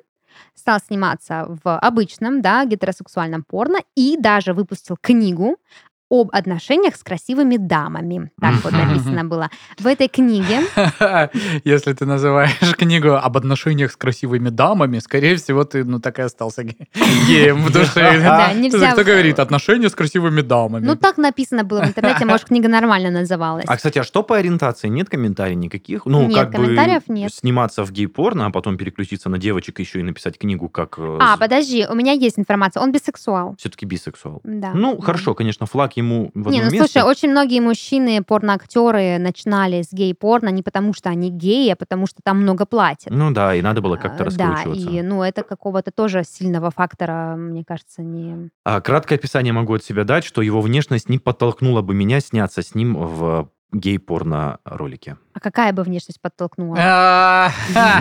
стал 0.54 0.80
сниматься 0.80 1.46
в 1.62 1.78
обычном, 1.78 2.42
да, 2.42 2.64
гетеросексуальном 2.64 3.42
порно 3.42 3.78
и 3.94 4.16
даже 4.18 4.52
выпустил 4.52 4.96
книгу 5.00 5.56
об 6.12 6.28
отношениях 6.32 6.94
с 6.96 7.02
красивыми 7.02 7.56
дамами. 7.56 8.30
Так 8.38 8.62
вот 8.62 8.72
написано 8.72 9.24
было. 9.24 9.48
В 9.78 9.86
этой 9.86 10.08
книге 10.08 10.60
Если 11.64 11.92
ты 11.94 12.04
называешь 12.06 12.74
книгу 12.76 13.12
об 13.14 13.36
отношениях 13.36 13.92
с 13.92 13.96
красивыми 13.96 14.50
дамами, 14.50 14.98
скорее 14.98 15.36
всего, 15.36 15.64
ты, 15.64 15.84
ну, 15.84 16.00
так 16.00 16.18
и 16.18 16.22
остался 16.22 16.64
ге- 16.64 16.76
геем 17.26 17.62
в 17.62 17.72
душе. 17.72 18.20
Да, 18.22 18.52
нельзя- 18.52 18.92
Кто 18.92 19.04
говорит 19.04 19.38
отношения 19.38 19.88
с 19.88 19.94
красивыми 19.94 20.42
дамами? 20.42 20.84
Ну, 20.84 20.96
так 20.96 21.16
написано 21.16 21.64
было 21.64 21.82
в 21.82 21.88
интернете, 21.88 22.24
может, 22.24 22.46
книга 22.46 22.68
нормально 22.68 23.10
называлась. 23.10 23.64
А, 23.66 23.76
кстати, 23.76 23.98
а 23.98 24.04
что 24.04 24.22
по 24.22 24.36
ориентации? 24.36 24.88
Нет 24.88 25.08
комментариев 25.08 25.56
никаких? 25.58 26.04
Ну, 26.06 26.26
Нет, 26.26 26.38
как 26.38 26.50
бы 26.50 26.56
комментариев 26.58 27.02
нет. 27.08 27.32
сниматься 27.32 27.84
в 27.84 27.90
гей-порно, 27.92 28.46
а 28.46 28.50
потом 28.50 28.76
переключиться 28.76 29.28
на 29.30 29.38
девочек 29.38 29.78
еще 29.80 30.00
и 30.00 30.02
написать 30.02 30.38
книгу 30.38 30.68
как... 30.68 30.98
э, 30.98 31.18
А, 31.20 31.36
подожди, 31.38 31.86
у 31.88 31.94
меня 31.94 32.12
есть 32.12 32.38
информация. 32.38 32.82
Он 32.82 32.92
бисексуал. 32.92 33.54
Все-таки 33.58 33.86
бисексуал. 33.86 34.40
Да. 34.44 34.72
Ну, 34.74 35.00
хорошо, 35.00 35.34
конечно, 35.34 35.66
флаг 35.66 35.96
ему 36.02 36.30
в 36.34 36.40
одно 36.48 36.50
Не, 36.50 36.58
ну 36.64 36.70
место. 36.70 36.88
слушай, 36.88 37.06
очень 37.08 37.30
многие 37.30 37.60
мужчины, 37.60 38.22
порноактеры, 38.22 39.18
начинали 39.18 39.82
с 39.82 39.92
гей-порно 39.92 40.48
не 40.50 40.62
потому, 40.62 40.92
что 40.94 41.08
они 41.08 41.30
геи, 41.30 41.70
а 41.70 41.76
потому, 41.76 42.06
что 42.06 42.20
там 42.22 42.42
много 42.42 42.66
платят. 42.66 43.10
Ну 43.10 43.30
да, 43.30 43.54
и 43.54 43.62
надо 43.62 43.80
было 43.80 43.96
как-то 43.96 44.24
А, 44.24 44.30
Да, 44.30 44.48
раскручиваться. 44.54 44.90
и 44.90 45.02
ну 45.02 45.22
это 45.22 45.42
какого-то 45.42 45.90
тоже 45.90 46.22
сильного 46.24 46.70
фактора, 46.70 47.34
мне 47.36 47.64
кажется, 47.64 48.02
не... 48.02 48.50
А 48.64 48.80
краткое 48.80 49.14
описание 49.16 49.52
могу 49.52 49.74
от 49.74 49.84
себя 49.84 50.04
дать, 50.04 50.24
что 50.24 50.42
его 50.42 50.60
внешность 50.60 51.08
не 51.08 51.18
подтолкнула 51.18 51.82
бы 51.82 51.94
меня 51.94 52.20
сняться 52.20 52.62
с 52.62 52.74
ним 52.74 52.94
в 52.96 53.48
гей-порно 53.72 54.58
ролике. 54.64 55.16
А 55.34 55.40
какая 55.40 55.72
бы 55.72 55.82
внешность 55.82 56.20
подтолкнула? 56.20 57.50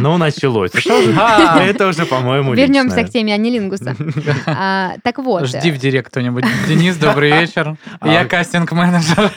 Ну, 0.01 0.17
началось. 0.17 0.72
Это 0.76 1.88
уже- 1.88 2.05
по-моему, 2.05 2.53
Вернемся 2.53 2.97
личное. 2.97 3.09
к 3.09 3.13
теме 3.13 3.34
анилингуса. 3.34 3.95
А, 4.45 4.95
Так 5.03 5.17
вот. 5.19 5.45
Жди 5.47 5.72
в 5.72 5.78
директ 5.78 6.09
кто-нибудь. 6.09 6.43
Денис, 6.67 6.97
добрый 6.97 7.32
вечер. 7.32 7.78
А. 7.99 8.07
Я 8.07 8.26
кастинг-менеджер 8.26 9.32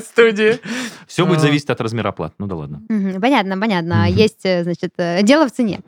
студии. 0.02 0.58
Все 1.06 1.24
будет 1.24 1.38
А. 1.38 1.42
зависеть 1.42 1.70
от 1.70 1.80
размера 1.80 2.10
плат. 2.12 2.34
Ну 2.38 2.46
да 2.46 2.56
ладно. 2.56 2.82
Понятно, 3.20 3.56
понятно. 3.58 4.10
Есть, 4.10 4.44
э, 4.44 4.64
значит, 4.64 4.92
э, 4.98 5.22
дело 5.22 5.46
в 5.46 5.52
цене. 5.52 5.80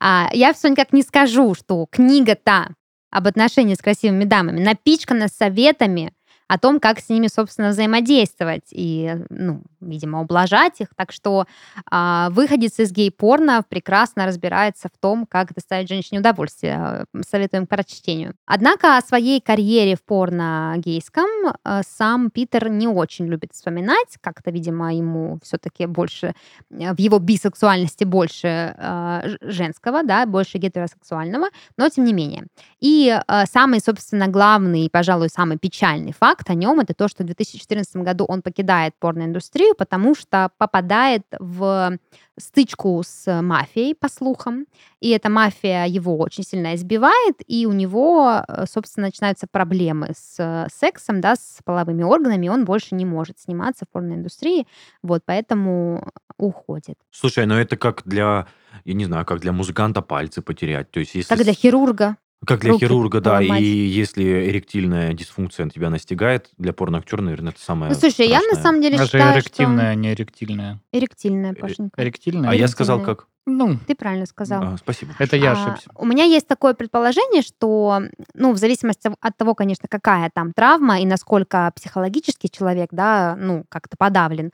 А, 0.00 0.28
Я 0.32 0.52
все 0.52 0.68
никак 0.68 0.92
не 0.92 1.02
скажу, 1.02 1.54
что 1.54 1.86
книга-то 1.90 2.70
об 3.12 3.26
отношении 3.28 3.74
с 3.74 3.78
красивыми 3.78 4.24
дамами 4.24 4.60
напичкана 4.60 5.28
советами 5.28 6.12
о 6.48 6.58
том, 6.58 6.80
как 6.80 7.00
с 7.00 7.08
ними, 7.08 7.26
собственно, 7.28 7.70
взаимодействовать. 7.70 8.68
И, 8.70 9.14
ну, 9.30 9.62
видимо, 9.80 10.20
ублажать 10.20 10.80
их. 10.80 10.88
Так 10.96 11.12
что 11.12 11.46
а, 11.90 12.30
выходец 12.30 12.78
из 12.78 12.92
гей-порно 12.92 13.64
прекрасно 13.68 14.26
разбирается 14.26 14.88
в 14.88 14.98
том, 14.98 15.26
как 15.26 15.54
доставить 15.54 15.88
женщине 15.88 16.20
удовольствие. 16.20 17.06
Э, 17.12 17.22
Советуем 17.28 17.66
к 17.66 17.70
прочтению. 17.70 18.34
Однако 18.46 18.96
о 18.96 19.00
своей 19.02 19.40
карьере 19.40 19.96
в 19.96 20.02
порно 20.02 20.74
гейском 20.78 21.26
э, 21.64 21.82
сам 21.86 22.30
Питер 22.30 22.68
не 22.68 22.88
очень 22.88 23.26
любит 23.26 23.52
вспоминать. 23.52 24.16
Как-то, 24.20 24.50
видимо, 24.50 24.94
ему 24.94 25.38
все-таки 25.42 25.86
больше 25.86 26.34
э, 26.70 26.94
в 26.94 26.98
его 26.98 27.18
бисексуальности 27.18 28.04
больше 28.04 28.74
э, 28.76 29.36
женского, 29.40 30.02
да, 30.02 30.26
больше 30.26 30.58
гетеросексуального, 30.58 31.48
но 31.76 31.88
тем 31.88 32.04
не 32.04 32.12
менее. 32.12 32.46
И 32.80 33.08
э, 33.08 33.46
самый, 33.46 33.80
собственно, 33.80 34.28
главный, 34.28 34.86
и, 34.86 34.90
пожалуй, 34.90 35.28
самый 35.28 35.58
печальный 35.58 36.12
факт 36.12 36.50
о 36.50 36.54
нем 36.54 36.80
это 36.80 36.94
то, 36.94 37.08
что 37.08 37.22
в 37.22 37.26
2014 37.26 37.96
году 37.96 38.24
он 38.24 38.42
покидает 38.42 38.94
порноиндустрию, 38.98 39.74
потому 39.76 40.14
что 40.14 40.50
попадает 40.58 41.22
в 41.38 41.98
стычку 42.38 43.02
с 43.04 43.42
мафией, 43.42 43.94
по 43.94 44.08
слухам, 44.08 44.66
и 45.00 45.10
эта 45.10 45.30
мафия 45.30 45.86
его 45.86 46.18
очень 46.18 46.44
сильно 46.44 46.74
избивает, 46.74 47.36
и 47.46 47.66
у 47.66 47.72
него, 47.72 48.42
э, 48.46 48.64
собственно, 48.66 49.06
начинаются 49.06 49.46
проблемы 49.50 50.08
с 50.14 50.68
сексом, 50.70 51.20
да, 51.20 51.36
с 51.36 51.60
половыми 51.64 52.02
органами, 52.02 52.48
он 52.48 52.64
больше 52.64 52.94
не 52.94 53.04
может 53.04 53.38
сниматься 53.38 53.86
в 53.86 53.88
порноиндустрии, 53.88 54.66
вот, 55.02 55.22
поэтому 55.24 56.12
уходит. 56.38 56.98
Слушай, 57.10 57.46
ну 57.46 57.54
это 57.54 57.76
как 57.76 58.02
для, 58.04 58.46
я 58.84 58.94
не 58.94 59.04
знаю, 59.04 59.24
как 59.24 59.40
для 59.40 59.52
музыканта 59.52 60.02
пальцы 60.02 60.42
потерять. 60.42 60.90
То 60.90 61.00
есть 61.00 61.14
если... 61.14 61.34
Как 61.34 61.42
для 61.42 61.54
хирурга. 61.54 62.16
Как 62.44 62.60
для 62.60 62.72
руки 62.72 62.84
хирурга, 62.84 63.20
да. 63.20 63.38
поломать. 63.38 63.62
И 63.62 63.64
если 63.64 64.24
эректильная 64.50 65.12
дисфункция 65.14 65.68
тебя 65.70 65.90
настигает, 65.90 66.50
для 66.58 66.72
порноактера, 66.72 67.22
наверное, 67.22 67.52
это 67.52 67.60
самое 67.60 67.92
Ну, 67.92 67.98
слушай, 67.98 68.26
я 68.28 68.36
на 68.36 68.40
страшное. 68.42 68.62
самом 68.62 68.82
деле 68.82 68.96
Даже 68.98 69.10
считаю, 69.12 69.34
эрективная, 69.36 69.88
а 69.90 69.94
не 69.94 70.12
эректильная. 70.12 70.74
что... 70.74 70.98
Эректильная, 70.98 71.54
Пашенька. 71.54 72.02
Эректильная? 72.02 72.50
А 72.50 72.54
я 72.54 72.68
сказал 72.68 72.98
эректильная. 72.98 73.16
как? 73.16 73.28
Ну, 73.48 73.78
Ты 73.86 73.94
правильно 73.94 74.26
сказал. 74.26 74.62
А, 74.62 74.76
спасибо. 74.76 75.12
это 75.20 75.36
я 75.36 75.52
А, 75.52 75.52
ошибся. 75.52 75.88
У 75.94 76.04
меня 76.04 76.24
есть 76.24 76.48
такое 76.48 76.74
предположение, 76.74 77.42
что, 77.42 78.02
ну, 78.34 78.52
в 78.52 78.56
зависимости 78.56 79.08
от 79.20 79.36
того, 79.36 79.54
конечно, 79.54 79.86
какая 79.88 80.30
там 80.34 80.52
травма 80.52 81.00
и 81.00 81.06
насколько 81.06 81.70
психологически 81.76 82.48
человек, 82.48 82.88
да, 82.90 83.36
ну, 83.38 83.64
как-то 83.68 83.96
подавлен, 83.96 84.50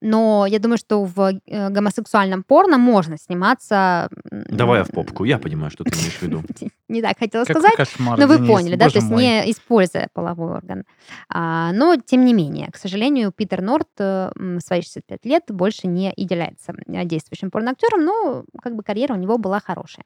но 0.00 0.46
я 0.46 0.60
думаю, 0.60 0.78
что 0.78 1.04
в 1.04 1.40
э, 1.46 1.70
гомосексуальном 1.70 2.44
порно 2.44 2.78
можно 2.78 3.18
сниматься... 3.18 4.08
Давай 4.30 4.78
я 4.78 4.84
в 4.84 4.90
попку. 4.90 5.24
Я 5.24 5.38
понимаю, 5.38 5.70
что 5.70 5.82
ты 5.82 5.90
имеешь 5.98 6.18
в 6.18 6.22
виду. 6.22 6.42
Не 6.88 7.02
так 7.02 7.18
хотела 7.18 7.42
сказать. 7.42 7.74
кошмар, 7.74 8.18
Но 8.18 8.26
вы 8.28 8.46
поняли, 8.46 8.76
да, 8.76 8.88
то 8.88 8.98
есть 8.98 9.10
не 9.10 9.50
используя 9.50 10.08
половой 10.12 10.52
орган. 10.52 10.84
А, 11.28 11.72
но, 11.72 11.96
тем 11.96 12.24
не 12.24 12.32
менее, 12.32 12.68
к 12.70 12.76
сожалению, 12.76 13.32
Питер 13.32 13.62
Норт 13.62 13.88
э, 13.98 14.30
в 14.36 14.60
свои 14.60 14.82
65 14.82 15.24
лет 15.24 15.44
больше 15.48 15.88
не 15.88 16.12
является 16.16 16.74
действующим 16.86 17.50
порноактером, 17.50 18.04
но 18.04 18.35
как 18.62 18.74
бы 18.76 18.82
карьера 18.82 19.14
у 19.14 19.18
него 19.18 19.38
была 19.38 19.60
хорошая. 19.60 20.04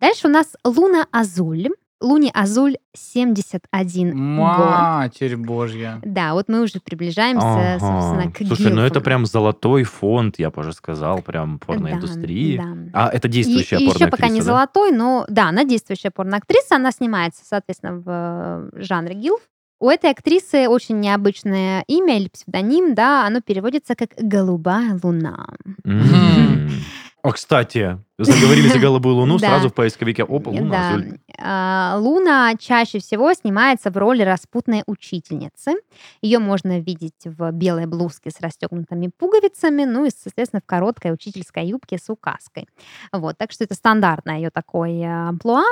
Дальше 0.00 0.28
у 0.28 0.30
нас 0.30 0.54
Луна 0.64 1.06
Азуль. 1.12 1.68
Луне 2.00 2.32
Азуль 2.34 2.78
71 2.96 4.10
год. 4.10 4.56
Матерь 4.58 5.36
божья. 5.36 6.00
Да, 6.04 6.34
вот 6.34 6.48
мы 6.48 6.62
уже 6.62 6.80
приближаемся, 6.80 7.78
собственно, 7.78 8.22
Ага. 8.24 8.32
к 8.32 8.38
Слушай, 8.44 8.72
ну 8.72 8.80
это 8.80 8.94
гилфам. 8.94 9.02
прям 9.04 9.26
золотой 9.26 9.84
фонд, 9.84 10.38
я 10.38 10.50
бы 10.50 10.60
уже 10.62 10.72
сказал, 10.72 11.22
прям 11.22 11.58
Да, 11.58 11.66
порноиндустрии. 11.66 12.56
да. 12.56 12.76
А 12.92 13.08
это 13.08 13.28
действующая 13.28 13.78
и, 13.78 13.84
еще 13.84 14.08
пока 14.08 14.28
не 14.28 14.40
да? 14.40 14.44
золотой, 14.46 14.90
но 14.90 15.24
да, 15.28 15.48
она 15.50 15.62
действующая 15.64 16.10
порноактриса, 16.10 16.74
она 16.74 16.90
снимается, 16.90 17.44
соответственно, 17.44 17.98
в 17.98 18.04
э, 18.08 18.82
жанре 18.82 19.14
гилф. 19.14 19.40
У 19.78 19.88
этой 19.88 20.10
актрисы 20.10 20.68
очень 20.68 21.00
необычное 21.00 21.84
имя 21.88 22.16
или 22.18 22.28
псевдоним, 22.28 22.94
да, 22.94 23.26
оно 23.26 23.40
переводится 23.40 23.94
как 23.96 24.10
«Голубая 24.16 24.98
луна». 25.02 25.46
М. 25.84 26.68
О, 27.22 27.30
кстати, 27.30 27.98
заговорили 28.18 28.66
за 28.66 28.80
голубую 28.80 29.14
луну, 29.14 29.38
сразу 29.38 29.68
в 29.68 29.74
поисковике, 29.74 30.24
опа, 30.24 30.50
луна, 30.50 30.98
Да. 30.98 31.16
А, 31.38 31.96
Луна 31.98 32.54
чаще 32.56 32.98
всего 32.98 33.32
снимается 33.32 33.90
в 33.90 33.96
роли 33.96 34.22
распутной 34.22 34.82
учительницы. 34.86 35.72
Ее 36.20 36.38
можно 36.40 36.80
видеть 36.80 37.24
в 37.24 37.52
белой 37.52 37.86
блузке 37.86 38.30
с 38.30 38.40
расстегнутыми 38.40 39.10
пуговицами, 39.16 39.84
ну 39.84 40.04
и, 40.04 40.10
соответственно, 40.10 40.60
в 40.60 40.66
короткой 40.66 41.12
учительской 41.12 41.66
юбке 41.66 41.98
с 41.98 42.10
указкой. 42.10 42.66
Вот, 43.12 43.38
так 43.38 43.52
что 43.52 43.64
это 43.64 43.74
стандартное 43.74 44.36
ее 44.36 44.50
такое 44.50 44.90
э, 45.02 45.28
амплуа. 45.28 45.62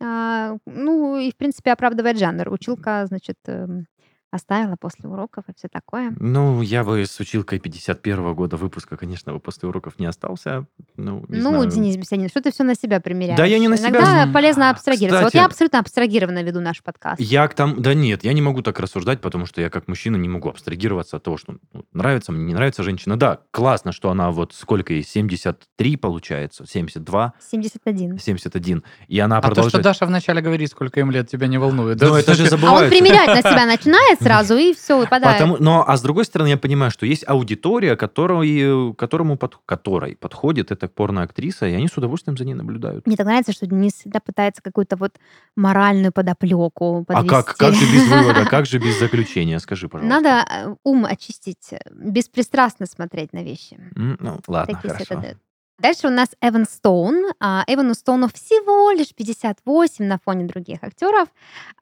А, 0.00 0.56
Ну 0.66 1.16
и, 1.16 1.30
в 1.30 1.36
принципе, 1.36 1.72
оправдывает 1.72 2.18
жанр. 2.18 2.48
Училка, 2.52 3.06
значит, 3.06 3.38
эм, 3.46 3.86
оставила 4.32 4.76
после 4.76 5.08
уроков 5.08 5.44
и 5.48 5.52
все 5.56 5.68
такое. 5.68 6.12
Ну, 6.18 6.62
я 6.62 6.82
бы 6.84 7.04
с 7.04 7.20
училкой 7.20 7.60
51 7.60 8.34
года 8.34 8.56
выпуска, 8.56 8.96
конечно, 8.96 9.32
бы 9.34 9.40
после 9.40 9.68
уроков 9.68 9.98
не 9.98 10.06
остался. 10.06 10.66
Ну, 10.96 11.24
не 11.28 11.38
Ну, 11.40 11.50
знаю. 11.50 11.66
Денис 11.70 11.96
Беседин, 11.96 12.28
что 12.28 12.40
ты 12.40 12.50
все 12.50 12.64
на 12.64 12.74
себя 12.74 12.98
примеряешь? 13.00 13.36
Да 13.36 13.44
я 13.44 13.58
не 13.58 13.68
на 13.68 13.76
себя. 13.76 13.90
Иногда 13.90 14.26
полезно 14.32 14.70
абстрагироваться. 14.70 15.20
Вот 15.24 15.26
кстати- 15.28 15.42
я 15.42 15.46
абсолютно 15.46 15.78
абстрагированно 15.80 16.42
веду 16.42 16.60
наш 16.60 16.82
подкаст. 16.82 17.20
Я 17.20 17.46
к 17.46 17.54
тому... 17.54 17.76
Да 17.76 17.92
нет, 17.94 18.24
я 18.24 18.32
не 18.32 18.40
могу 18.42 18.62
так 18.62 18.80
рассуждать, 18.80 19.20
потому 19.20 19.44
что 19.46 19.60
я 19.60 19.68
как 19.68 19.86
мужчина 19.86 20.16
не 20.16 20.28
могу 20.28 20.48
абстрагироваться 20.48 21.18
от 21.18 21.22
того, 21.22 21.36
что 21.36 21.56
ну, 21.74 21.84
нравится 21.92 22.32
мне, 22.32 22.44
не 22.44 22.54
нравится 22.54 22.82
женщина. 22.82 23.18
Да, 23.18 23.40
классно, 23.50 23.92
что 23.92 24.10
она 24.10 24.30
вот 24.30 24.54
сколько 24.54 24.94
ей, 24.94 25.02
73 25.04 25.96
получается, 25.96 26.64
72, 26.66 27.34
71. 27.38 28.18
71. 28.18 28.82
И 29.08 29.18
она 29.18 29.36
А 29.38 29.40
то, 29.42 29.46
что 29.48 29.54
продолжает... 29.54 29.84
Даша 29.84 30.06
вначале 30.06 30.40
говорит, 30.40 30.70
сколько 30.70 31.00
им 31.00 31.10
лет, 31.10 31.28
тебя 31.28 31.46
не 31.48 31.58
волнует. 31.58 32.00
Ну, 32.00 32.14
это 32.14 32.34
же 32.34 32.42
А 32.42 32.44
он 32.44 32.50
забывается. 32.50 32.88
примерять 32.90 33.28
на 33.28 33.50
себя 33.50 33.66
начинает 33.66 34.21
сразу 34.22 34.56
и 34.56 34.72
все, 34.74 34.98
выпадает. 34.98 35.38
Потому, 35.38 35.56
но, 35.58 35.84
а 35.86 35.96
с 35.96 36.02
другой 36.02 36.24
стороны, 36.24 36.48
я 36.48 36.56
понимаю, 36.56 36.90
что 36.90 37.06
есть 37.06 37.24
аудитория, 37.26 37.96
которой, 37.96 38.94
которому 38.94 39.36
под, 39.36 39.58
которой 39.66 40.16
подходит 40.16 40.70
эта 40.70 40.88
порноактриса, 40.88 41.66
и 41.66 41.74
они 41.74 41.88
с 41.88 41.96
удовольствием 41.96 42.36
за 42.36 42.44
ней 42.44 42.54
наблюдают. 42.54 43.06
Мне 43.06 43.16
так 43.16 43.26
нравится, 43.26 43.52
что 43.52 43.66
Денис 43.66 43.94
всегда 43.94 44.20
пытается 44.20 44.62
какую-то 44.62 44.96
вот 44.96 45.18
моральную 45.56 46.12
подоплеку 46.12 47.04
А 47.08 47.14
подвести. 47.14 47.28
как, 47.28 47.56
как 47.56 47.74
же 47.74 47.84
без 47.92 48.06
вывода, 48.08 48.44
как 48.50 48.66
же 48.66 48.78
без 48.78 48.98
заключения, 48.98 49.58
скажи, 49.60 49.88
пожалуйста. 49.88 50.20
Надо 50.20 50.46
э, 50.50 50.74
ум 50.84 51.04
очистить, 51.04 51.72
э, 51.72 51.78
беспристрастно 51.92 52.86
смотреть 52.86 53.32
на 53.32 53.42
вещи. 53.42 53.78
Ну, 53.94 54.40
ладно, 54.46 54.74
Такие 54.74 54.92
хорошо. 54.92 55.14
советы. 55.14 55.38
Дальше 55.78 56.06
у 56.06 56.10
нас 56.10 56.28
Эван 56.40 56.64
Стоун. 56.64 57.32
А, 57.40 57.64
Эвану 57.66 57.94
Стоуну 57.94 58.28
всего 58.28 58.92
лишь 58.92 59.12
58 59.14 60.04
на 60.04 60.18
фоне 60.24 60.44
других 60.44 60.78
актеров, 60.82 61.28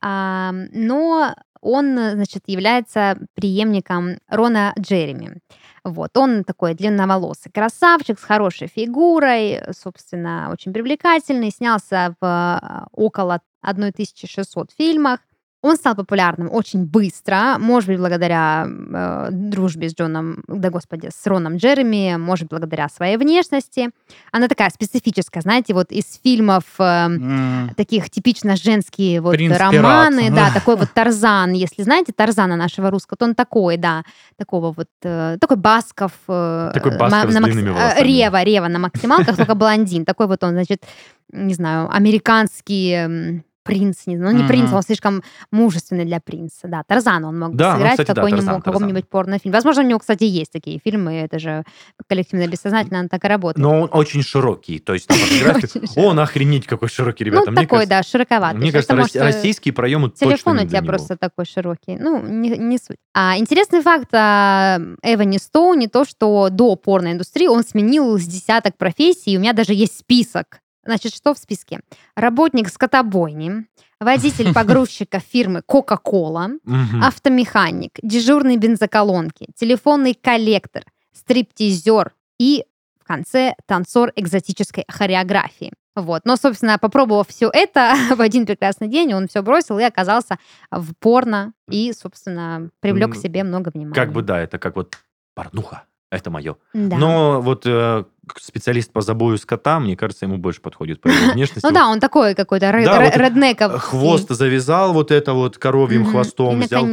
А, 0.00 0.52
но 0.72 1.34
он, 1.60 1.98
э, 1.98 2.12
значит, 2.14 2.44
является 2.46 3.18
преемником 3.34 4.18
Рона 4.28 4.72
Джереми. 4.78 5.40
Вот, 5.84 6.16
он 6.16 6.44
такой 6.44 6.74
длинноволосый 6.74 7.50
красавчик 7.52 8.18
с 8.18 8.22
хорошей 8.22 8.68
фигурой, 8.68 9.60
собственно, 9.72 10.50
очень 10.52 10.72
привлекательный, 10.72 11.50
снялся 11.50 12.14
в 12.20 12.24
а, 12.24 12.86
около 12.92 13.40
1600 13.62 14.72
фильмах. 14.72 15.20
Он 15.62 15.76
стал 15.76 15.94
популярным 15.94 16.48
очень 16.50 16.86
быстро, 16.86 17.56
может 17.58 17.88
быть, 17.90 17.98
благодаря 17.98 18.66
э, 18.66 19.28
дружбе 19.30 19.90
с 19.90 19.94
Джоном, 19.94 20.42
да 20.48 20.70
господи, 20.70 21.10
с 21.14 21.26
Роном 21.26 21.56
Джереми, 21.58 22.16
может, 22.16 22.48
благодаря 22.48 22.88
своей 22.88 23.18
внешности. 23.18 23.90
Она 24.32 24.48
такая 24.48 24.70
специфическая, 24.70 25.42
знаете, 25.42 25.74
вот 25.74 25.92
из 25.92 26.18
фильмов 26.24 26.64
э, 26.78 26.82
М, 26.82 27.70
таких 27.76 28.08
типично 28.08 28.56
женские 28.56 29.20
вот 29.20 29.32
Принц-пират. 29.32 29.72
романы, 29.74 30.30
да, 30.30 30.50
такой 30.50 30.76
вот 30.76 30.88
Тарзан, 30.94 31.52
если 31.52 31.82
знаете 31.82 32.14
Тарзана 32.16 32.56
нашего 32.56 32.90
русского, 32.90 33.18
то 33.18 33.26
он 33.26 33.34
такой, 33.34 33.76
да, 33.76 34.02
такого 34.38 34.72
вот, 34.72 34.88
э, 35.02 35.36
такой 35.40 35.58
Басков. 35.58 36.12
э, 36.26 36.70
Такой 36.72 36.92
ма- 36.92 36.98
Басков 36.98 37.30
с 37.32 37.34
на 37.34 37.40
макс- 37.40 37.52
длинными 37.54 37.74
э, 37.76 37.78
волосами. 37.78 38.06
Рева, 38.06 38.42
Рева 38.44 38.68
на 38.68 38.78
максималках, 38.78 39.36
только 39.36 39.54
блондин. 39.54 40.06
Такой 40.06 40.26
вот 40.26 40.42
он, 40.42 40.52
значит, 40.52 40.84
не 41.32 41.52
знаю, 41.52 41.88
американский 41.94 43.42
принц, 43.62 44.06
не 44.06 44.16
ну 44.16 44.30
не 44.30 44.44
принц, 44.44 44.72
он 44.72 44.82
слишком 44.82 45.22
мужественный 45.50 46.04
для 46.04 46.20
принца, 46.20 46.68
да. 46.68 46.82
Тарзана 46.86 47.28
он 47.28 47.38
мог 47.38 47.56
Да, 47.56 47.72
ну, 47.72 47.76
сыграть 47.76 47.92
кстати, 47.92 48.10
в 48.10 48.14
да, 48.14 48.14
какой-нибудь, 48.14 48.44
Тарзан, 48.44 48.62
Тарзан. 48.62 48.72
каком-нибудь 48.72 49.08
порнофильме. 49.08 49.54
Возможно, 49.54 49.82
у 49.82 49.86
него, 49.86 49.98
кстати, 49.98 50.24
есть 50.24 50.52
такие 50.52 50.80
фильмы, 50.82 51.14
это 51.14 51.38
же 51.38 51.64
коллективно 52.08 52.46
бессознательно, 52.46 53.00
она 53.00 53.08
так 53.08 53.24
и 53.24 53.28
работает. 53.28 53.62
Но 53.62 53.82
он 53.82 53.90
очень 53.92 54.22
широкий, 54.22 54.78
то 54.78 54.94
есть. 54.94 55.08
Он 55.96 56.18
охренеть 56.18 56.66
какой 56.66 56.88
широкий, 56.88 57.24
ну, 57.24 57.30
ребята. 57.30 57.50
Мне 57.50 57.62
такой, 57.62 57.86
да, 57.86 58.02
широковатый. 58.02 58.60
Мне 58.60 58.72
кажется, 58.72 58.94
российские 58.94 59.74
проемы 59.74 60.10
точно 60.10 60.26
Телефон 60.26 60.58
у 60.58 60.66
тебя 60.66 60.82
просто 60.82 61.16
такой 61.16 61.44
широкий. 61.44 61.96
Ну, 61.96 62.22
не, 62.22 62.78
суть. 62.78 62.96
А, 63.14 63.36
интересный 63.38 63.82
факт 63.82 64.08
о 64.12 64.78
Эване 65.02 65.38
Стоуне 65.38 65.88
то, 65.88 66.04
что 66.04 66.48
до 66.50 66.76
порноиндустрии 66.76 67.46
он 67.46 67.64
сменил 67.64 68.18
с 68.18 68.24
десяток 68.24 68.76
профессий. 68.76 69.36
У 69.36 69.40
меня 69.40 69.52
даже 69.52 69.74
есть 69.74 69.98
список. 69.98 70.60
Значит, 70.84 71.14
что 71.14 71.34
в 71.34 71.38
списке? 71.38 71.80
Работник 72.16 72.68
скотобойни, 72.68 73.66
водитель 74.00 74.52
погрузчика 74.54 75.20
фирмы 75.20 75.62
Coca-Cola, 75.66 76.58
автомеханик, 77.02 77.92
дежурный 78.02 78.56
бензоколонки, 78.56 79.48
телефонный 79.54 80.14
коллектор, 80.14 80.84
стриптизер 81.12 82.12
и 82.38 82.64
в 82.98 83.06
конце 83.06 83.54
танцор 83.66 84.12
экзотической 84.16 84.84
хореографии. 84.88 85.72
Вот. 85.96 86.22
Но, 86.24 86.36
собственно, 86.36 86.78
попробовав 86.78 87.28
все 87.28 87.50
это, 87.52 87.94
в 88.16 88.20
один 88.20 88.46
прекрасный 88.46 88.88
день 88.88 89.12
он 89.12 89.28
все 89.28 89.42
бросил 89.42 89.78
и 89.78 89.82
оказался 89.82 90.38
в 90.70 90.94
порно 90.94 91.52
и, 91.68 91.92
собственно, 91.92 92.70
привлек 92.80 93.12
к 93.12 93.16
себе 93.16 93.44
много 93.44 93.70
внимания. 93.74 93.94
Как 93.94 94.12
бы, 94.12 94.22
да, 94.22 94.40
это 94.40 94.58
как 94.58 94.76
вот 94.76 94.98
порнуха. 95.34 95.84
Это 96.10 96.30
мое. 96.30 96.56
Да. 96.74 96.96
Но 96.98 97.40
вот 97.40 97.66
э, 97.66 98.04
специалист 98.38 98.92
по 98.92 99.00
забою 99.00 99.38
скота, 99.38 99.80
мне 99.80 99.96
кажется, 99.96 100.26
ему 100.26 100.38
больше 100.38 100.60
подходит 100.60 101.00
по 101.00 101.08
его 101.08 101.32
внешности. 101.32 101.66
Ну 101.66 101.72
да, 101.72 101.88
он 101.88 102.00
такой 102.00 102.34
какой-то 102.34 102.70
ре- 102.72 102.84
Да, 102.84 102.98
ре- 102.98 103.06
вот 103.06 103.16
реднековский. 103.16 103.78
Хвост 103.80 104.28
завязал 104.30 104.92
вот 104.92 105.10
это 105.10 105.32
вот 105.34 105.58
коровьим 105.58 106.04
хвостом, 106.04 106.60
взял 106.60 106.86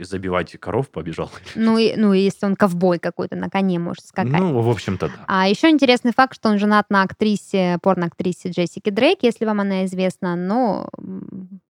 забивать 0.00 0.52
коров 0.58 0.90
побежал. 0.90 1.30
Ну, 1.54 1.78
и, 1.78 1.94
ну, 1.96 2.12
если 2.12 2.46
он 2.46 2.56
ковбой 2.56 2.98
какой-то, 2.98 3.36
на 3.36 3.48
коне 3.48 3.78
может 3.78 4.04
скакать. 4.06 4.32
Ну, 4.32 4.60
в 4.60 4.68
общем-то, 4.68 5.08
да. 5.08 5.14
А 5.26 5.48
еще 5.48 5.70
интересный 5.70 6.12
факт, 6.12 6.34
что 6.34 6.48
он 6.48 6.58
женат 6.58 6.86
на 6.90 7.02
актрисе, 7.02 7.78
порноактрисе 7.82 8.50
Джессики 8.50 8.90
Дрейк, 8.90 9.18
если 9.22 9.44
вам 9.44 9.60
она 9.60 9.84
известна, 9.84 10.34
но 10.36 10.88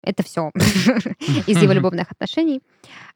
это 0.06 0.22
все 0.22 0.50
из 1.46 1.60
его 1.60 1.72
любовных 1.72 2.10
отношений. 2.10 2.62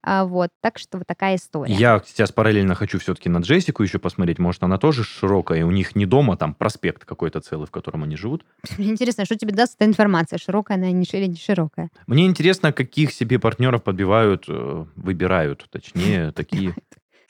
А, 0.02 0.24
Вот, 0.24 0.50
так 0.60 0.78
что 0.78 0.98
вот 0.98 1.06
такая 1.06 1.36
история. 1.36 1.72
Я 1.72 2.02
сейчас 2.04 2.32
параллельно 2.32 2.74
хочу 2.74 2.98
все-таки 2.98 3.28
на 3.28 3.38
Джессику 3.38 3.82
еще 3.82 3.98
посмотреть. 3.98 4.38
Может, 4.38 4.62
она 4.62 4.76
тоже 4.76 5.04
широкая, 5.04 5.64
у 5.64 5.70
них 5.70 5.94
не 5.94 6.06
дома, 6.06 6.36
там 6.36 6.54
проспект 6.54 7.04
какой-то 7.04 7.40
целый, 7.40 7.66
в 7.66 7.70
котором 7.70 8.02
они 8.02 8.16
живут. 8.16 8.44
Мне 8.78 8.90
интересно, 8.90 9.24
что 9.24 9.36
тебе 9.36 9.52
даст 9.52 9.76
эта 9.78 9.88
информация, 9.88 10.38
широкая 10.38 10.76
она 10.76 10.90
не 10.90 11.04
или 11.12 11.26
не 11.26 11.36
широкая. 11.36 11.90
Мне 12.06 12.26
интересно, 12.26 12.72
каких 12.72 13.12
себе 13.12 13.38
партнеров 13.38 13.82
подбивают, 13.82 14.44
э, 14.48 14.84
выбирают, 14.96 15.66
точнее, 15.70 16.32
такие. 16.36 16.74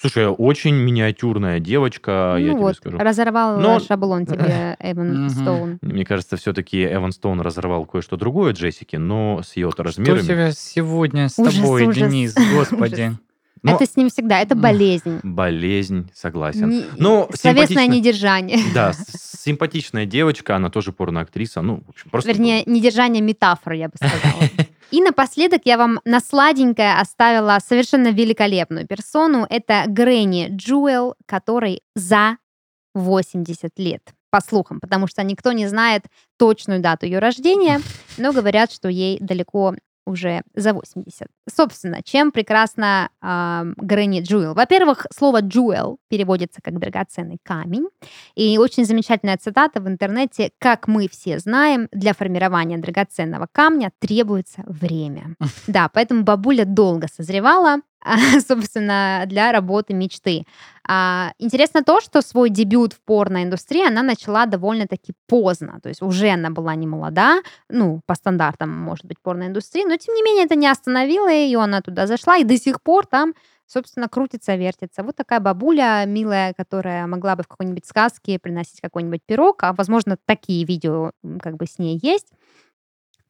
Слушай, 0.00 0.28
очень 0.28 0.74
миниатюрная 0.76 1.60
девочка, 1.60 2.36
я 2.38 2.46
ну 2.46 2.52
тебе 2.52 2.60
вот, 2.62 2.76
скажу. 2.76 2.96
разорвал 2.98 3.60
Но- 3.60 3.80
шаблон 3.80 4.24
тебе 4.26 4.76
Эван. 4.80 5.28
Стоун. 5.28 5.78
Мне 5.82 6.04
кажется, 6.06 6.36
все-таки 6.36 6.82
Эван 6.84 7.12
Стоун 7.12 7.40
разорвал 7.42 7.84
кое-что 7.84 8.16
другое 8.16 8.54
Джессики, 8.54 8.96
но 8.96 9.42
с 9.44 9.56
ее 9.56 9.70
Что 9.70 9.82
размерами. 9.82 10.22
тебя 10.22 10.52
сегодня 10.52 11.28
с 11.28 11.38
Ужас, 11.38 11.54
тобой, 11.54 11.82
ужас, 11.86 11.96
Денис, 11.96 12.34
господи? 12.54 12.94
ужас. 13.08 13.14
Но 13.62 13.74
Это 13.74 13.84
с 13.84 13.94
ним 13.94 14.08
всегда, 14.08 14.40
это 14.40 14.54
болезнь. 14.54 15.20
болезнь, 15.22 16.10
согласен. 16.14 16.70
Не- 16.70 16.84
Ну, 16.96 17.28
словесное 17.34 17.86
недержание. 17.88 18.58
Да, 18.74 18.94
симпатичная 18.94 20.06
девочка, 20.06 20.56
она 20.56 20.70
тоже 20.70 20.92
порноактриса. 20.92 21.60
Ну, 21.60 21.82
в 21.86 21.90
общем, 21.90 22.08
просто... 22.10 22.30
Вернее, 22.32 22.62
недержание 22.64 23.20
метафоры, 23.22 23.76
я 23.76 23.88
бы 23.88 23.94
сказала. 23.96 24.42
И 24.90 25.00
напоследок 25.00 25.62
я 25.64 25.76
вам 25.78 26.00
на 26.04 26.20
сладенькое 26.20 26.98
оставила 26.98 27.58
совершенно 27.64 28.08
великолепную 28.08 28.88
персону. 28.88 29.46
Это 29.48 29.84
Грэнни 29.86 30.48
Джуэл, 30.50 31.14
которой 31.26 31.82
за 31.94 32.38
80 32.94 33.70
лет, 33.78 34.02
по 34.30 34.40
слухам, 34.40 34.80
потому 34.80 35.06
что 35.06 35.22
никто 35.22 35.52
не 35.52 35.68
знает 35.68 36.06
точную 36.38 36.80
дату 36.80 37.06
ее 37.06 37.20
рождения, 37.20 37.80
но 38.18 38.32
говорят, 38.32 38.72
что 38.72 38.88
ей 38.88 39.18
далеко 39.20 39.74
уже 40.06 40.42
за 40.54 40.72
80. 40.72 41.28
Собственно, 41.48 42.02
чем 42.02 42.32
прекрасна 42.32 43.10
а, 43.20 43.64
Грэнни 43.76 44.20
Джуэл? 44.20 44.54
Во-первых, 44.54 45.06
слово 45.14 45.40
«джуэл» 45.40 45.98
переводится 46.08 46.60
как 46.62 46.78
«драгоценный 46.78 47.38
камень», 47.42 47.88
и 48.34 48.58
очень 48.58 48.84
замечательная 48.84 49.36
цитата 49.36 49.80
в 49.80 49.88
интернете. 49.88 50.50
Как 50.58 50.88
мы 50.88 51.08
все 51.08 51.38
знаем, 51.38 51.88
для 51.92 52.14
формирования 52.14 52.78
драгоценного 52.78 53.48
камня 53.50 53.92
требуется 53.98 54.62
время. 54.66 55.36
Да, 55.66 55.88
поэтому 55.88 56.24
бабуля 56.24 56.64
долго 56.64 57.06
созревала, 57.06 57.80
собственно, 58.46 59.24
для 59.26 59.52
работы 59.52 59.94
мечты. 59.94 60.44
А, 60.88 61.32
интересно 61.38 61.82
то, 61.84 62.00
что 62.00 62.22
свой 62.22 62.50
дебют 62.50 62.94
в 62.94 63.00
порноиндустрии 63.00 63.86
она 63.86 64.02
начала 64.02 64.46
довольно-таки 64.46 65.12
поздно. 65.26 65.80
То 65.82 65.88
есть 65.88 66.02
уже 66.02 66.30
она 66.30 66.50
была 66.50 66.74
не 66.74 66.86
молода, 66.86 67.40
ну, 67.68 68.00
по 68.06 68.14
стандартам, 68.14 68.70
может 68.70 69.04
быть, 69.04 69.18
порноиндустрии, 69.22 69.84
но 69.84 69.96
тем 69.96 70.14
не 70.14 70.22
менее 70.22 70.44
это 70.44 70.56
не 70.56 70.66
остановило 70.66 71.28
ее, 71.28 71.60
она 71.60 71.80
туда 71.82 72.06
зашла, 72.06 72.38
и 72.38 72.44
до 72.44 72.56
сих 72.56 72.82
пор 72.82 73.06
там 73.06 73.34
собственно, 73.66 74.08
крутится, 74.08 74.56
вертится. 74.56 75.04
Вот 75.04 75.14
такая 75.14 75.38
бабуля 75.38 76.02
милая, 76.04 76.54
которая 76.54 77.06
могла 77.06 77.36
бы 77.36 77.44
в 77.44 77.46
какой-нибудь 77.46 77.86
сказке 77.86 78.40
приносить 78.40 78.80
какой-нибудь 78.80 79.20
пирог, 79.24 79.62
а, 79.62 79.72
возможно, 79.72 80.18
такие 80.24 80.64
видео 80.64 81.12
как 81.40 81.56
бы 81.56 81.66
с 81.66 81.78
ней 81.78 81.96
есть. 82.02 82.32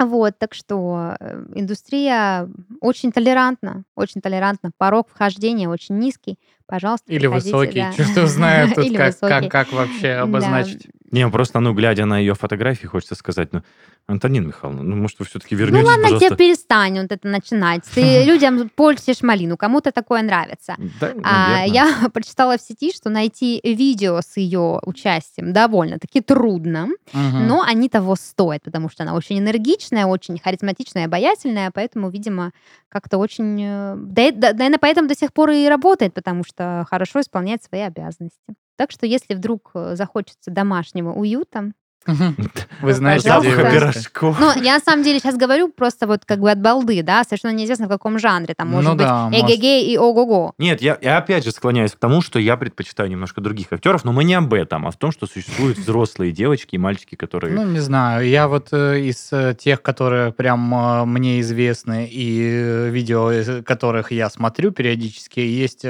Вот, 0.01 0.39
так 0.39 0.55
что 0.55 1.15
э, 1.21 1.45
индустрия 1.55 2.49
очень 2.81 3.13
толерантна, 3.13 3.85
очень 3.95 4.21
толерантна. 4.23 4.71
Порог 4.79 5.09
вхождения 5.11 5.69
очень 5.69 5.99
низкий. 5.99 6.39
Пожалуйста, 6.67 7.13
Или 7.13 7.27
высокий. 7.27 7.81
да. 7.81 7.93
Черт 7.93 8.17
его 8.17 8.27
знает 8.27 8.75
тут, 8.75 8.97
как, 8.97 9.19
как, 9.19 9.49
как 9.51 9.73
вообще 9.73 10.15
Да. 10.15 10.23
обозначить. 10.23 10.87
Не, 11.11 11.29
просто, 11.29 11.61
ну, 11.61 11.75
глядя 11.75 12.07
на 12.07 12.19
ее 12.19 12.35
фотографии, 12.35 12.87
хочется 12.87 13.15
сказать, 13.17 13.53
ну, 13.53 13.63
Антонина 14.11 14.47
Михайловна, 14.47 14.83
ну, 14.83 14.97
может, 14.97 15.19
вы 15.19 15.25
все-таки 15.25 15.55
Ну 15.55 15.61
вернетесь, 15.61 15.87
ладно, 15.87 16.03
пожалуйста. 16.05 16.27
тебе 16.29 16.37
перестань 16.37 17.01
вот 17.01 17.13
это 17.13 17.29
начинать. 17.29 17.85
Ты 17.95 18.25
людям 18.27 18.69
пользуешь 18.75 19.23
малину, 19.23 19.57
кому-то 19.57 19.93
такое 19.93 20.23
нравится. 20.23 20.77
Да, 21.01 21.13
А, 21.23 21.65
я 21.67 22.09
прочитала 22.13 22.57
в 22.59 22.61
сети, 22.61 22.93
что 22.93 23.11
найти 23.11 23.61
видео 23.63 24.21
с 24.21 24.37
ее 24.37 24.81
участием 24.85 25.53
довольно-таки 25.53 26.21
трудно, 26.21 26.89
но 27.13 27.63
они 27.63 27.89
того 27.89 28.17
стоят, 28.17 28.63
потому 28.63 28.89
что 28.89 29.03
она 29.05 29.15
очень 29.15 29.39
энергичная, 29.39 30.07
очень 30.07 30.39
харизматичная, 30.39 31.07
обаятельная, 31.07 31.71
поэтому, 31.73 32.11
видимо, 32.11 32.53
как-то 32.89 33.19
очень... 33.19 33.61
э, 33.63 33.95
Да, 33.97 34.31
да, 34.33 34.53
наверное, 34.53 34.79
поэтому 34.79 35.09
до 35.09 35.15
сих 35.15 35.33
пор 35.33 35.51
и 35.51 35.69
работает, 35.69 36.13
потому 36.15 36.45
что 36.45 36.85
хорошо 36.91 37.21
исполняет 37.21 37.63
свои 37.63 37.83
обязанности. 37.83 38.39
Так 38.77 38.91
что, 38.91 39.07
если 39.07 39.35
вдруг 39.35 39.71
э, 39.75 39.95
захочется 39.95 40.51
домашнего 40.51 41.13
уюта. 41.13 41.73
Вы 42.81 42.95
знаете, 42.95 43.31
где 43.41 43.51
пирожков. 43.51 44.39
Ну, 44.41 44.53
я 44.63 44.75
на 44.75 44.81
самом 44.81 45.03
деле 45.03 45.19
сейчас 45.19 45.37
говорю 45.37 45.69
просто 45.69 46.07
вот 46.07 46.25
как 46.25 46.41
бы 46.41 46.51
от 46.51 46.61
балды, 46.61 47.03
да, 47.03 47.25
совершенно 47.25 47.53
неизвестно 47.53 47.87
в 47.87 47.89
каком 47.89 48.19
жанре. 48.19 48.55
Там 48.55 48.69
может 48.69 48.91
Ну 48.91 48.97
быть 48.97 49.07
да, 49.07 49.29
может. 49.29 49.45
эгегей 49.51 49.87
и 49.93 49.99
ого-го. 49.99 50.55
Нет, 50.59 50.81
я, 50.81 50.99
я 51.03 51.19
опять 51.19 51.45
же 51.45 51.51
склоняюсь 51.53 51.93
к 51.93 51.99
тому, 51.99 52.23
что 52.23 52.39
я 52.39 52.57
предпочитаю 52.57 53.11
немножко 53.11 53.41
других 53.41 53.67
актеров, 53.73 54.05
но 54.05 54.13
мы 54.13 54.25
не 54.25 54.35
об 54.35 54.53
этом, 54.55 54.87
а 54.87 54.91
в 54.91 54.97
том, 54.97 55.13
что 55.13 55.27
существуют 55.27 55.79
взрослые 55.79 56.33
девочки 56.33 56.77
и 56.77 56.79
мальчики, 56.79 57.15
которые... 57.17 57.55
Ну, 57.55 57.65
не 57.65 57.81
знаю. 57.81 58.27
Я 58.27 58.49
вот 58.49 58.69
э, 58.73 59.01
из 59.01 59.29
э, 59.33 59.55
тех, 59.59 59.83
которые 59.83 60.33
прям 60.33 60.75
э, 60.75 61.05
мне 61.05 61.41
известны, 61.41 62.09
и 62.11 62.89
видео, 62.91 63.63
которых 63.63 64.11
я 64.11 64.31
смотрю 64.31 64.71
периодически, 64.71 65.41
есть, 65.41 65.85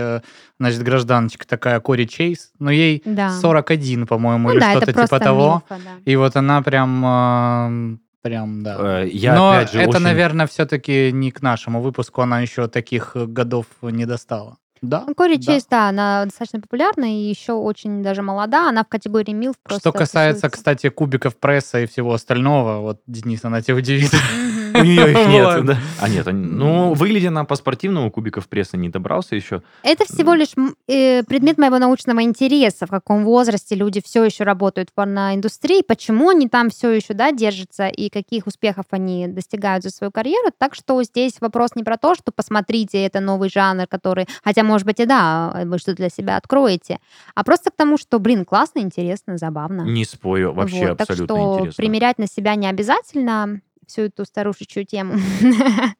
значит, 0.58 0.82
гражданочка 0.82 1.46
такая 1.46 1.78
Кори 1.80 2.04
Чейз, 2.04 2.50
но 2.58 2.70
ей 2.70 3.02
Да. 3.04 3.30
41, 3.30 4.06
по-моему, 4.06 4.48
Ну 4.48 4.54
или 4.54 4.60
да, 4.60 4.72
что-то 4.72 4.92
типа 4.92 5.18
того. 5.20 5.62
милфа, 5.70 5.84
да. 5.84 5.99
И 6.04 6.16
вот 6.16 6.36
она 6.36 6.62
прям... 6.62 8.00
Прям, 8.22 8.62
да. 8.62 9.02
э, 9.02 9.08
я 9.08 9.34
Но 9.34 9.50
опять 9.52 9.72
же 9.72 9.80
это, 9.80 9.90
очень- 9.90 10.00
наверное, 10.02 10.46
все-таки 10.46 11.10
не 11.10 11.30
к 11.30 11.40
нашему 11.40 11.80
выпуску, 11.80 12.20
она 12.20 12.40
еще 12.40 12.68
таких 12.68 13.12
э, 13.14 13.24
годов 13.24 13.64
не 13.80 14.04
достала. 14.04 14.58
Да? 14.82 15.04
Ну, 15.06 15.14
Кори 15.14 15.36
да. 15.36 15.42
Чейз, 15.42 15.66
да, 15.70 15.88
она 15.88 16.24
достаточно 16.26 16.60
популярна 16.60 17.04
и 17.04 17.28
еще 17.30 17.52
очень 17.52 18.02
даже 18.02 18.20
молода. 18.22 18.68
Она 18.68 18.84
в 18.84 18.88
категории 18.88 19.32
милф 19.32 19.56
просто 19.62 19.80
Что 19.90 19.92
касается, 19.92 20.42
тусуется. 20.42 20.58
кстати, 20.58 20.88
кубиков 20.90 21.36
пресса 21.38 21.80
и 21.80 21.86
всего 21.86 22.12
остального, 22.12 22.80
вот, 22.80 23.00
Денис, 23.06 23.42
она 23.44 23.62
тебя 23.62 23.76
удивит. 23.76 24.12
Мгм. 24.12 24.59
У 24.74 24.82
нее 24.82 25.10
их 25.12 25.28
нет, 25.28 25.64
да. 25.64 25.78
А 26.00 26.08
нет, 26.08 26.26
они- 26.28 26.46
ну, 26.46 26.94
выглядя 26.94 27.28
она 27.28 27.44
по-спортивному, 27.44 28.10
кубиков 28.10 28.48
пресса 28.48 28.76
не 28.76 28.88
добрался 28.88 29.36
еще. 29.36 29.62
Это 29.82 30.04
всего 30.04 30.34
лишь 30.34 30.52
м, 30.56 30.74
э, 30.88 31.22
предмет 31.24 31.58
моего 31.58 31.78
научного 31.78 32.22
интереса, 32.22 32.86
в 32.86 32.90
каком 32.90 33.24
возрасте 33.24 33.74
люди 33.74 34.00
все 34.04 34.24
еще 34.24 34.44
работают 34.44 34.90
в 34.90 34.92
порноиндустрии, 34.94 35.82
почему 35.82 36.30
они 36.30 36.48
там 36.48 36.70
все 36.70 36.90
еще 36.90 37.14
да, 37.14 37.32
держатся 37.32 37.88
и 37.88 38.08
каких 38.10 38.46
успехов 38.46 38.86
они 38.90 39.26
достигают 39.28 39.82
за 39.84 39.90
свою 39.90 40.10
карьеру. 40.10 40.50
Так 40.58 40.74
что 40.74 41.02
здесь 41.02 41.34
вопрос 41.40 41.70
не 41.74 41.82
про 41.82 41.96
то, 41.96 42.14
что 42.14 42.32
посмотрите, 42.32 43.04
это 43.04 43.20
новый 43.20 43.50
жанр, 43.50 43.86
который, 43.86 44.26
хотя, 44.44 44.62
может 44.62 44.86
быть, 44.86 45.00
и 45.00 45.06
да, 45.06 45.62
вы 45.64 45.78
что-то 45.78 45.96
для 45.96 46.08
себя 46.10 46.36
откроете, 46.36 46.98
а 47.34 47.44
просто 47.44 47.70
к 47.70 47.76
тому, 47.76 47.98
что, 47.98 48.18
блин, 48.18 48.44
классно, 48.44 48.80
интересно, 48.80 49.36
забавно. 49.38 49.82
Не 49.82 50.04
спою, 50.04 50.52
вообще 50.52 50.88
Вот, 50.88 50.98
так 50.98 51.10
абсолютно 51.10 51.36
что 51.36 51.54
интересно. 51.58 51.82
примерять 51.82 52.18
на 52.18 52.26
себя 52.26 52.54
не 52.54 52.66
обязательно 52.68 53.60
всю 53.90 54.02
эту 54.02 54.24
старушечью 54.24 54.84
тему. 54.84 55.14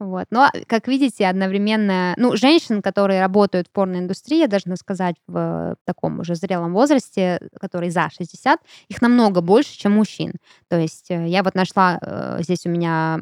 Вот. 0.00 0.26
Но, 0.30 0.48
как 0.68 0.86
видите, 0.86 1.26
одновременно... 1.26 2.14
Ну, 2.16 2.36
женщин, 2.36 2.82
которые 2.82 3.20
работают 3.20 3.66
в 3.66 3.72
порноиндустрии, 3.72 4.38
я 4.38 4.46
должна 4.46 4.76
сказать, 4.76 5.16
в 5.26 5.74
таком 5.84 6.20
уже 6.20 6.36
зрелом 6.36 6.72
возрасте, 6.72 7.40
которые 7.60 7.90
за 7.90 8.08
60, 8.08 8.60
их 8.86 9.02
намного 9.02 9.40
больше, 9.40 9.76
чем 9.76 9.92
мужчин. 9.92 10.34
То 10.68 10.78
есть 10.78 11.10
э, 11.10 11.26
я 11.26 11.42
вот 11.42 11.56
нашла, 11.56 11.98
э, 12.00 12.38
здесь 12.42 12.64
у 12.64 12.68
меня 12.68 13.18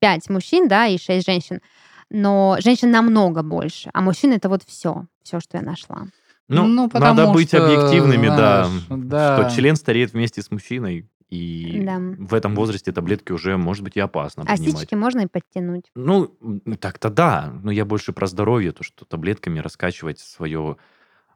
5 0.00 0.30
мужчин, 0.30 0.66
да, 0.66 0.86
и 0.86 0.96
6 0.96 1.26
женщин, 1.26 1.60
но 2.08 2.56
женщин 2.60 2.90
намного 2.90 3.42
больше, 3.42 3.90
а 3.92 4.00
мужчин 4.00 4.32
это 4.32 4.48
вот 4.48 4.62
все, 4.66 5.04
все, 5.22 5.40
что 5.40 5.58
я 5.58 5.62
нашла. 5.62 6.06
Ну, 6.48 6.66
Ну, 6.66 6.88
надо 6.94 7.32
быть 7.32 7.48
что, 7.48 7.64
объективными, 7.64 8.28
да, 8.28 8.64
знаешь, 8.64 8.84
да. 8.88 9.48
Что 9.48 9.56
член 9.56 9.76
стареет 9.76 10.12
вместе 10.12 10.42
с 10.42 10.50
мужчиной, 10.50 11.06
и 11.28 11.82
Да. 11.84 11.98
в 11.98 12.34
этом 12.34 12.54
возрасте 12.54 12.92
таблетки 12.92 13.32
уже, 13.32 13.56
может 13.56 13.82
быть, 13.82 13.96
и 13.96 14.00
опасно 14.00 14.44
А 14.44 14.54
принимать. 14.56 14.76
стички 14.78 14.94
можно 14.94 15.20
и 15.20 15.26
подтянуть. 15.26 15.90
Ну, 15.94 16.36
так-то 16.80 17.10
да, 17.10 17.52
но 17.62 17.70
я 17.70 17.84
больше 17.84 18.12
про 18.12 18.26
здоровье, 18.26 18.72
то, 18.72 18.82
что 18.84 19.04
таблетками 19.04 19.58
раскачивать 19.58 20.18
свое 20.20 20.76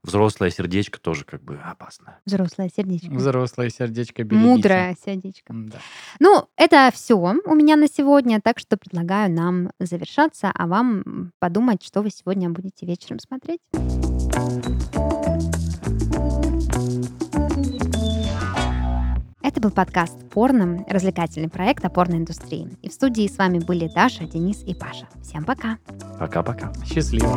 взрослое 0.02 0.48
сердечко 0.50 0.98
тоже 0.98 1.24
как 1.24 1.42
бы 1.42 1.56
опасно. 1.62 2.18
Взрослое 2.24 2.70
сердечко. 2.74 3.10
Взрослое 3.10 3.68
сердечко 3.68 4.24
берегите. 4.24 4.48
Мудрое 4.48 4.96
сердечко. 5.04 5.52
Да. 5.52 5.78
Ну, 6.20 6.48
это 6.56 6.90
все 6.94 7.14
у 7.16 7.54
меня 7.54 7.76
на 7.76 7.86
сегодня, 7.86 8.40
так 8.40 8.58
что 8.58 8.76
предлагаю 8.78 9.30
нам 9.30 9.70
завершаться, 9.78 10.50
а 10.54 10.66
вам 10.66 11.32
подумать, 11.38 11.84
что 11.84 12.00
вы 12.00 12.08
сегодня 12.10 12.48
будете 12.48 12.86
вечером 12.86 13.18
смотреть. 13.18 13.60
Это 19.50 19.60
был 19.60 19.72
подкаст 19.72 20.16
«Порно», 20.30 20.84
развлекательный 20.88 21.48
проект 21.48 21.84
о 21.84 21.90
порноиндустрии. 21.90 22.68
И 22.82 22.88
в 22.88 22.92
студии 22.92 23.26
с 23.26 23.36
вами 23.36 23.58
были 23.58 23.90
Даша, 23.92 24.22
Денис 24.24 24.62
и 24.62 24.74
Паша. 24.74 25.08
Всем 25.24 25.44
пока! 25.44 25.78
Пока-пока. 26.20 26.72
Счастливо. 26.84 27.36